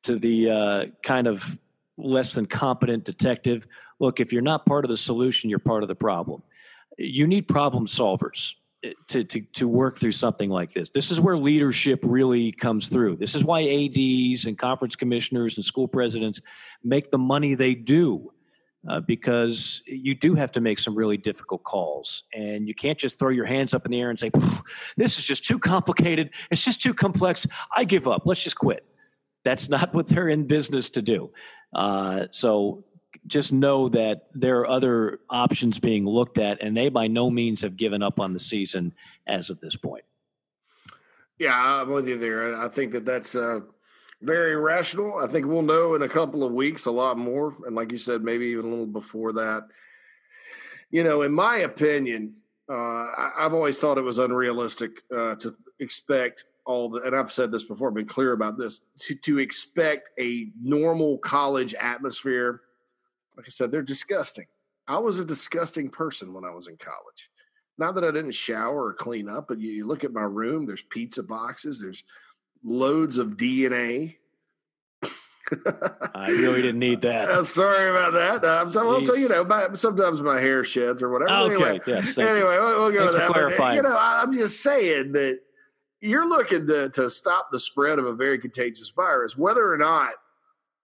to 0.04 0.18
the 0.18 0.50
uh, 0.50 0.84
kind 1.02 1.26
of 1.26 1.58
less 1.98 2.34
than 2.34 2.46
competent 2.46 3.04
detective. 3.04 3.66
Look, 3.98 4.20
if 4.20 4.32
you're 4.32 4.40
not 4.42 4.64
part 4.64 4.84
of 4.84 4.88
the 4.88 4.96
solution, 4.96 5.50
you're 5.50 5.58
part 5.58 5.82
of 5.82 5.88
the 5.88 5.94
problem. 5.94 6.42
You 6.96 7.26
need 7.26 7.48
problem 7.48 7.86
solvers 7.86 8.54
to, 9.08 9.24
to, 9.24 9.40
to 9.40 9.68
work 9.68 9.98
through 9.98 10.12
something 10.12 10.50
like 10.50 10.72
this. 10.72 10.88
This 10.90 11.10
is 11.10 11.20
where 11.20 11.36
leadership 11.36 12.00
really 12.02 12.52
comes 12.52 12.88
through. 12.88 13.16
This 13.16 13.34
is 13.34 13.44
why 13.44 13.62
ADs 13.62 14.46
and 14.46 14.58
conference 14.58 14.96
commissioners 14.96 15.56
and 15.56 15.64
school 15.64 15.88
presidents 15.88 16.40
make 16.82 17.10
the 17.10 17.18
money 17.18 17.54
they 17.54 17.74
do. 17.74 18.32
Uh, 18.88 19.00
because 19.00 19.82
you 19.86 20.14
do 20.14 20.36
have 20.36 20.52
to 20.52 20.60
make 20.60 20.78
some 20.78 20.94
really 20.94 21.16
difficult 21.16 21.64
calls. 21.64 22.22
And 22.32 22.68
you 22.68 22.74
can't 22.74 22.96
just 22.96 23.18
throw 23.18 23.30
your 23.30 23.44
hands 23.44 23.74
up 23.74 23.84
in 23.84 23.90
the 23.90 24.00
air 24.00 24.08
and 24.08 24.18
say, 24.18 24.30
this 24.96 25.18
is 25.18 25.24
just 25.24 25.44
too 25.44 25.58
complicated. 25.58 26.30
It's 26.50 26.64
just 26.64 26.80
too 26.80 26.94
complex. 26.94 27.44
I 27.76 27.82
give 27.82 28.06
up. 28.06 28.22
Let's 28.24 28.42
just 28.42 28.56
quit. 28.56 28.86
That's 29.44 29.68
not 29.68 29.92
what 29.94 30.06
they're 30.06 30.28
in 30.28 30.46
business 30.46 30.90
to 30.90 31.02
do. 31.02 31.30
Uh, 31.74 32.26
so 32.30 32.84
just 33.28 33.52
know 33.52 33.88
that 33.90 34.26
there 34.32 34.60
are 34.60 34.68
other 34.68 35.20
options 35.30 35.78
being 35.78 36.06
looked 36.06 36.38
at, 36.38 36.62
and 36.62 36.76
they 36.76 36.88
by 36.88 37.06
no 37.06 37.30
means 37.30 37.62
have 37.62 37.76
given 37.76 38.02
up 38.02 38.18
on 38.18 38.32
the 38.32 38.38
season 38.38 38.94
as 39.26 39.50
of 39.50 39.60
this 39.60 39.76
point. 39.76 40.04
Yeah, 41.38 41.54
I'm 41.54 41.90
with 41.90 42.08
you 42.08 42.18
there. 42.18 42.60
I 42.60 42.68
think 42.68 42.92
that 42.92 43.04
that's 43.04 43.34
uh, 43.34 43.60
very 44.22 44.56
rational. 44.56 45.18
I 45.18 45.28
think 45.28 45.46
we'll 45.46 45.62
know 45.62 45.94
in 45.94 46.02
a 46.02 46.08
couple 46.08 46.42
of 46.42 46.52
weeks 46.52 46.86
a 46.86 46.90
lot 46.90 47.16
more, 47.16 47.54
and 47.66 47.76
like 47.76 47.92
you 47.92 47.98
said, 47.98 48.22
maybe 48.22 48.46
even 48.46 48.66
a 48.66 48.68
little 48.68 48.86
before 48.86 49.32
that. 49.34 49.68
You 50.90 51.04
know, 51.04 51.22
in 51.22 51.32
my 51.32 51.58
opinion, 51.58 52.36
uh, 52.68 52.74
I, 52.74 53.32
have 53.38 53.54
always 53.54 53.78
thought 53.78 53.98
it 53.98 54.02
was 54.02 54.18
unrealistic 54.18 55.02
uh, 55.14 55.36
to 55.36 55.54
expect 55.78 56.44
all 56.64 56.90
the, 56.90 57.02
and 57.02 57.14
I've 57.16 57.32
said 57.32 57.50
this 57.50 57.62
before, 57.62 57.88
I've 57.88 57.94
been 57.94 58.06
clear 58.06 58.32
about 58.32 58.58
this, 58.58 58.82
to, 59.00 59.14
to 59.14 59.38
expect 59.38 60.10
a 60.20 60.48
normal 60.60 61.18
college 61.18 61.74
atmosphere 61.74 62.62
like 63.38 63.46
I 63.46 63.50
said, 63.50 63.70
they're 63.70 63.82
disgusting. 63.82 64.46
I 64.88 64.98
was 64.98 65.20
a 65.20 65.24
disgusting 65.24 65.88
person 65.88 66.34
when 66.34 66.44
I 66.44 66.50
was 66.50 66.66
in 66.66 66.76
college. 66.76 67.30
Not 67.78 67.94
that 67.94 68.02
I 68.02 68.10
didn't 68.10 68.32
shower 68.32 68.86
or 68.86 68.92
clean 68.92 69.28
up, 69.28 69.46
but 69.48 69.60
you, 69.60 69.70
you 69.70 69.86
look 69.86 70.02
at 70.02 70.12
my 70.12 70.22
room, 70.22 70.66
there's 70.66 70.82
pizza 70.82 71.22
boxes, 71.22 71.80
there's 71.80 72.02
loads 72.64 73.16
of 73.16 73.36
DNA. 73.36 74.16
I 76.14 76.30
really 76.30 76.60
didn't 76.60 76.80
need 76.80 77.00
that. 77.02 77.28
Uh, 77.38 77.44
sorry 77.44 77.88
about 77.90 78.12
that. 78.14 78.44
Uh, 78.44 78.60
I'm 78.60 78.72
talking, 78.72 79.06
well, 79.06 79.18
you 79.18 79.28
know, 79.28 79.44
my, 79.44 79.68
sometimes 79.74 80.20
my 80.20 80.40
hair 80.40 80.64
sheds 80.64 81.00
or 81.00 81.10
whatever. 81.10 81.32
Okay. 81.32 81.54
Anyway, 81.54 81.80
yes, 81.86 82.18
anyway 82.18 82.42
we'll, 82.42 82.80
we'll 82.80 82.92
go 82.92 83.04
with 83.04 83.14
that. 83.14 83.56
But, 83.56 83.76
you 83.76 83.82
know, 83.82 83.96
I'm 83.96 84.32
just 84.32 84.62
saying 84.62 85.12
that 85.12 85.38
you're 86.00 86.28
looking 86.28 86.66
to, 86.66 86.88
to 86.90 87.08
stop 87.08 87.50
the 87.52 87.60
spread 87.60 88.00
of 88.00 88.06
a 88.06 88.14
very 88.14 88.40
contagious 88.40 88.88
virus, 88.90 89.38
whether 89.38 89.72
or 89.72 89.78
not– 89.78 90.10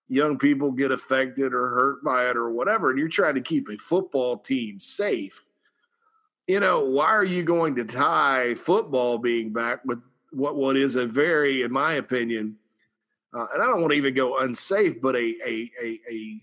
young 0.08 0.38
people 0.38 0.70
get 0.70 0.90
affected 0.90 1.54
or 1.54 1.68
hurt 1.70 2.04
by 2.04 2.28
it 2.28 2.36
or 2.36 2.50
whatever, 2.50 2.90
and 2.90 2.98
you're 2.98 3.08
trying 3.08 3.34
to 3.34 3.40
keep 3.40 3.68
a 3.68 3.76
football 3.76 4.36
team 4.36 4.78
safe, 4.78 5.46
you 6.46 6.60
know, 6.60 6.84
why 6.84 7.06
are 7.06 7.24
you 7.24 7.42
going 7.42 7.74
to 7.76 7.84
tie 7.84 8.54
football 8.54 9.18
being 9.18 9.52
back 9.52 9.84
with 9.84 10.02
what 10.30 10.56
what 10.56 10.76
is 10.76 10.96
a 10.96 11.06
very, 11.06 11.62
in 11.62 11.72
my 11.72 11.94
opinion, 11.94 12.56
uh, 13.32 13.46
and 13.52 13.62
I 13.62 13.66
don't 13.66 13.80
want 13.80 13.92
to 13.92 13.96
even 13.96 14.14
go 14.14 14.38
unsafe, 14.38 15.00
but 15.00 15.14
a 15.16 15.34
a 15.46 15.70
a 15.82 16.00
a 16.10 16.40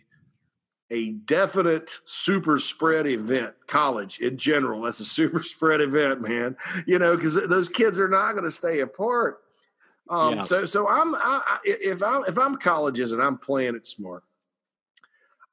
a 0.91 1.11
definite 1.11 1.99
super 2.03 2.59
spread 2.59 3.07
event, 3.07 3.53
college 3.67 4.19
in 4.19 4.37
general. 4.37 4.81
That's 4.81 4.99
a 4.99 5.05
super 5.05 5.43
spread 5.43 5.81
event, 5.81 6.21
man. 6.21 6.57
You 6.85 6.99
know, 6.99 7.15
because 7.15 7.35
those 7.35 7.69
kids 7.69 7.99
are 7.99 8.09
not 8.09 8.33
going 8.33 8.43
to 8.43 8.51
stay 8.51 8.79
apart. 8.79 9.41
Um, 10.11 10.35
yeah. 10.35 10.39
So, 10.41 10.65
so 10.65 10.89
I'm 10.89 11.15
I, 11.15 11.57
if 11.63 12.03
I'm 12.03 12.25
if 12.27 12.37
I'm 12.37 12.57
colleges 12.57 13.13
and 13.13 13.21
I'm 13.21 13.37
playing 13.37 13.75
it 13.75 13.85
smart, 13.85 14.23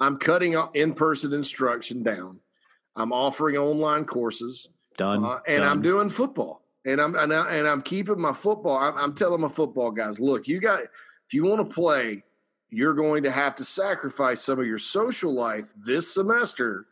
I'm 0.01 0.19
cutting 0.19 0.57
in 0.75 0.95
person 0.95 1.33
instruction 1.33 2.03
down. 2.03 2.41
I'm 2.97 3.13
offering 3.13 3.57
online 3.57 4.05
courses. 4.05 4.69
Done. 4.97 5.25
Uh, 5.25 5.39
and 5.47 5.61
Done. 5.61 5.69
I'm 5.69 5.81
doing 5.81 6.11
football. 6.11 6.63
And 6.85 7.01
I'm 7.01 7.15
and, 7.15 7.33
I, 7.33 7.57
and 7.57 7.69
I'm 7.69 7.83
keeping 7.83 8.21
my 8.21 8.33
football. 8.33 8.79
I'm, 8.79 8.97
I'm 8.97 9.15
telling 9.15 9.41
my 9.41 9.49
football 9.49 9.93
guys, 9.93 10.19
look, 10.19 10.49
you 10.49 10.61
got 10.61 10.81
if 10.81 11.35
you 11.35 11.45
want 11.45 11.69
to 11.69 11.75
play, 11.75 12.25
you're 12.69 12.95
going 12.95 13.23
to 13.23 13.31
have 13.31 13.55
to 13.57 13.65
sacrifice 13.65 14.43
some 14.43 14.59
of 14.59 14.67
your 14.67 14.79
social 14.79 15.33
life 15.33 15.73
this 15.77 16.13
semester 16.13 16.87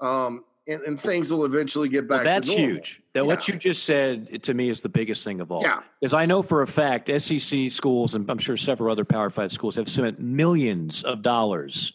um, 0.00 0.44
and, 0.66 0.82
and 0.82 1.00
things 1.00 1.32
will 1.32 1.44
eventually 1.44 1.88
get 1.88 2.08
back. 2.08 2.24
Well, 2.24 2.34
that's 2.34 2.48
huge. 2.48 3.00
That 3.12 3.20
yeah. 3.20 3.26
what 3.26 3.48
you 3.48 3.56
just 3.56 3.84
said 3.84 4.42
to 4.44 4.54
me 4.54 4.68
is 4.68 4.82
the 4.82 4.88
biggest 4.88 5.24
thing 5.24 5.40
of 5.40 5.50
all. 5.50 5.62
Yeah, 5.62 5.80
because 6.00 6.14
I 6.14 6.26
know 6.26 6.42
for 6.42 6.62
a 6.62 6.66
fact 6.66 7.10
SEC 7.20 7.70
schools 7.70 8.14
and 8.14 8.30
I'm 8.30 8.38
sure 8.38 8.56
several 8.56 8.90
other 8.92 9.04
Power 9.04 9.30
Five 9.30 9.52
schools 9.52 9.76
have 9.76 9.88
spent 9.88 10.20
millions 10.20 11.02
of 11.02 11.22
dollars 11.22 11.92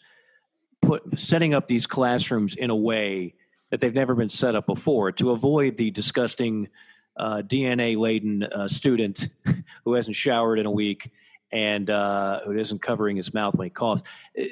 put 0.82 1.18
setting 1.18 1.54
up 1.54 1.68
these 1.68 1.86
classrooms 1.86 2.54
in 2.54 2.70
a 2.70 2.76
way 2.76 3.34
that 3.70 3.80
they've 3.80 3.94
never 3.94 4.14
been 4.14 4.28
set 4.28 4.54
up 4.54 4.66
before 4.66 5.10
to 5.12 5.30
avoid 5.30 5.76
the 5.76 5.90
disgusting 5.90 6.68
uh, 7.16 7.42
DNA 7.42 7.96
laden 7.96 8.44
uh, 8.44 8.68
student 8.68 9.28
who 9.84 9.94
hasn't 9.94 10.16
showered 10.16 10.58
in 10.58 10.66
a 10.66 10.70
week 10.70 11.10
and 11.52 11.88
uh, 11.90 12.40
who 12.44 12.52
isn't 12.52 12.82
covering 12.82 13.16
his 13.16 13.32
mouth 13.32 13.54
when 13.54 13.66
he 13.66 13.70
coughs. 13.70 14.02
Uh, 14.38 14.44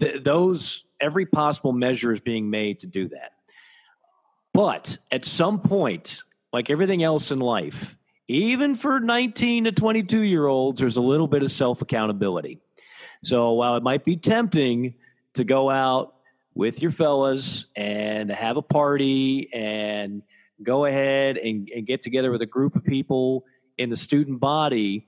th- 0.00 0.22
those 0.22 0.84
every 1.00 1.26
possible 1.26 1.72
measure 1.72 2.12
is 2.12 2.20
being 2.20 2.48
made 2.48 2.80
to 2.80 2.86
do 2.86 3.08
that. 3.08 3.32
But 4.56 4.96
at 5.12 5.26
some 5.26 5.60
point, 5.60 6.22
like 6.50 6.70
everything 6.70 7.02
else 7.02 7.30
in 7.30 7.40
life, 7.40 7.94
even 8.26 8.74
for 8.74 8.98
19 9.00 9.64
to 9.64 9.72
22 9.72 10.22
year 10.22 10.46
olds, 10.46 10.80
there's 10.80 10.96
a 10.96 11.02
little 11.02 11.28
bit 11.28 11.42
of 11.42 11.52
self 11.52 11.82
accountability. 11.82 12.60
So 13.22 13.52
while 13.52 13.76
it 13.76 13.82
might 13.82 14.06
be 14.06 14.16
tempting 14.16 14.94
to 15.34 15.44
go 15.44 15.68
out 15.68 16.14
with 16.54 16.80
your 16.80 16.90
fellas 16.90 17.66
and 17.76 18.30
have 18.30 18.56
a 18.56 18.62
party 18.62 19.50
and 19.52 20.22
go 20.62 20.86
ahead 20.86 21.36
and, 21.36 21.68
and 21.68 21.86
get 21.86 22.00
together 22.00 22.32
with 22.32 22.40
a 22.40 22.46
group 22.46 22.76
of 22.76 22.84
people 22.84 23.44
in 23.76 23.90
the 23.90 23.96
student 23.96 24.40
body 24.40 25.06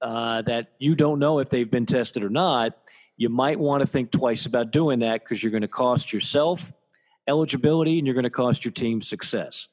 uh, 0.00 0.40
that 0.40 0.68
you 0.78 0.94
don't 0.94 1.18
know 1.18 1.40
if 1.40 1.50
they've 1.50 1.70
been 1.70 1.84
tested 1.84 2.24
or 2.24 2.30
not, 2.30 2.72
you 3.18 3.28
might 3.28 3.58
want 3.58 3.80
to 3.80 3.86
think 3.86 4.10
twice 4.10 4.46
about 4.46 4.70
doing 4.70 5.00
that 5.00 5.22
because 5.22 5.42
you're 5.42 5.52
going 5.52 5.60
to 5.60 5.68
cost 5.68 6.14
yourself 6.14 6.72
eligibility 7.28 7.98
and 7.98 8.06
you're 8.06 8.14
going 8.14 8.24
to 8.24 8.30
cost 8.30 8.64
your 8.64 8.72
team 8.72 9.02
success. 9.02 9.68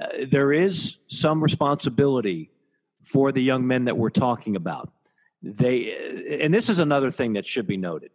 Uh, 0.00 0.26
there 0.28 0.52
is 0.52 0.98
some 1.08 1.42
responsibility 1.42 2.50
for 3.02 3.32
the 3.32 3.42
young 3.42 3.66
men 3.66 3.84
that 3.84 3.96
we're 3.96 4.10
talking 4.10 4.56
about. 4.56 4.92
They, 5.42 6.38
and 6.42 6.52
this 6.52 6.68
is 6.68 6.78
another 6.78 7.10
thing 7.10 7.34
that 7.34 7.46
should 7.46 7.66
be 7.66 7.76
noted. 7.76 8.10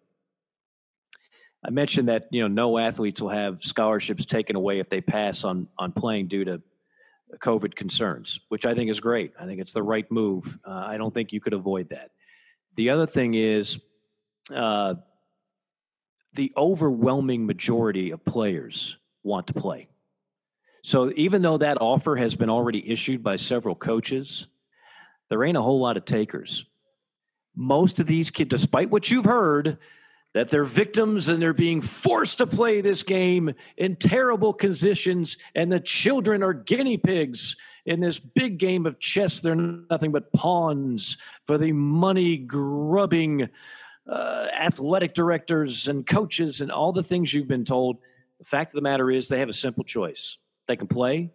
I 1.64 1.70
mentioned 1.70 2.10
that 2.10 2.28
you 2.32 2.42
know 2.42 2.48
no 2.48 2.78
athletes 2.78 3.22
will 3.22 3.30
have 3.30 3.64
scholarships 3.64 4.26
taken 4.26 4.56
away 4.56 4.80
if 4.80 4.90
they 4.90 5.00
pass 5.00 5.44
on 5.44 5.68
on 5.78 5.92
playing 5.92 6.28
due 6.28 6.44
to 6.46 6.62
COVID 7.38 7.76
concerns, 7.76 8.40
which 8.50 8.66
I 8.66 8.74
think 8.74 8.90
is 8.90 9.00
great. 9.00 9.34
I 9.40 9.46
think 9.46 9.62
it's 9.62 9.74
the 9.74 9.84
right 9.84 10.10
move. 10.12 10.58
Uh, 10.66 10.72
I 10.72 10.98
don't 10.98 11.14
think 11.14 11.32
you 11.32 11.40
could 11.40 11.54
avoid 11.54 11.90
that. 11.90 12.12
The 12.76 12.90
other 12.90 13.06
thing 13.06 13.36
is, 13.36 13.80
uh, 14.54 14.96
the 16.34 16.52
overwhelming 16.56 17.46
majority 17.46 18.12
of 18.12 18.24
players 18.26 18.98
want 19.24 19.48
to 19.48 19.54
play. 19.54 19.88
So 20.84 21.12
even 21.16 21.42
though 21.42 21.58
that 21.58 21.80
offer 21.80 22.16
has 22.16 22.36
been 22.36 22.50
already 22.50 22.90
issued 22.90 23.24
by 23.24 23.36
several 23.36 23.76
coaches, 23.76 24.48
there 25.30 25.44
ain't 25.44 25.58
a 25.58 25.62
whole 25.62 25.80
lot 25.80 25.98
of 25.98 26.06
takers. 26.06 26.66
Most 27.56 28.00
of 28.00 28.08
these 28.08 28.30
kids, 28.30 28.50
despite 28.50 28.90
what 28.90 29.12
you've 29.12 29.26
heard, 29.26 29.78
that 30.34 30.50
they're 30.50 30.64
victims 30.64 31.28
and 31.28 31.42
they're 31.42 31.54
being 31.54 31.82
forced 31.82 32.38
to 32.38 32.48
play 32.48 32.82
this 32.82 33.04
game 33.04 33.54
in 33.78 33.98
terrible 33.98 34.54
conditions, 34.54 35.38
and 35.54 35.72
the 35.72 35.80
children 35.80 36.42
are 36.42 36.54
guinea 36.54 36.98
pigs 36.98 37.58
in 37.86 38.00
this 38.00 38.20
big 38.20 38.58
game 38.58 38.86
of 38.86 39.00
chess. 39.00 39.42
They're 39.42 39.56
nothing 39.56 40.12
but 40.12 40.32
pawns 40.32 41.18
for 41.46 41.58
the 41.58 41.74
money 41.74 42.38
grubbing 42.38 43.50
uh, 44.10 44.48
athletic 44.60 45.14
directors 45.14 45.88
and 45.88 46.06
coaches 46.06 46.62
and 46.62 46.72
all 46.72 46.92
the 46.92 47.04
things 47.04 47.34
you've 47.34 47.48
been 47.48 47.66
told. 47.66 47.98
The 48.40 48.46
fact 48.46 48.74
of 48.74 48.76
the 48.76 48.82
matter 48.82 49.12
is, 49.12 49.28
they 49.28 49.40
have 49.40 49.50
a 49.50 49.54
simple 49.54 49.84
choice 49.84 50.38
they 50.68 50.76
can 50.76 50.88
play, 50.88 51.32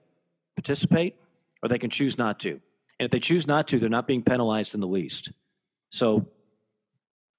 participate, 0.56 1.16
or 1.62 1.68
they 1.68 1.78
can 1.78 1.90
choose 1.90 2.16
not 2.16 2.40
to. 2.40 2.60
And 2.98 3.06
if 3.06 3.10
they 3.10 3.20
choose 3.20 3.46
not 3.46 3.68
to, 3.68 3.78
they're 3.78 3.88
not 3.88 4.06
being 4.06 4.22
penalized 4.22 4.74
in 4.74 4.80
the 4.80 4.86
least. 4.86 5.30
So 5.90 6.26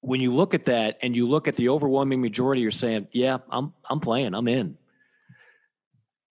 when 0.00 0.20
you 0.20 0.34
look 0.34 0.54
at 0.54 0.66
that 0.66 0.98
and 1.02 1.16
you 1.16 1.28
look 1.28 1.48
at 1.48 1.56
the 1.56 1.70
overwhelming 1.70 2.20
majority, 2.20 2.62
you're 2.62 2.70
saying, 2.70 3.08
"Yeah, 3.12 3.38
I'm 3.50 3.72
I'm 3.88 4.00
playing. 4.00 4.34
I'm 4.34 4.48
in." 4.48 4.76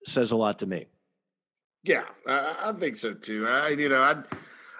Says 0.05 0.31
a 0.31 0.37
lot 0.37 0.59
to 0.59 0.65
me. 0.65 0.87
Yeah, 1.83 2.03
I, 2.25 2.69
I 2.69 2.73
think 2.73 2.95
so 2.95 3.13
too. 3.13 3.45
I 3.47 3.69
you 3.69 3.89
know 3.89 4.01
I 4.01 4.23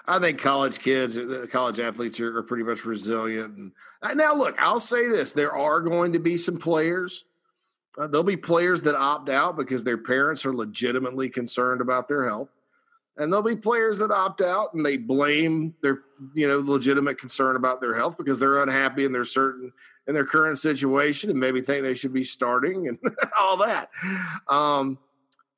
I 0.07 0.19
think 0.19 0.39
college 0.39 0.79
kids, 0.79 1.17
uh, 1.17 1.47
college 1.51 1.79
athletes 1.79 2.19
are, 2.19 2.37
are 2.37 2.43
pretty 2.43 2.63
much 2.63 2.85
resilient. 2.85 3.57
And 3.57 3.71
uh, 4.01 4.13
now, 4.13 4.33
look, 4.33 4.55
I'll 4.57 4.79
say 4.79 5.07
this: 5.07 5.33
there 5.33 5.55
are 5.55 5.81
going 5.81 6.13
to 6.13 6.19
be 6.19 6.37
some 6.37 6.57
players. 6.57 7.25
Uh, 7.97 8.07
there'll 8.07 8.23
be 8.23 8.37
players 8.37 8.83
that 8.83 8.95
opt 8.95 9.29
out 9.29 9.57
because 9.57 9.83
their 9.83 9.97
parents 9.97 10.45
are 10.45 10.53
legitimately 10.53 11.29
concerned 11.29 11.81
about 11.81 12.07
their 12.07 12.25
health, 12.25 12.49
and 13.17 13.33
there'll 13.33 13.43
be 13.43 13.55
players 13.55 13.97
that 13.99 14.11
opt 14.11 14.41
out 14.41 14.73
and 14.73 14.85
they 14.85 14.97
blame 14.97 15.73
their, 15.81 16.01
you 16.33 16.47
know, 16.47 16.59
legitimate 16.59 17.17
concern 17.17 17.55
about 17.55 17.81
their 17.81 17.95
health 17.95 18.17
because 18.17 18.39
they're 18.39 18.61
unhappy 18.61 19.03
in 19.03 19.11
their 19.11 19.25
certain 19.25 19.73
in 20.07 20.13
their 20.13 20.25
current 20.25 20.57
situation 20.57 21.29
and 21.29 21.39
maybe 21.39 21.59
think 21.61 21.83
they 21.83 21.95
should 21.95 22.13
be 22.13 22.23
starting 22.23 22.87
and 22.87 22.97
all 23.39 23.57
that. 23.57 23.89
Um, 24.47 24.99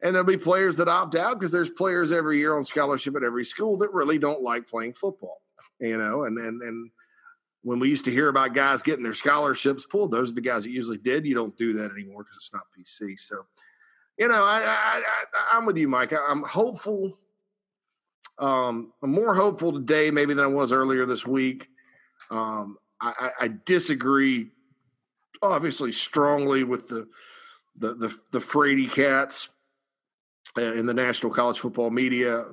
and 0.02 0.16
there'll 0.16 0.26
be 0.26 0.38
players 0.38 0.78
that 0.78 0.88
opt 0.88 1.16
out 1.16 1.40
because 1.40 1.52
there's 1.52 1.70
players 1.70 2.12
every 2.12 2.38
year 2.38 2.56
on 2.56 2.64
scholarship 2.64 3.16
at 3.16 3.24
every 3.24 3.44
school 3.44 3.78
that 3.78 3.94
really 3.94 4.18
don't 4.18 4.42
like 4.42 4.68
playing 4.68 4.94
football, 4.94 5.42
you 5.80 5.98
know, 5.98 6.24
and 6.24 6.38
and 6.38 6.62
and 6.62 6.92
when 7.62 7.80
we 7.80 7.90
used 7.90 8.06
to 8.06 8.12
hear 8.12 8.30
about 8.30 8.54
guys 8.54 8.82
getting 8.82 9.04
their 9.04 9.14
scholarships 9.14 9.86
pulled, 9.86 10.12
those 10.12 10.32
are 10.32 10.36
the 10.36 10.42
guys 10.42 10.64
that 10.64 10.72
usually 10.72 10.98
did. 10.98 11.26
You 11.26 11.36
don't 11.36 11.56
do 11.58 11.74
that 11.74 11.92
anymore 11.92 12.24
because 12.24 12.38
it's 12.38 12.54
not 12.54 12.64
PC. 12.78 13.20
So, 13.20 13.46
you 14.18 14.30
know, 14.30 14.46
I, 14.46 14.62
I, 14.64 15.04
I 15.54 15.58
am 15.58 15.66
with 15.66 15.78
you, 15.78 15.90
Mike. 15.90 16.14
I, 16.14 16.32
am 16.32 16.44
hopeful. 16.44 17.18
Um, 18.38 18.94
I'm 19.04 19.12
more 19.12 19.36
hopeful 19.36 19.74
today 19.74 20.10
maybe 20.10 20.34
than 20.34 20.46
I 20.46 20.48
was 20.48 20.72
earlier 20.72 21.06
this 21.06 21.28
week. 21.28 21.68
Um, 22.32 22.78
I, 23.02 23.32
I 23.40 23.50
disagree, 23.66 24.52
obviously, 25.42 25.92
strongly 25.92 26.64
with 26.64 26.88
the 26.88 27.08
the 27.78 27.94
the, 27.94 28.20
the 28.32 28.42
Frady 28.42 28.88
cats 28.88 29.50
in 30.58 30.86
the 30.86 30.94
national 30.94 31.32
college 31.32 31.60
football 31.60 31.90
media, 31.90 32.46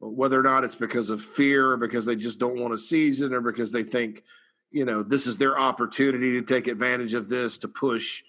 whether 0.00 0.38
or 0.38 0.42
not 0.42 0.64
it's 0.64 0.74
because 0.74 1.10
of 1.10 1.22
fear 1.22 1.70
or 1.70 1.76
because 1.76 2.04
they 2.04 2.16
just 2.16 2.38
don't 2.38 2.58
want 2.58 2.74
a 2.74 2.78
season 2.78 3.32
or 3.32 3.40
because 3.40 3.72
they 3.72 3.82
think, 3.82 4.22
you 4.70 4.84
know, 4.84 5.02
this 5.02 5.26
is 5.26 5.38
their 5.38 5.58
opportunity 5.58 6.32
to 6.32 6.42
take 6.42 6.66
advantage 6.66 7.14
of 7.14 7.28
this 7.28 7.58
to 7.58 7.68
push 7.68 8.22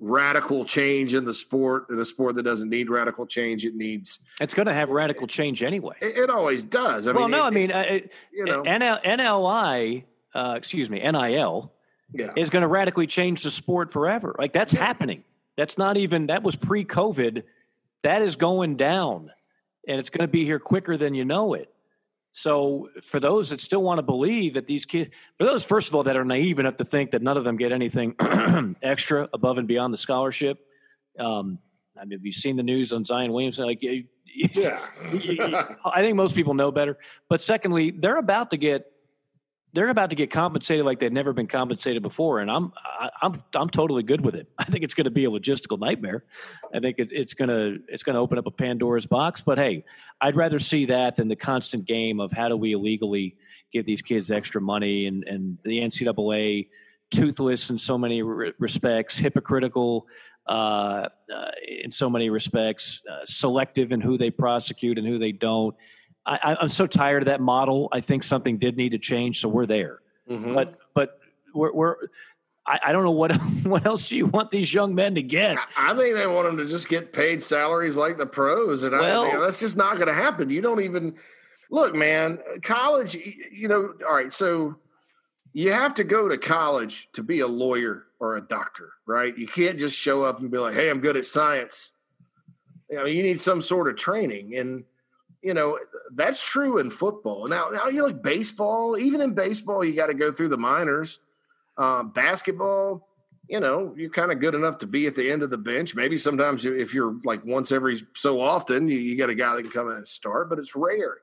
radical 0.00 0.64
change 0.64 1.14
in 1.14 1.24
the 1.24 1.32
sport 1.32 1.86
in 1.88 1.98
a 1.98 2.04
sport 2.04 2.34
that 2.34 2.42
doesn't 2.42 2.68
need 2.68 2.90
radical 2.90 3.24
change 3.24 3.64
it 3.64 3.76
needs 3.76 4.18
it's 4.40 4.52
going 4.52 4.66
to 4.66 4.74
have 4.74 4.90
radical 4.90 5.26
change 5.26 5.62
anyway. 5.62 5.94
it, 6.00 6.18
it 6.18 6.30
always 6.30 6.64
does. 6.64 7.06
I 7.06 7.12
well 7.12 7.22
mean, 7.22 7.30
no 7.30 7.44
it, 7.44 7.46
i 7.46 7.50
mean 7.50 7.70
uh, 7.70 7.98
you 8.32 8.44
know. 8.44 8.64
NL, 8.64 9.02
nli 9.04 10.04
uh, 10.34 10.54
excuse 10.56 10.90
me 10.90 10.98
nil 10.98 11.72
yeah. 12.14 12.30
is 12.36 12.50
going 12.50 12.62
to 12.62 12.68
radically 12.68 13.06
change 13.06 13.42
the 13.42 13.50
sport 13.50 13.92
forever. 13.92 14.34
Like 14.38 14.52
that's 14.52 14.74
yeah. 14.74 14.84
happening. 14.84 15.24
That's 15.56 15.78
not 15.78 15.96
even 15.96 16.26
that 16.26 16.42
was 16.42 16.56
pre-covid 16.56 17.44
that 18.04 18.22
is 18.22 18.36
going 18.36 18.76
down 18.76 19.30
and 19.86 19.98
it's 19.98 20.10
going 20.10 20.22
to 20.22 20.28
be 20.28 20.44
here 20.44 20.58
quicker 20.58 20.96
than 20.96 21.14
you 21.14 21.24
know 21.24 21.54
it. 21.54 21.70
So, 22.36 22.88
for 23.02 23.20
those 23.20 23.50
that 23.50 23.60
still 23.60 23.82
want 23.82 23.98
to 23.98 24.02
believe 24.02 24.54
that 24.54 24.66
these 24.66 24.84
kids, 24.84 25.10
for 25.38 25.44
those, 25.44 25.62
first 25.62 25.88
of 25.88 25.94
all, 25.94 26.02
that 26.04 26.16
are 26.16 26.24
naive 26.24 26.58
enough 26.58 26.76
to 26.76 26.84
think 26.84 27.12
that 27.12 27.22
none 27.22 27.36
of 27.36 27.44
them 27.44 27.56
get 27.56 27.70
anything 27.70 28.16
extra 28.82 29.28
above 29.32 29.58
and 29.58 29.68
beyond 29.68 29.92
the 29.92 29.98
scholarship, 29.98 30.58
um, 31.20 31.58
I 31.96 32.04
mean, 32.04 32.18
have 32.18 32.26
you 32.26 32.32
seen 32.32 32.56
the 32.56 32.64
news 32.64 32.92
on 32.92 33.04
Zion 33.04 33.32
Williamson? 33.32 33.66
Like, 33.66 33.82
yeah, 34.34 34.80
I 35.84 36.02
think 36.02 36.16
most 36.16 36.34
people 36.34 36.54
know 36.54 36.72
better. 36.72 36.98
But 37.28 37.40
secondly, 37.40 37.92
they're 37.92 38.16
about 38.16 38.50
to 38.50 38.56
get 38.56 38.86
they're 39.74 39.88
about 39.88 40.10
to 40.10 40.16
get 40.16 40.30
compensated 40.30 40.86
like 40.86 41.00
they've 41.00 41.12
never 41.12 41.32
been 41.32 41.48
compensated 41.48 42.02
before, 42.02 42.38
and 42.38 42.50
I'm 42.50 42.72
I, 42.76 43.10
I'm 43.22 43.42
I'm 43.54 43.68
totally 43.68 44.04
good 44.04 44.20
with 44.20 44.34
it. 44.36 44.48
I 44.58 44.64
think 44.64 44.84
it's 44.84 44.94
going 44.94 45.04
to 45.04 45.10
be 45.10 45.24
a 45.24 45.30
logistical 45.30 45.78
nightmare. 45.78 46.24
I 46.72 46.80
think 46.80 46.96
it's 46.98 47.12
it's 47.12 47.34
gonna 47.34 47.76
it's 47.88 48.02
gonna 48.02 48.20
open 48.20 48.38
up 48.38 48.46
a 48.46 48.50
Pandora's 48.50 49.06
box. 49.06 49.42
But 49.42 49.58
hey, 49.58 49.84
I'd 50.20 50.36
rather 50.36 50.58
see 50.58 50.86
that 50.86 51.16
than 51.16 51.28
the 51.28 51.36
constant 51.36 51.86
game 51.86 52.20
of 52.20 52.32
how 52.32 52.48
do 52.48 52.56
we 52.56 52.72
illegally 52.72 53.36
give 53.72 53.84
these 53.84 54.00
kids 54.00 54.30
extra 54.30 54.60
money 54.60 55.06
and 55.06 55.24
and 55.24 55.58
the 55.64 55.80
NCAA 55.80 56.68
toothless 57.10 57.70
in 57.70 57.78
so 57.78 57.98
many 57.98 58.22
re- 58.22 58.52
respects, 58.58 59.18
hypocritical 59.18 60.06
uh, 60.46 61.08
uh, 61.34 61.50
in 61.82 61.90
so 61.90 62.10
many 62.10 62.30
respects, 62.30 63.02
uh, 63.10 63.24
selective 63.24 63.92
in 63.92 64.00
who 64.00 64.18
they 64.18 64.30
prosecute 64.30 64.98
and 64.98 65.06
who 65.06 65.18
they 65.18 65.32
don't. 65.32 65.74
I, 66.26 66.56
am 66.62 66.68
so 66.68 66.86
tired 66.86 67.22
of 67.22 67.26
that 67.26 67.40
model. 67.40 67.88
I 67.92 68.00
think 68.00 68.22
something 68.22 68.58
did 68.58 68.76
need 68.76 68.90
to 68.90 68.98
change, 68.98 69.40
so 69.40 69.48
we're 69.48 69.66
there. 69.66 70.00
Mm-hmm. 70.28 70.54
But 70.54 70.78
but 70.94 71.18
we're, 71.54 71.72
we're 71.72 71.96
I, 72.66 72.80
I, 72.86 72.92
don't 72.92 73.04
know 73.04 73.10
what 73.10 73.34
what 73.64 73.86
else 73.86 74.08
do 74.08 74.16
you 74.16 74.26
want 74.26 74.50
these 74.50 74.72
young 74.72 74.94
men 74.94 75.14
to 75.16 75.22
get. 75.22 75.56
I 75.76 75.94
think 75.94 76.16
they 76.16 76.26
want 76.26 76.46
them 76.46 76.56
to 76.58 76.66
just 76.66 76.88
get 76.88 77.12
paid 77.12 77.42
salaries 77.42 77.96
like 77.96 78.16
the 78.16 78.26
pros, 78.26 78.84
and 78.84 78.92
well, 78.92 79.24
I, 79.24 79.38
that's 79.38 79.60
just 79.60 79.76
not 79.76 79.96
going 79.96 80.08
to 80.08 80.14
happen. 80.14 80.50
You 80.50 80.60
don't 80.60 80.80
even 80.80 81.14
look, 81.70 81.94
man. 81.94 82.38
College, 82.62 83.14
you 83.52 83.68
know. 83.68 83.94
All 84.08 84.14
right, 84.14 84.32
so 84.32 84.76
you 85.52 85.72
have 85.72 85.94
to 85.94 86.04
go 86.04 86.28
to 86.28 86.38
college 86.38 87.08
to 87.12 87.22
be 87.22 87.40
a 87.40 87.46
lawyer 87.46 88.06
or 88.18 88.36
a 88.36 88.40
doctor, 88.40 88.92
right? 89.06 89.36
You 89.36 89.46
can't 89.46 89.78
just 89.78 89.96
show 89.96 90.22
up 90.22 90.40
and 90.40 90.50
be 90.50 90.58
like, 90.58 90.74
"Hey, 90.74 90.88
I'm 90.88 91.00
good 91.00 91.16
at 91.16 91.26
science." 91.26 91.92
You 92.88 92.96
know, 92.96 93.06
you 93.06 93.22
need 93.22 93.40
some 93.40 93.60
sort 93.60 93.88
of 93.88 93.96
training, 93.96 94.56
and 94.56 94.84
you 95.44 95.52
know 95.52 95.78
that's 96.14 96.42
true 96.42 96.78
in 96.78 96.90
football. 96.90 97.46
Now, 97.46 97.68
now 97.68 97.88
you 97.88 98.02
look 98.02 98.22
baseball. 98.22 98.96
Even 98.96 99.20
in 99.20 99.34
baseball, 99.34 99.84
you 99.84 99.94
got 99.94 100.06
to 100.06 100.14
go 100.14 100.32
through 100.32 100.48
the 100.48 100.56
minors. 100.56 101.20
Uh, 101.76 102.02
basketball, 102.02 103.06
you 103.48 103.60
know, 103.60 103.92
you're 103.96 104.10
kind 104.10 104.32
of 104.32 104.40
good 104.40 104.54
enough 104.54 104.78
to 104.78 104.86
be 104.86 105.06
at 105.06 105.14
the 105.14 105.30
end 105.30 105.42
of 105.42 105.50
the 105.50 105.58
bench. 105.58 105.94
Maybe 105.94 106.16
sometimes 106.16 106.64
if 106.64 106.94
you're 106.94 107.16
like 107.24 107.44
once 107.44 107.72
every 107.72 108.06
so 108.14 108.40
often, 108.40 108.88
you, 108.88 108.98
you 108.98 109.18
got 109.18 109.28
a 109.28 109.34
guy 109.34 109.54
that 109.54 109.62
can 109.62 109.70
come 109.70 109.88
in 109.90 109.96
and 109.96 110.08
start, 110.08 110.48
but 110.48 110.58
it's 110.58 110.74
rare. 110.74 111.18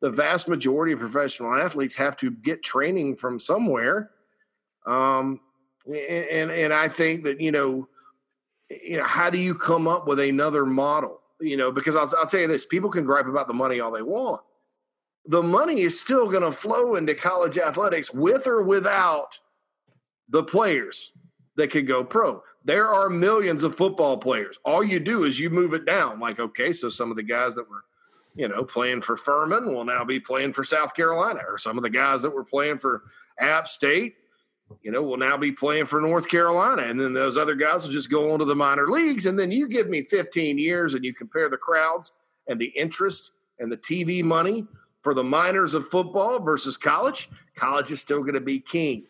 The 0.00 0.10
vast 0.10 0.48
majority 0.48 0.92
of 0.92 1.00
professional 1.00 1.54
athletes 1.54 1.96
have 1.96 2.16
to 2.18 2.30
get 2.30 2.62
training 2.62 3.16
from 3.16 3.38
somewhere. 3.38 4.10
Um, 4.86 5.40
and 5.86 6.50
and 6.50 6.72
I 6.72 6.88
think 6.88 7.24
that 7.24 7.40
you 7.40 7.52
know, 7.52 7.88
you 8.70 8.96
know, 8.96 9.04
how 9.04 9.28
do 9.28 9.38
you 9.38 9.54
come 9.54 9.86
up 9.86 10.06
with 10.06 10.20
another 10.20 10.64
model? 10.64 11.20
You 11.40 11.56
know, 11.56 11.70
because 11.70 11.96
I'll, 11.96 12.10
I'll 12.18 12.26
tell 12.26 12.40
you 12.40 12.46
this 12.46 12.64
people 12.64 12.90
can 12.90 13.04
gripe 13.04 13.26
about 13.26 13.48
the 13.48 13.54
money 13.54 13.80
all 13.80 13.90
they 13.90 14.02
want. 14.02 14.42
The 15.26 15.42
money 15.42 15.80
is 15.80 16.00
still 16.00 16.30
going 16.30 16.42
to 16.42 16.52
flow 16.52 16.96
into 16.96 17.14
college 17.14 17.58
athletics 17.58 18.12
with 18.12 18.46
or 18.46 18.62
without 18.62 19.38
the 20.28 20.42
players 20.42 21.12
that 21.56 21.70
can 21.70 21.84
go 21.84 22.04
pro. 22.04 22.42
There 22.64 22.88
are 22.88 23.10
millions 23.10 23.64
of 23.64 23.74
football 23.74 24.16
players. 24.16 24.58
All 24.64 24.82
you 24.82 25.00
do 25.00 25.24
is 25.24 25.38
you 25.38 25.50
move 25.50 25.74
it 25.74 25.84
down. 25.84 26.20
Like, 26.20 26.38
okay, 26.38 26.72
so 26.72 26.88
some 26.88 27.10
of 27.10 27.16
the 27.16 27.22
guys 27.22 27.54
that 27.56 27.68
were, 27.68 27.84
you 28.34 28.48
know, 28.48 28.64
playing 28.64 29.02
for 29.02 29.16
Furman 29.16 29.74
will 29.74 29.84
now 29.84 30.04
be 30.04 30.20
playing 30.20 30.52
for 30.52 30.64
South 30.64 30.94
Carolina, 30.94 31.40
or 31.48 31.58
some 31.58 31.76
of 31.76 31.82
the 31.82 31.90
guys 31.90 32.22
that 32.22 32.30
were 32.30 32.44
playing 32.44 32.78
for 32.78 33.02
App 33.38 33.68
State 33.68 34.14
you 34.82 34.90
know, 34.90 35.02
will 35.02 35.16
now 35.16 35.36
be 35.36 35.52
playing 35.52 35.86
for 35.86 36.00
North 36.00 36.28
Carolina. 36.28 36.82
And 36.82 37.00
then 37.00 37.12
those 37.12 37.36
other 37.36 37.54
guys 37.54 37.84
will 37.84 37.92
just 37.92 38.10
go 38.10 38.32
on 38.32 38.38
to 38.38 38.44
the 38.44 38.54
minor 38.54 38.88
leagues. 38.88 39.26
And 39.26 39.38
then 39.38 39.50
you 39.50 39.68
give 39.68 39.88
me 39.88 40.02
15 40.02 40.58
years 40.58 40.94
and 40.94 41.04
you 41.04 41.14
compare 41.14 41.48
the 41.48 41.56
crowds 41.56 42.12
and 42.48 42.60
the 42.60 42.66
interest 42.66 43.32
and 43.58 43.70
the 43.70 43.76
TV 43.76 44.22
money 44.22 44.66
for 45.02 45.14
the 45.14 45.24
minors 45.24 45.74
of 45.74 45.88
football 45.88 46.40
versus 46.40 46.76
college. 46.76 47.28
College 47.54 47.90
is 47.90 48.00
still 48.00 48.20
going 48.20 48.34
to 48.34 48.40
be 48.40 48.60
king 48.60 49.04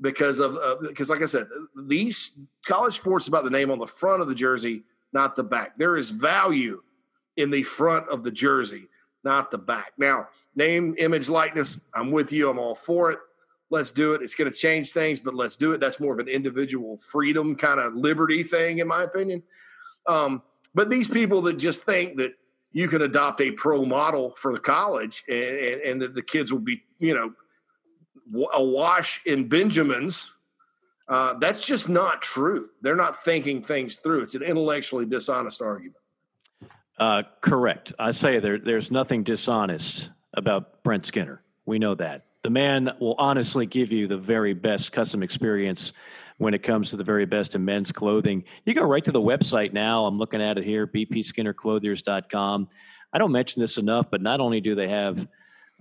because 0.00 0.38
of, 0.38 0.58
because, 0.80 1.10
like 1.10 1.22
I 1.22 1.26
said, 1.26 1.48
these 1.86 2.38
college 2.66 2.94
sports 2.94 3.28
about 3.28 3.44
the 3.44 3.50
name 3.50 3.70
on 3.70 3.78
the 3.78 3.86
front 3.86 4.22
of 4.22 4.28
the 4.28 4.34
jersey, 4.34 4.82
not 5.12 5.36
the 5.36 5.44
back. 5.44 5.76
There 5.76 5.96
is 5.96 6.10
value 6.10 6.82
in 7.36 7.50
the 7.50 7.62
front 7.62 8.08
of 8.08 8.22
the 8.22 8.30
jersey, 8.30 8.88
not 9.24 9.50
the 9.50 9.58
back. 9.58 9.92
Now, 9.98 10.28
name, 10.56 10.94
image, 10.98 11.28
likeness, 11.28 11.80
I'm 11.94 12.10
with 12.10 12.32
you. 12.32 12.48
I'm 12.48 12.58
all 12.58 12.74
for 12.74 13.10
it 13.10 13.18
let's 13.70 13.92
do 13.92 14.14
it. 14.14 14.22
It's 14.22 14.34
going 14.34 14.50
to 14.50 14.56
change 14.56 14.90
things, 14.90 15.20
but 15.20 15.34
let's 15.34 15.56
do 15.56 15.72
it. 15.72 15.80
That's 15.80 16.00
more 16.00 16.12
of 16.12 16.18
an 16.18 16.28
individual 16.28 16.98
freedom 16.98 17.54
kind 17.56 17.80
of 17.80 17.94
liberty 17.94 18.42
thing, 18.42 18.78
in 18.78 18.88
my 18.88 19.04
opinion. 19.04 19.42
Um, 20.06 20.42
but 20.74 20.90
these 20.90 21.08
people 21.08 21.42
that 21.42 21.54
just 21.54 21.84
think 21.84 22.16
that 22.18 22.34
you 22.72 22.88
can 22.88 23.02
adopt 23.02 23.40
a 23.40 23.50
pro 23.52 23.84
model 23.84 24.34
for 24.36 24.52
the 24.52 24.60
college 24.60 25.24
and, 25.28 25.56
and, 25.56 25.80
and 25.82 26.02
that 26.02 26.14
the 26.14 26.22
kids 26.22 26.52
will 26.52 26.60
be, 26.60 26.82
you 26.98 27.14
know, 27.14 27.32
awash 28.52 29.24
in 29.26 29.48
Benjamins. 29.48 30.32
Uh, 31.08 31.34
that's 31.34 31.60
just 31.60 31.88
not 31.88 32.22
true. 32.22 32.68
They're 32.82 32.94
not 32.94 33.24
thinking 33.24 33.64
things 33.64 33.96
through. 33.96 34.22
It's 34.22 34.36
an 34.36 34.42
intellectually 34.42 35.06
dishonest 35.06 35.60
argument. 35.60 35.96
Uh, 36.96 37.22
correct. 37.40 37.92
I 37.98 38.12
say 38.12 38.38
there, 38.38 38.58
there's 38.58 38.90
nothing 38.90 39.24
dishonest 39.24 40.10
about 40.34 40.84
Brent 40.84 41.06
Skinner. 41.06 41.42
We 41.66 41.78
know 41.78 41.94
that. 41.96 42.26
The 42.42 42.50
man 42.50 42.90
will 43.00 43.16
honestly 43.18 43.66
give 43.66 43.92
you 43.92 44.06
the 44.06 44.16
very 44.16 44.54
best 44.54 44.92
custom 44.92 45.22
experience 45.22 45.92
when 46.38 46.54
it 46.54 46.62
comes 46.62 46.88
to 46.88 46.96
the 46.96 47.04
very 47.04 47.26
best 47.26 47.54
in 47.54 47.66
men's 47.66 47.92
clothing. 47.92 48.44
You 48.64 48.72
go 48.72 48.82
right 48.82 49.04
to 49.04 49.12
the 49.12 49.20
website 49.20 49.74
now. 49.74 50.06
I'm 50.06 50.16
looking 50.16 50.40
at 50.40 50.56
it 50.56 50.64
here, 50.64 50.86
bpskinnerclothiers.com. 50.86 52.68
I 53.12 53.18
don't 53.18 53.32
mention 53.32 53.60
this 53.60 53.76
enough, 53.76 54.06
but 54.10 54.22
not 54.22 54.40
only 54.40 54.62
do 54.62 54.74
they 54.74 54.88
have 54.88 55.28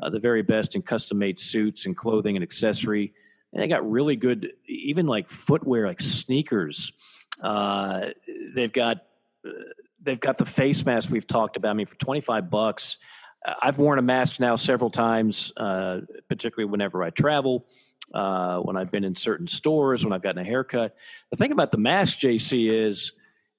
uh, 0.01 0.10
the 0.10 0.20
very 0.20 0.41
best 0.41 0.76
in 0.76 0.82
custom 0.82 1.18
made 1.18 1.39
suits 1.39 1.86
and 1.86 1.95
clothing 1.95 2.36
and 2.36 2.43
accessory, 2.43 3.14
and 3.53 3.64
they 3.64 3.68
got 3.68 3.89
really 3.89 4.18
good, 4.18 4.51
even 4.68 5.07
like 5.07 5.30
footwear, 5.30 5.88
like 5.88 6.01
sneakers. 6.01 6.91
Uh, 7.41 8.07
they've 8.53 8.74
got 8.74 8.97
uh, 9.45 9.51
they've 10.01 10.20
got 10.20 10.38
the 10.38 10.45
face 10.45 10.86
mask 10.86 11.10
we've 11.10 11.26
talked 11.26 11.55
about. 11.55 11.70
I 11.70 11.74
mean, 11.74 11.86
for 11.86 11.95
25 11.95 12.49
bucks, 12.49 12.97
I've 13.46 13.78
worn 13.78 14.00
a 14.00 14.02
mask 14.02 14.40
now 14.40 14.56
several 14.56 14.90
times, 14.90 15.52
uh, 15.56 16.02
particularly 16.28 16.70
whenever 16.70 17.04
I 17.04 17.10
travel 17.10 17.66
uh, 18.14 18.58
when 18.60 18.78
I've 18.78 18.92
been 18.92 19.04
in 19.04 19.16
certain 19.16 19.48
stores, 19.48 20.04
when 20.04 20.14
I've 20.14 20.22
gotten 20.22 20.42
a 20.42 20.46
haircut. 20.46 20.96
The 21.32 21.38
thing 21.38 21.52
about 21.52 21.72
the 21.72 21.78
mask, 21.78 22.20
JC, 22.20 22.88
is 22.88 23.14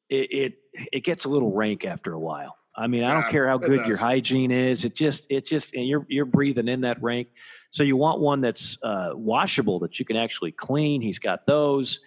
it 0.09 0.33
it, 0.33 0.59
it 0.93 1.05
gets 1.05 1.25
a 1.25 1.29
little 1.29 1.53
rank 1.53 1.85
after 1.85 2.13
a 2.13 2.19
while. 2.19 2.57
I 2.75 2.87
mean, 2.87 3.05
I 3.05 3.13
don't 3.13 3.25
yeah, 3.25 3.31
care 3.31 3.49
how 3.49 3.59
good 3.59 3.87
your 3.87 3.97
hygiene 3.97 4.51
is. 4.51 4.85
It 4.85 4.95
just 4.95 5.27
it 5.29 5.47
just 5.47 5.75
and 5.75 5.87
you're 5.87 6.07
you're 6.09 6.25
breathing 6.25 6.69
in 6.69 6.83
that 6.83 7.03
rank. 7.03 7.29
So 7.71 7.83
you 7.83 7.97
want 7.97 8.21
one 8.21 8.41
that's 8.41 8.79
uh, 8.83 9.11
washable 9.15 9.81
that 9.81 9.99
you 9.99 10.05
can 10.05 10.17
actually 10.17 10.53
clean. 10.53 11.03
He's 11.03 11.19
got 11.19 11.47
those. 11.47 12.01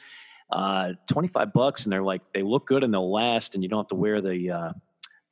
Uh, 0.50 0.94
25 1.10 1.52
bucks 1.52 1.84
and 1.84 1.92
they're 1.92 2.04
like 2.04 2.22
they 2.32 2.44
look 2.44 2.68
good 2.68 2.84
and 2.84 2.94
they'll 2.94 3.12
last 3.12 3.56
and 3.56 3.64
you 3.64 3.70
don't 3.70 3.80
have 3.80 3.88
to 3.88 3.96
wear 3.96 4.22
the 4.22 4.52
uh, 4.52 4.72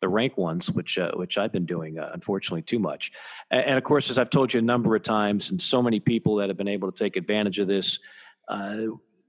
the 0.01 0.09
rank 0.09 0.37
ones, 0.37 0.69
which 0.69 0.97
uh, 0.97 1.11
which 1.13 1.37
I've 1.37 1.51
been 1.51 1.65
doing, 1.65 1.99
uh, 1.99 2.09
unfortunately, 2.13 2.63
too 2.63 2.79
much. 2.79 3.11
And, 3.49 3.61
and, 3.61 3.77
of 3.77 3.83
course, 3.83 4.09
as 4.09 4.17
I've 4.17 4.29
told 4.29 4.53
you 4.53 4.59
a 4.59 4.63
number 4.63 4.95
of 4.95 5.03
times, 5.03 5.49
and 5.51 5.61
so 5.61 5.81
many 5.81 5.99
people 5.99 6.37
that 6.37 6.49
have 6.49 6.57
been 6.57 6.67
able 6.67 6.91
to 6.91 7.03
take 7.03 7.15
advantage 7.15 7.59
of 7.59 7.67
this, 7.67 7.99
uh, 8.49 8.77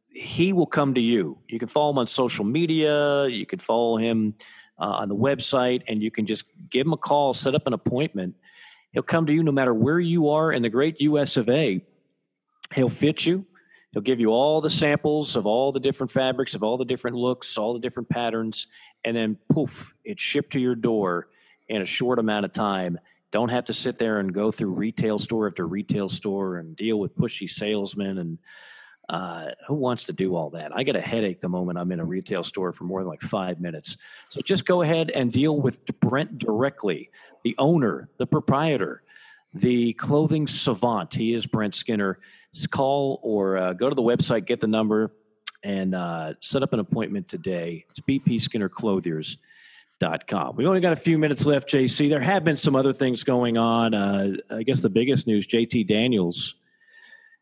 he 0.08 0.52
will 0.52 0.66
come 0.66 0.94
to 0.94 1.00
you. 1.00 1.38
You 1.48 1.58
can 1.58 1.68
follow 1.68 1.90
him 1.90 1.98
on 1.98 2.06
social 2.06 2.44
media. 2.44 3.26
You 3.28 3.46
can 3.46 3.58
follow 3.58 3.96
him 3.96 4.34
uh, 4.78 4.84
on 4.84 5.08
the 5.08 5.16
website, 5.16 5.82
and 5.86 6.02
you 6.02 6.10
can 6.10 6.26
just 6.26 6.44
give 6.70 6.86
him 6.86 6.92
a 6.92 6.98
call, 6.98 7.34
set 7.34 7.54
up 7.54 7.66
an 7.66 7.72
appointment. 7.72 8.34
He'll 8.92 9.02
come 9.02 9.26
to 9.26 9.32
you 9.32 9.42
no 9.42 9.52
matter 9.52 9.72
where 9.72 10.00
you 10.00 10.30
are 10.30 10.52
in 10.52 10.62
the 10.62 10.68
great 10.68 11.00
U.S. 11.00 11.36
of 11.36 11.48
A. 11.48 11.84
He'll 12.74 12.88
fit 12.88 13.24
you. 13.24 13.46
He'll 13.92 14.02
give 14.02 14.20
you 14.20 14.30
all 14.30 14.60
the 14.60 14.70
samples 14.70 15.36
of 15.36 15.46
all 15.46 15.70
the 15.70 15.80
different 15.80 16.10
fabrics, 16.10 16.54
of 16.54 16.62
all 16.62 16.78
the 16.78 16.84
different 16.84 17.16
looks, 17.16 17.58
all 17.58 17.74
the 17.74 17.78
different 17.78 18.08
patterns, 18.08 18.66
and 19.04 19.14
then 19.14 19.36
poof, 19.50 19.94
it's 20.04 20.22
shipped 20.22 20.52
to 20.52 20.60
your 20.60 20.74
door 20.74 21.28
in 21.68 21.82
a 21.82 21.86
short 21.86 22.18
amount 22.18 22.46
of 22.46 22.52
time. 22.52 22.98
Don't 23.32 23.50
have 23.50 23.66
to 23.66 23.74
sit 23.74 23.98
there 23.98 24.18
and 24.18 24.32
go 24.32 24.50
through 24.50 24.70
retail 24.70 25.18
store 25.18 25.46
after 25.46 25.66
retail 25.66 26.08
store 26.08 26.56
and 26.56 26.74
deal 26.74 26.98
with 26.98 27.16
pushy 27.16 27.48
salesmen 27.48 28.18
and 28.18 28.38
uh, 29.08 29.50
who 29.66 29.74
wants 29.74 30.04
to 30.04 30.12
do 30.12 30.36
all 30.36 30.50
that? 30.50 30.74
I 30.74 30.84
get 30.84 30.96
a 30.96 31.00
headache 31.00 31.40
the 31.40 31.48
moment 31.48 31.78
I'm 31.78 31.92
in 31.92 32.00
a 32.00 32.04
retail 32.04 32.44
store 32.44 32.72
for 32.72 32.84
more 32.84 33.00
than 33.00 33.08
like 33.08 33.20
five 33.20 33.60
minutes. 33.60 33.98
So 34.30 34.40
just 34.40 34.64
go 34.64 34.80
ahead 34.80 35.10
and 35.10 35.30
deal 35.30 35.58
with 35.58 35.84
Brent 36.00 36.38
directly, 36.38 37.10
the 37.44 37.54
owner, 37.58 38.08
the 38.16 38.26
proprietor, 38.26 39.02
the 39.52 39.92
clothing 39.94 40.46
savant. 40.46 41.12
He 41.14 41.34
is 41.34 41.46
Brent 41.46 41.74
Skinner 41.74 42.20
call 42.70 43.18
or 43.22 43.56
uh, 43.56 43.72
go 43.72 43.88
to 43.88 43.94
the 43.94 44.02
website, 44.02 44.46
get 44.46 44.60
the 44.60 44.66
number, 44.66 45.10
and 45.64 45.94
uh, 45.94 46.34
set 46.40 46.62
up 46.62 46.72
an 46.72 46.80
appointment 46.80 47.28
today. 47.28 47.84
It's 47.90 48.00
bpskinnerclothiers.com. 48.00 50.56
We've 50.56 50.66
only 50.66 50.80
got 50.80 50.92
a 50.92 50.96
few 50.96 51.16
minutes 51.18 51.46
left, 51.46 51.70
JC. 51.70 52.10
There 52.10 52.20
have 52.20 52.44
been 52.44 52.56
some 52.56 52.76
other 52.76 52.92
things 52.92 53.24
going 53.24 53.56
on. 53.56 53.94
Uh, 53.94 54.32
I 54.50 54.64
guess 54.64 54.82
the 54.82 54.90
biggest 54.90 55.26
news 55.26 55.46
JT 55.46 55.86
Daniels 55.86 56.56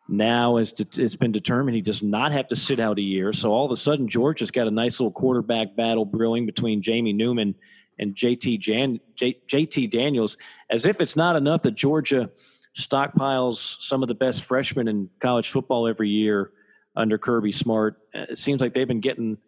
now 0.09 0.59
is 0.59 0.73
de- 0.73 1.03
it's 1.03 1.17
been 1.17 1.33
determined 1.33 1.75
he 1.77 1.83
does 1.83 2.03
not 2.03 2.33
have 2.33 2.49
to 2.49 2.57
sit 2.57 2.81
out 2.81 2.99
a 2.99 3.03
year. 3.03 3.33
So 3.33 3.51
all 3.51 3.65
of 3.65 3.73
a 3.73 3.77
sudden, 3.77 4.09
Georgia's 4.09 4.51
got 4.51 4.67
a 4.67 4.71
nice 4.71 5.01
little 5.01 5.13
quarterback 5.13 5.77
battle 5.77 6.05
brewing 6.05 6.45
between 6.47 6.83
Jamie 6.83 7.13
Newman 7.13 7.55
and 7.99 8.15
JT, 8.15 8.61
Jan- 8.61 9.01
J- 9.15 9.41
JT 9.49 9.91
Daniels, 9.91 10.37
as 10.69 10.85
if 10.87 11.01
it's 11.01 11.17
not 11.17 11.37
enough 11.37 11.63
that 11.63 11.75
Georgia– 11.75 12.31
stockpiles 12.77 13.81
some 13.81 14.03
of 14.03 14.09
the 14.09 14.15
best 14.15 14.45
freshmen 14.45 14.89
in 14.89 15.11
college 15.21 15.51
football 15.51 15.87
every 15.89 16.09
year 16.09 16.53
under 16.97 17.19
Kirby 17.19 17.53
Smart. 17.53 17.99
It 18.13 18.39
seems 18.39 18.61
like 18.61 18.73
they've 18.73 18.89
been 18.89 19.01
getting 19.01 19.39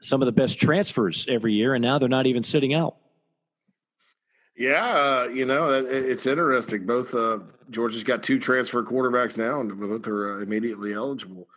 some 0.00 0.22
of 0.22 0.26
the 0.26 0.32
best 0.32 0.58
transfers 0.58 1.26
every 1.28 1.54
year, 1.54 1.74
and 1.74 1.82
now 1.82 1.98
they're 1.98 2.08
not 2.08 2.26
even 2.26 2.42
sitting 2.42 2.74
out. 2.74 2.96
Yeah, 4.56 4.84
uh, 4.84 5.28
you 5.32 5.46
know 5.46 5.72
it's 5.72 6.26
interesting. 6.26 6.86
Both 6.86 7.14
uh, 7.14 7.38
Georgia's 7.70 8.04
got 8.04 8.22
two 8.22 8.38
transfer 8.38 8.84
quarterbacks 8.84 9.36
now, 9.36 9.60
and 9.60 9.80
both 9.80 10.06
are 10.06 10.38
uh, 10.38 10.42
immediately 10.42 10.92
eligible. 10.92 11.48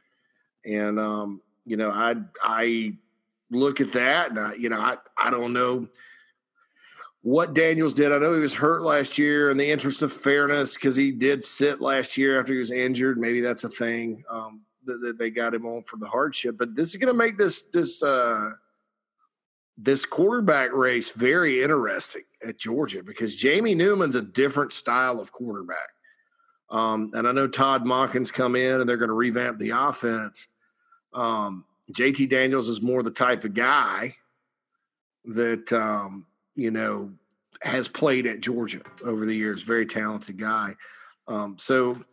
And 0.66 1.00
um, 1.00 1.42
you 1.66 1.78
know, 1.78 1.92
I 1.92 2.16
I 2.42 2.94
look 3.52 3.82
at 3.82 3.94
that, 3.94 4.32
and 4.32 4.40
I, 4.40 4.54
you 4.56 4.70
know, 4.70 4.80
I 4.80 4.98
I 5.16 5.30
don't 5.30 5.54
know 5.54 5.88
what 7.22 7.54
Daniels 7.54 7.94
did. 7.94 8.12
I 8.12 8.20
know 8.20 8.34
he 8.34 8.40
was 8.40 8.54
hurt 8.54 8.82
last 8.84 9.18
year 9.18 9.50
in 9.50 9.58
the 9.58 9.70
interest 9.70 10.02
of 10.02 10.14
fairness 10.14 10.76
because 10.76 10.96
he 10.96 11.12
did 11.12 11.44
sit 11.44 11.82
last 11.82 12.18
year 12.18 12.40
after 12.40 12.54
he 12.54 12.60
was 12.60 12.72
injured. 12.72 13.18
Maybe 13.18 13.42
that's 13.42 13.64
a 13.64 13.70
thing 13.70 14.24
um, 14.30 14.62
that, 14.86 15.02
that, 15.02 15.18
they 15.18 15.30
got 15.30 15.54
him 15.54 15.66
on 15.66 15.84
for 15.84 15.98
the 15.98 16.08
hardship. 16.08 16.58
But 16.58 16.76
this 16.76 16.90
is 16.90 16.96
going 16.98 17.14
to 17.14 17.18
make 17.18 17.38
this 17.38 17.64
this 17.64 18.02
uh, 18.02 18.52
this 19.78 20.06
quarterback 20.06 20.74
race 20.74 21.10
very 21.10 21.62
interesting 21.62 22.24
at 22.46 22.58
Georgia 22.58 23.04
because 23.04 23.36
Jamie 23.36 23.76
Newman's 23.76 24.16
a 24.16 24.22
different 24.22 24.74
style 24.74 25.20
of 25.20 25.32
quarterback. 25.32 25.90
Um, 26.70 27.12
and 27.14 27.28
I 27.28 27.32
know 27.32 27.48
Todd 27.48 27.86
Monken's 27.86 28.32
come 28.32 28.56
in 28.56 28.82
and 28.82 28.90
they're 28.90 28.98
going 28.98 29.10
to 29.10 29.14
revamp 29.14 29.60
the 29.60 29.70
offense. 29.70 30.48
Um, 31.14 31.66
JT 31.94 32.30
Daniels 32.30 32.70
is 32.70 32.82
more 32.82 33.04
the 33.04 33.12
type 33.12 33.44
of 33.46 33.54
guy 33.54 34.16
that 35.26 35.72
um, 35.72 36.26
you 36.58 36.72
know, 36.72 37.12
has 37.62 37.88
played 37.88 38.26
at 38.26 38.42
Georgia 38.42 38.82
over 39.06 39.26
the 39.26 39.34
years. 39.34 39.64
Very 39.64 39.86
talented 39.86 40.38
guy. 40.38 40.76
Um, 41.28 41.56
so 41.58 42.04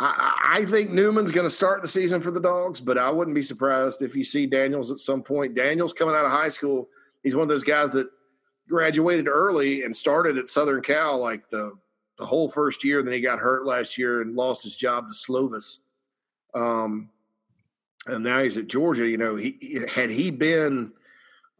I, 0.00 0.60
I, 0.60 0.64
think 0.64 0.90
Newman's 0.90 1.30
going 1.30 1.46
to 1.46 1.54
start 1.54 1.82
the 1.82 1.88
season 1.88 2.20
for 2.20 2.30
the 2.30 2.40
Dogs, 2.40 2.80
but 2.80 2.96
I 2.96 3.10
wouldn't 3.10 3.34
be 3.34 3.42
surprised 3.42 4.02
if 4.02 4.16
you 4.16 4.24
see 4.24 4.46
Daniels 4.46 4.90
at 4.90 4.98
some 4.98 5.22
point. 5.22 5.54
Daniels 5.54 5.92
coming 5.92 6.14
out 6.14 6.24
of 6.24 6.30
high 6.30 6.48
school, 6.48 6.88
he's 7.22 7.36
one 7.36 7.42
of 7.42 7.48
those 7.48 7.64
guys 7.64 7.92
that 7.92 8.08
graduated 8.68 9.28
early 9.28 9.82
and 9.82 9.94
started 9.94 10.38
at 10.38 10.48
Southern 10.48 10.82
Cal 10.82 11.18
like 11.18 11.48
the 11.50 11.72
the 12.18 12.26
whole 12.26 12.48
first 12.48 12.84
year. 12.84 13.02
Then 13.02 13.14
he 13.14 13.20
got 13.20 13.38
hurt 13.38 13.66
last 13.66 13.98
year 13.98 14.22
and 14.22 14.36
lost 14.36 14.62
his 14.62 14.76
job 14.76 15.08
to 15.10 15.14
Slovis. 15.14 15.78
Um, 16.54 17.10
and 18.06 18.22
now 18.22 18.42
he's 18.42 18.58
at 18.58 18.68
Georgia. 18.68 19.06
You 19.06 19.18
know, 19.18 19.36
he 19.36 19.80
had 19.92 20.10
he 20.10 20.30
been 20.30 20.92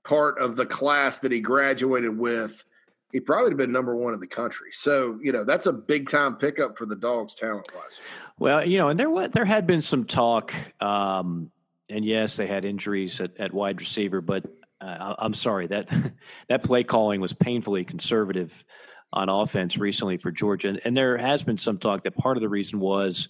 part 0.04 0.38
of 0.38 0.56
the 0.56 0.66
class 0.66 1.18
that 1.20 1.32
he 1.32 1.40
graduated 1.40 2.16
with, 2.16 2.64
he 3.12 3.20
probably 3.20 3.44
would 3.44 3.52
have 3.52 3.58
been 3.58 3.72
number 3.72 3.94
one 3.94 4.14
in 4.14 4.20
the 4.20 4.26
country. 4.26 4.70
So, 4.72 5.18
you 5.22 5.32
know, 5.32 5.44
that's 5.44 5.66
a 5.66 5.72
big 5.72 6.08
time 6.08 6.36
pickup 6.36 6.78
for 6.78 6.86
the 6.86 6.96
dogs 6.96 7.34
talent 7.34 7.68
wise. 7.74 8.00
Well, 8.38 8.66
you 8.66 8.78
know, 8.78 8.88
and 8.88 8.98
there 8.98 9.10
was, 9.10 9.30
there 9.32 9.44
had 9.44 9.66
been 9.66 9.82
some 9.82 10.06
talk, 10.06 10.54
um, 10.80 11.50
and 11.88 12.04
yes, 12.04 12.36
they 12.36 12.46
had 12.46 12.64
injuries 12.64 13.20
at, 13.20 13.38
at 13.38 13.52
wide 13.52 13.80
receiver, 13.80 14.20
but 14.20 14.44
uh, 14.80 15.14
I'm 15.18 15.34
sorry 15.34 15.68
that 15.68 15.90
that 16.48 16.62
play 16.64 16.84
calling 16.84 17.20
was 17.20 17.32
painfully 17.32 17.84
conservative 17.84 18.64
on 19.12 19.28
offense 19.28 19.76
recently 19.76 20.16
for 20.16 20.32
Georgia, 20.32 20.70
and, 20.70 20.80
and 20.84 20.96
there 20.96 21.18
has 21.18 21.42
been 21.42 21.58
some 21.58 21.78
talk 21.78 22.02
that 22.02 22.16
part 22.16 22.38
of 22.38 22.40
the 22.40 22.48
reason 22.48 22.80
was 22.80 23.28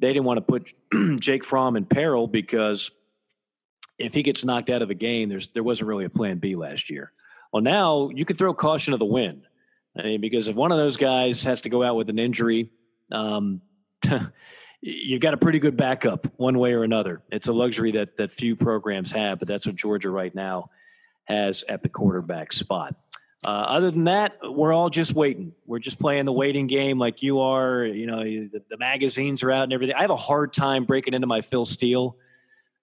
they 0.00 0.08
didn't 0.08 0.24
want 0.24 0.38
to 0.38 0.42
put 0.42 1.20
Jake 1.20 1.44
Fromm 1.44 1.76
in 1.76 1.84
peril 1.84 2.26
because 2.26 2.90
if 3.98 4.14
he 4.14 4.22
gets 4.22 4.44
knocked 4.44 4.70
out 4.70 4.82
of 4.82 4.88
the 4.88 4.94
game, 4.94 5.28
there's 5.28 5.48
there 5.48 5.62
wasn't 5.62 5.88
really 5.88 6.04
a 6.04 6.10
plan 6.10 6.38
B 6.38 6.54
last 6.54 6.90
year. 6.90 7.12
Well, 7.52 7.62
now 7.62 8.10
you 8.14 8.24
could 8.24 8.38
throw 8.38 8.54
caution 8.54 8.92
to 8.92 8.98
the 8.98 9.04
wind. 9.04 9.42
I 9.98 10.02
mean, 10.02 10.20
because 10.20 10.48
if 10.48 10.54
one 10.54 10.70
of 10.70 10.78
those 10.78 10.96
guys 10.96 11.42
has 11.44 11.62
to 11.62 11.68
go 11.68 11.82
out 11.82 11.96
with 11.96 12.08
an 12.08 12.18
injury, 12.18 12.70
um, 13.10 13.62
you've 14.80 15.20
got 15.20 15.34
a 15.34 15.38
pretty 15.38 15.58
good 15.58 15.76
backup 15.76 16.26
one 16.36 16.58
way 16.58 16.72
or 16.72 16.84
another. 16.84 17.22
It's 17.32 17.48
a 17.48 17.52
luxury 17.52 17.92
that 17.92 18.16
that 18.18 18.30
few 18.30 18.54
programs 18.54 19.10
have, 19.12 19.38
but 19.38 19.48
that's 19.48 19.66
what 19.66 19.74
Georgia 19.76 20.10
right 20.10 20.34
now 20.34 20.70
has 21.24 21.64
at 21.68 21.82
the 21.82 21.88
quarterback 21.88 22.52
spot. 22.52 22.94
uh, 23.46 23.50
other 23.50 23.90
than 23.90 24.04
that, 24.04 24.36
we're 24.42 24.72
all 24.72 24.90
just 24.90 25.14
waiting. 25.14 25.52
We're 25.66 25.78
just 25.78 25.98
playing 25.98 26.24
the 26.26 26.32
waiting 26.32 26.66
game 26.66 26.98
like 26.98 27.22
you 27.22 27.40
are. 27.40 27.84
You 27.84 28.06
know, 28.06 28.22
the, 28.22 28.62
the 28.70 28.76
magazines 28.78 29.42
are 29.42 29.50
out 29.50 29.64
and 29.64 29.72
everything. 29.72 29.96
I 29.96 30.02
have 30.02 30.10
a 30.10 30.16
hard 30.16 30.52
time 30.52 30.84
breaking 30.84 31.14
into 31.14 31.26
my 31.26 31.40
Phil 31.40 31.64
Steele, 31.64 32.16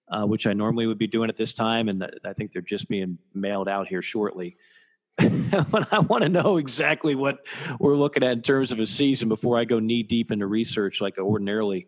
uh, 0.08 0.24
which 0.24 0.46
I 0.46 0.52
normally 0.52 0.86
would 0.86 0.98
be 0.98 1.06
doing 1.06 1.28
at 1.28 1.36
this 1.36 1.52
time, 1.52 1.88
and 1.88 2.04
I 2.24 2.32
think 2.32 2.52
they're 2.52 2.62
just 2.62 2.88
being 2.88 3.18
mailed 3.34 3.68
out 3.68 3.88
here 3.88 4.02
shortly. 4.02 4.56
but 5.16 5.92
I 5.92 6.00
want 6.00 6.24
to 6.24 6.28
know 6.28 6.58
exactly 6.58 7.14
what 7.14 7.38
we're 7.80 7.96
looking 7.96 8.22
at 8.22 8.32
in 8.32 8.42
terms 8.42 8.70
of 8.70 8.80
a 8.80 8.86
season 8.86 9.28
before 9.28 9.58
I 9.58 9.64
go 9.64 9.78
knee 9.78 10.02
deep 10.02 10.30
into 10.30 10.46
research 10.46 11.00
like 11.00 11.18
I 11.18 11.22
ordinarily 11.22 11.86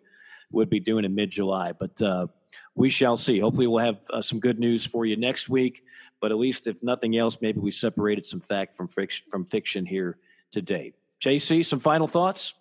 would 0.50 0.70
be 0.70 0.80
doing 0.80 1.04
in 1.04 1.14
mid 1.14 1.30
July. 1.30 1.72
But 1.72 2.00
uh, 2.00 2.28
we 2.74 2.88
shall 2.88 3.16
see. 3.16 3.38
Hopefully, 3.38 3.66
we'll 3.66 3.84
have 3.84 4.00
uh, 4.12 4.22
some 4.22 4.40
good 4.40 4.58
news 4.58 4.86
for 4.86 5.04
you 5.04 5.16
next 5.16 5.48
week. 5.48 5.82
But 6.20 6.32
at 6.32 6.38
least, 6.38 6.66
if 6.66 6.82
nothing 6.82 7.16
else, 7.16 7.38
maybe 7.40 7.60
we 7.60 7.70
separated 7.70 8.24
some 8.24 8.40
fact 8.40 8.74
from 8.74 8.88
fiction, 8.88 9.26
from 9.30 9.44
fiction 9.44 9.86
here 9.86 10.18
today. 10.50 10.94
JC, 11.20 11.64
some 11.64 11.80
final 11.80 12.08
thoughts? 12.08 12.54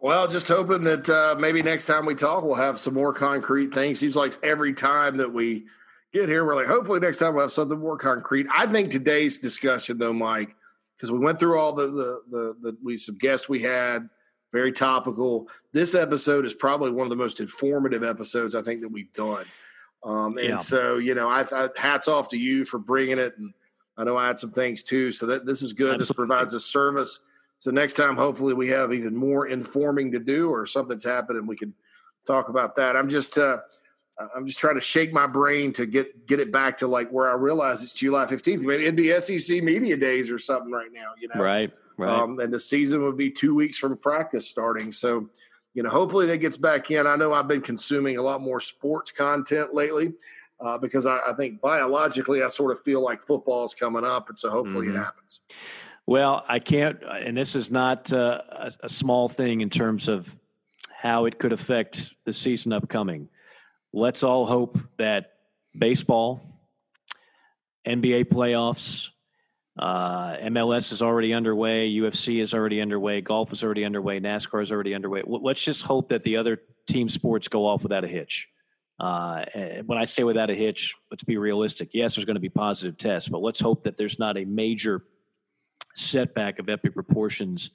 Well, 0.00 0.28
just 0.28 0.48
hoping 0.48 0.82
that 0.84 1.08
uh, 1.10 1.36
maybe 1.38 1.62
next 1.62 1.86
time 1.86 2.06
we 2.06 2.14
talk, 2.14 2.42
we'll 2.42 2.54
have 2.54 2.80
some 2.80 2.94
more 2.94 3.12
concrete 3.12 3.74
things. 3.74 3.98
Seems 3.98 4.16
like 4.16 4.32
every 4.42 4.72
time 4.72 5.18
that 5.18 5.32
we 5.32 5.66
get 6.12 6.28
here, 6.28 6.44
we're 6.44 6.56
like, 6.56 6.66
hopefully 6.66 7.00
next 7.00 7.18
time 7.18 7.34
we'll 7.34 7.42
have 7.44 7.52
something 7.52 7.78
more 7.78 7.98
concrete. 7.98 8.46
I 8.54 8.66
think 8.66 8.90
today's 8.90 9.38
discussion, 9.38 9.98
though, 9.98 10.14
Mike, 10.14 10.56
because 10.96 11.12
we 11.12 11.18
went 11.18 11.38
through 11.38 11.58
all 11.58 11.74
the 11.74 11.86
the 11.86 12.20
the, 12.30 12.56
the 12.62 12.76
we 12.82 12.96
some 12.96 13.18
guests 13.18 13.46
we 13.46 13.60
had, 13.60 14.08
very 14.52 14.72
topical. 14.72 15.48
This 15.72 15.94
episode 15.94 16.44
is 16.44 16.54
probably 16.54 16.90
one 16.90 17.04
of 17.04 17.10
the 17.10 17.16
most 17.16 17.40
informative 17.40 18.02
episodes 18.02 18.54
I 18.54 18.62
think 18.62 18.80
that 18.80 18.88
we've 18.88 19.12
done. 19.12 19.44
Um, 20.02 20.38
and 20.38 20.48
yeah. 20.48 20.58
so, 20.58 20.96
you 20.96 21.14
know, 21.14 21.28
I, 21.28 21.44
I, 21.52 21.68
hats 21.76 22.08
off 22.08 22.28
to 22.30 22.38
you 22.38 22.64
for 22.64 22.78
bringing 22.78 23.18
it. 23.18 23.36
And 23.36 23.52
I 23.96 24.04
know 24.04 24.16
I 24.16 24.26
had 24.26 24.38
some 24.38 24.50
things 24.50 24.82
too. 24.82 25.12
So 25.12 25.26
that 25.26 25.44
this 25.46 25.62
is 25.62 25.72
good. 25.72 25.94
Absolutely. 25.94 26.02
This 26.02 26.12
provides 26.12 26.54
a 26.54 26.60
service. 26.60 27.20
So 27.60 27.70
next 27.70 27.92
time, 27.92 28.16
hopefully, 28.16 28.54
we 28.54 28.68
have 28.68 28.90
even 28.92 29.14
more 29.14 29.46
informing 29.46 30.12
to 30.12 30.18
do, 30.18 30.48
or 30.48 30.64
something's 30.64 31.04
happened, 31.04 31.38
and 31.38 31.46
we 31.46 31.56
can 31.56 31.74
talk 32.26 32.48
about 32.48 32.74
that. 32.76 32.96
I'm 32.96 33.10
just, 33.10 33.36
uh, 33.36 33.58
I'm 34.34 34.46
just 34.46 34.58
trying 34.58 34.76
to 34.76 34.80
shake 34.80 35.12
my 35.12 35.26
brain 35.26 35.70
to 35.74 35.84
get 35.84 36.26
get 36.26 36.40
it 36.40 36.50
back 36.50 36.78
to 36.78 36.86
like 36.86 37.10
where 37.10 37.30
I 37.30 37.34
realize 37.34 37.82
it's 37.82 37.92
July 37.92 38.24
15th. 38.24 38.62
Maybe 38.62 38.84
it'd 38.84 38.96
be 38.96 39.20
SEC 39.20 39.62
media 39.62 39.98
days 39.98 40.30
or 40.30 40.38
something 40.38 40.72
right 40.72 40.90
now. 40.90 41.12
You 41.18 41.28
know, 41.34 41.42
right, 41.42 41.70
right. 41.98 42.10
Um, 42.10 42.40
and 42.40 42.50
the 42.50 42.58
season 42.58 43.02
would 43.02 43.18
be 43.18 43.30
two 43.30 43.54
weeks 43.54 43.76
from 43.76 43.94
practice 43.98 44.48
starting. 44.48 44.90
So 44.90 45.28
you 45.74 45.82
know, 45.82 45.90
hopefully 45.90 46.26
that 46.28 46.38
gets 46.38 46.56
back 46.56 46.90
in. 46.90 47.06
I 47.06 47.16
know 47.16 47.34
I've 47.34 47.46
been 47.46 47.60
consuming 47.60 48.16
a 48.16 48.22
lot 48.22 48.40
more 48.40 48.60
sports 48.60 49.10
content 49.10 49.74
lately 49.74 50.14
uh, 50.60 50.78
because 50.78 51.04
I, 51.04 51.18
I, 51.28 51.32
think 51.34 51.60
biologically 51.60 52.42
I 52.42 52.48
sort 52.48 52.72
of 52.72 52.82
feel 52.82 53.02
like 53.02 53.22
football 53.22 53.64
is 53.64 53.74
coming 53.74 54.04
up, 54.04 54.30
and 54.30 54.38
so 54.38 54.50
hopefully 54.50 54.88
mm-hmm. 54.88 54.96
it 54.96 55.04
happens. 55.04 55.40
Well, 56.10 56.44
I 56.48 56.58
can't, 56.58 57.04
and 57.04 57.36
this 57.36 57.54
is 57.54 57.70
not 57.70 58.12
uh, 58.12 58.40
a, 58.50 58.72
a 58.82 58.88
small 58.88 59.28
thing 59.28 59.60
in 59.60 59.70
terms 59.70 60.08
of 60.08 60.36
how 60.90 61.26
it 61.26 61.38
could 61.38 61.52
affect 61.52 62.12
the 62.24 62.32
season 62.32 62.72
upcoming. 62.72 63.28
Let's 63.92 64.24
all 64.24 64.44
hope 64.44 64.76
that 64.98 65.34
baseball, 65.72 66.42
NBA 67.86 68.24
playoffs, 68.24 69.10
uh, 69.78 70.34
MLS 70.48 70.92
is 70.92 71.00
already 71.00 71.32
underway. 71.32 71.88
UFC 71.88 72.42
is 72.42 72.54
already 72.54 72.80
underway. 72.80 73.20
Golf 73.20 73.52
is 73.52 73.62
already 73.62 73.84
underway. 73.84 74.18
NASCAR 74.18 74.64
is 74.64 74.72
already 74.72 74.96
underway. 74.96 75.22
Let's 75.24 75.62
just 75.62 75.84
hope 75.84 76.08
that 76.08 76.24
the 76.24 76.38
other 76.38 76.60
team 76.88 77.08
sports 77.08 77.46
go 77.46 77.68
off 77.68 77.84
without 77.84 78.02
a 78.02 78.08
hitch. 78.08 78.48
Uh, 78.98 79.44
when 79.86 79.96
I 79.96 80.06
say 80.06 80.24
without 80.24 80.50
a 80.50 80.56
hitch, 80.56 80.92
let's 81.12 81.22
be 81.22 81.36
realistic. 81.36 81.90
Yes, 81.92 82.16
there's 82.16 82.24
going 82.24 82.34
to 82.34 82.40
be 82.40 82.48
positive 82.48 82.98
tests, 82.98 83.28
but 83.28 83.42
let's 83.42 83.60
hope 83.60 83.84
that 83.84 83.96
there's 83.96 84.18
not 84.18 84.36
a 84.36 84.44
major 84.44 85.04
setback 85.94 86.58
of 86.58 86.68
epic 86.68 86.94
proportions 86.94 87.70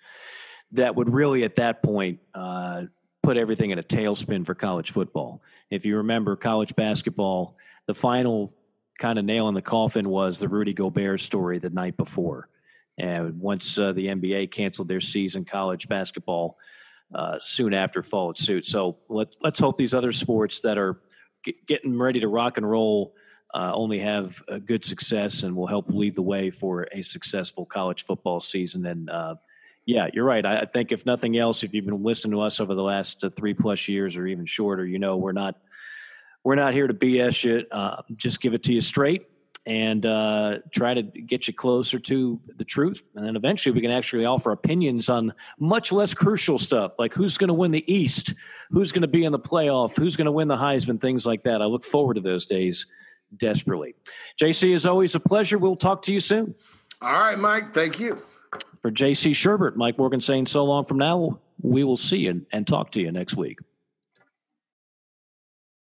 that 0.72 0.96
would 0.96 1.14
really, 1.14 1.44
at 1.44 1.56
that 1.56 1.84
point, 1.84 2.20
uh, 2.34 2.84
put 3.24 3.38
everything 3.38 3.72
in 3.72 3.80
a 3.80 3.84
tailspin 3.84 4.46
for 4.46 4.56
college 4.56 4.92
football. 4.92 5.42
If 5.70 5.86
you 5.86 5.98
remember 5.98 6.36
college 6.36 6.76
basketball, 6.76 7.58
the 7.88 7.94
final 7.94 8.54
kind 9.00 9.20
of 9.20 9.26
nail 9.26 9.48
in 9.48 9.56
the 9.56 9.62
coffin 9.62 10.10
was 10.10 10.40
the 10.40 10.48
Rudy 10.48 10.74
Gobert 10.74 11.20
story 11.20 11.60
the 11.60 11.70
night 11.70 11.98
before. 11.98 12.48
And 12.98 13.40
once 13.40 13.78
uh, 13.78 13.92
the 13.92 14.08
NBA 14.08 14.52
canceled 14.52 14.88
their 14.88 15.02
season, 15.02 15.44
college 15.44 15.88
basketball 15.88 16.58
uh, 17.14 17.38
soon 17.40 17.74
after 17.74 18.02
followed 18.02 18.38
suit. 18.38 18.66
So 18.66 18.98
let, 19.10 19.36
let's 19.42 19.60
hope 19.60 19.78
these 19.78 19.94
other 19.94 20.14
sports 20.14 20.62
that 20.62 20.78
are 20.78 21.00
get, 21.44 21.66
getting 21.68 21.98
ready 21.98 22.22
to 22.22 22.28
rock 22.28 22.58
and 22.58 22.70
roll 22.70 23.14
uh, 23.54 23.72
only 23.74 24.00
have 24.00 24.42
a 24.48 24.60
good 24.60 24.84
success 24.84 25.44
and 25.44 25.56
will 25.56 25.68
help 25.68 25.86
lead 25.90 26.16
the 26.16 26.22
way 26.22 26.52
for 26.52 26.88
a 26.92 27.02
successful 27.02 27.66
college 27.66 28.04
football 28.04 28.40
season. 28.40 28.86
And 28.86 29.10
uh, 29.10 29.36
yeah, 29.86 30.08
you're 30.14 30.26
right. 30.26 30.46
I, 30.46 30.66
think 30.66 30.92
if 30.92 31.06
nothing 31.06 31.38
else, 31.38 31.64
if 31.64 31.74
you've 31.74 31.86
been 31.86 32.04
listening 32.04 32.34
to 32.34 32.42
us 32.42 32.60
over 32.60 32.76
the 32.76 32.84
last 32.84 33.24
uh, 33.24 33.30
three 33.30 33.54
plus 33.54 33.88
years 33.88 34.16
or 34.16 34.28
even 34.28 34.46
shorter, 34.46 34.86
you 34.86 35.00
know 35.00 35.18
we're 35.18 35.32
not– 35.32 35.56
we're 36.46 36.56
not 36.56 36.74
here 36.74 36.88
to 36.88 36.94
BS 36.94 37.44
you. 37.44 37.66
Uh, 37.72 38.04
just 38.16 38.40
give 38.40 38.54
it 38.54 38.64
to 38.64 38.74
you 38.74 38.80
straight 38.80 39.28
and 39.66 40.06
uh, 40.06 40.60
try 40.72 40.94
to 40.94 41.02
get 41.02 41.48
you 41.48 41.56
closer 41.56 41.98
to 41.98 42.40
the 42.56 42.64
truth. 42.64 43.02
And 43.16 43.26
then 43.26 43.36
eventually 43.36 43.74
we 43.74 43.82
can 43.82 43.90
actually 43.90 44.26
offer 44.26 44.52
opinions 44.52 45.10
on 45.10 45.34
much 45.60 45.92
less 45.92 46.14
crucial 46.14 46.60
stuff, 46.60 46.94
like 47.00 47.16
who's 47.16 47.40
going 47.40 47.48
to 47.48 47.56
win 47.56 47.72
the 47.72 47.92
East, 47.92 48.36
who's 48.70 48.92
going 48.92 49.02
to 49.02 49.08
be 49.08 49.26
in 49.26 49.32
the 49.32 49.40
playoff, 49.40 49.98
who's 49.98 50.16
going 50.16 50.26
to 50.26 50.32
win 50.32 50.48
the 50.48 50.56
Heisman, 50.56 51.02
things 51.02 51.26
like 51.26 51.42
that. 51.44 51.64
I 51.64 51.66
look 51.66 51.84
forward 51.84 52.14
to 52.14 52.22
those 52.22 52.46
days 52.46 52.86
desperately. 53.36 53.96
JC, 54.42 54.74
is 54.74 54.86
always 54.86 55.16
a 55.16 55.20
pleasure. 55.20 55.58
We'll 55.58 55.76
talk 55.76 56.02
to 56.04 56.14
you 56.14 56.20
soon. 56.20 56.56
All 57.02 57.12
right, 57.12 57.38
Mike. 57.38 57.74
Thank 57.74 58.00
you. 58.00 58.22
For 58.82 58.92
JC 58.92 59.32
Shurburtt, 59.32 59.76
Mike 59.76 59.98
Morgan 59.98 60.22
saying 60.22 60.48
so 60.48 60.64
long 60.64 60.86
from 60.86 60.98
now. 60.98 61.40
We 61.62 61.84
will 61.84 61.98
see 61.98 62.18
you 62.18 62.46
and 62.52 62.68
talk 62.68 62.92
to 62.92 63.02
you 63.02 63.12
next 63.12 63.36
week. 63.36 63.60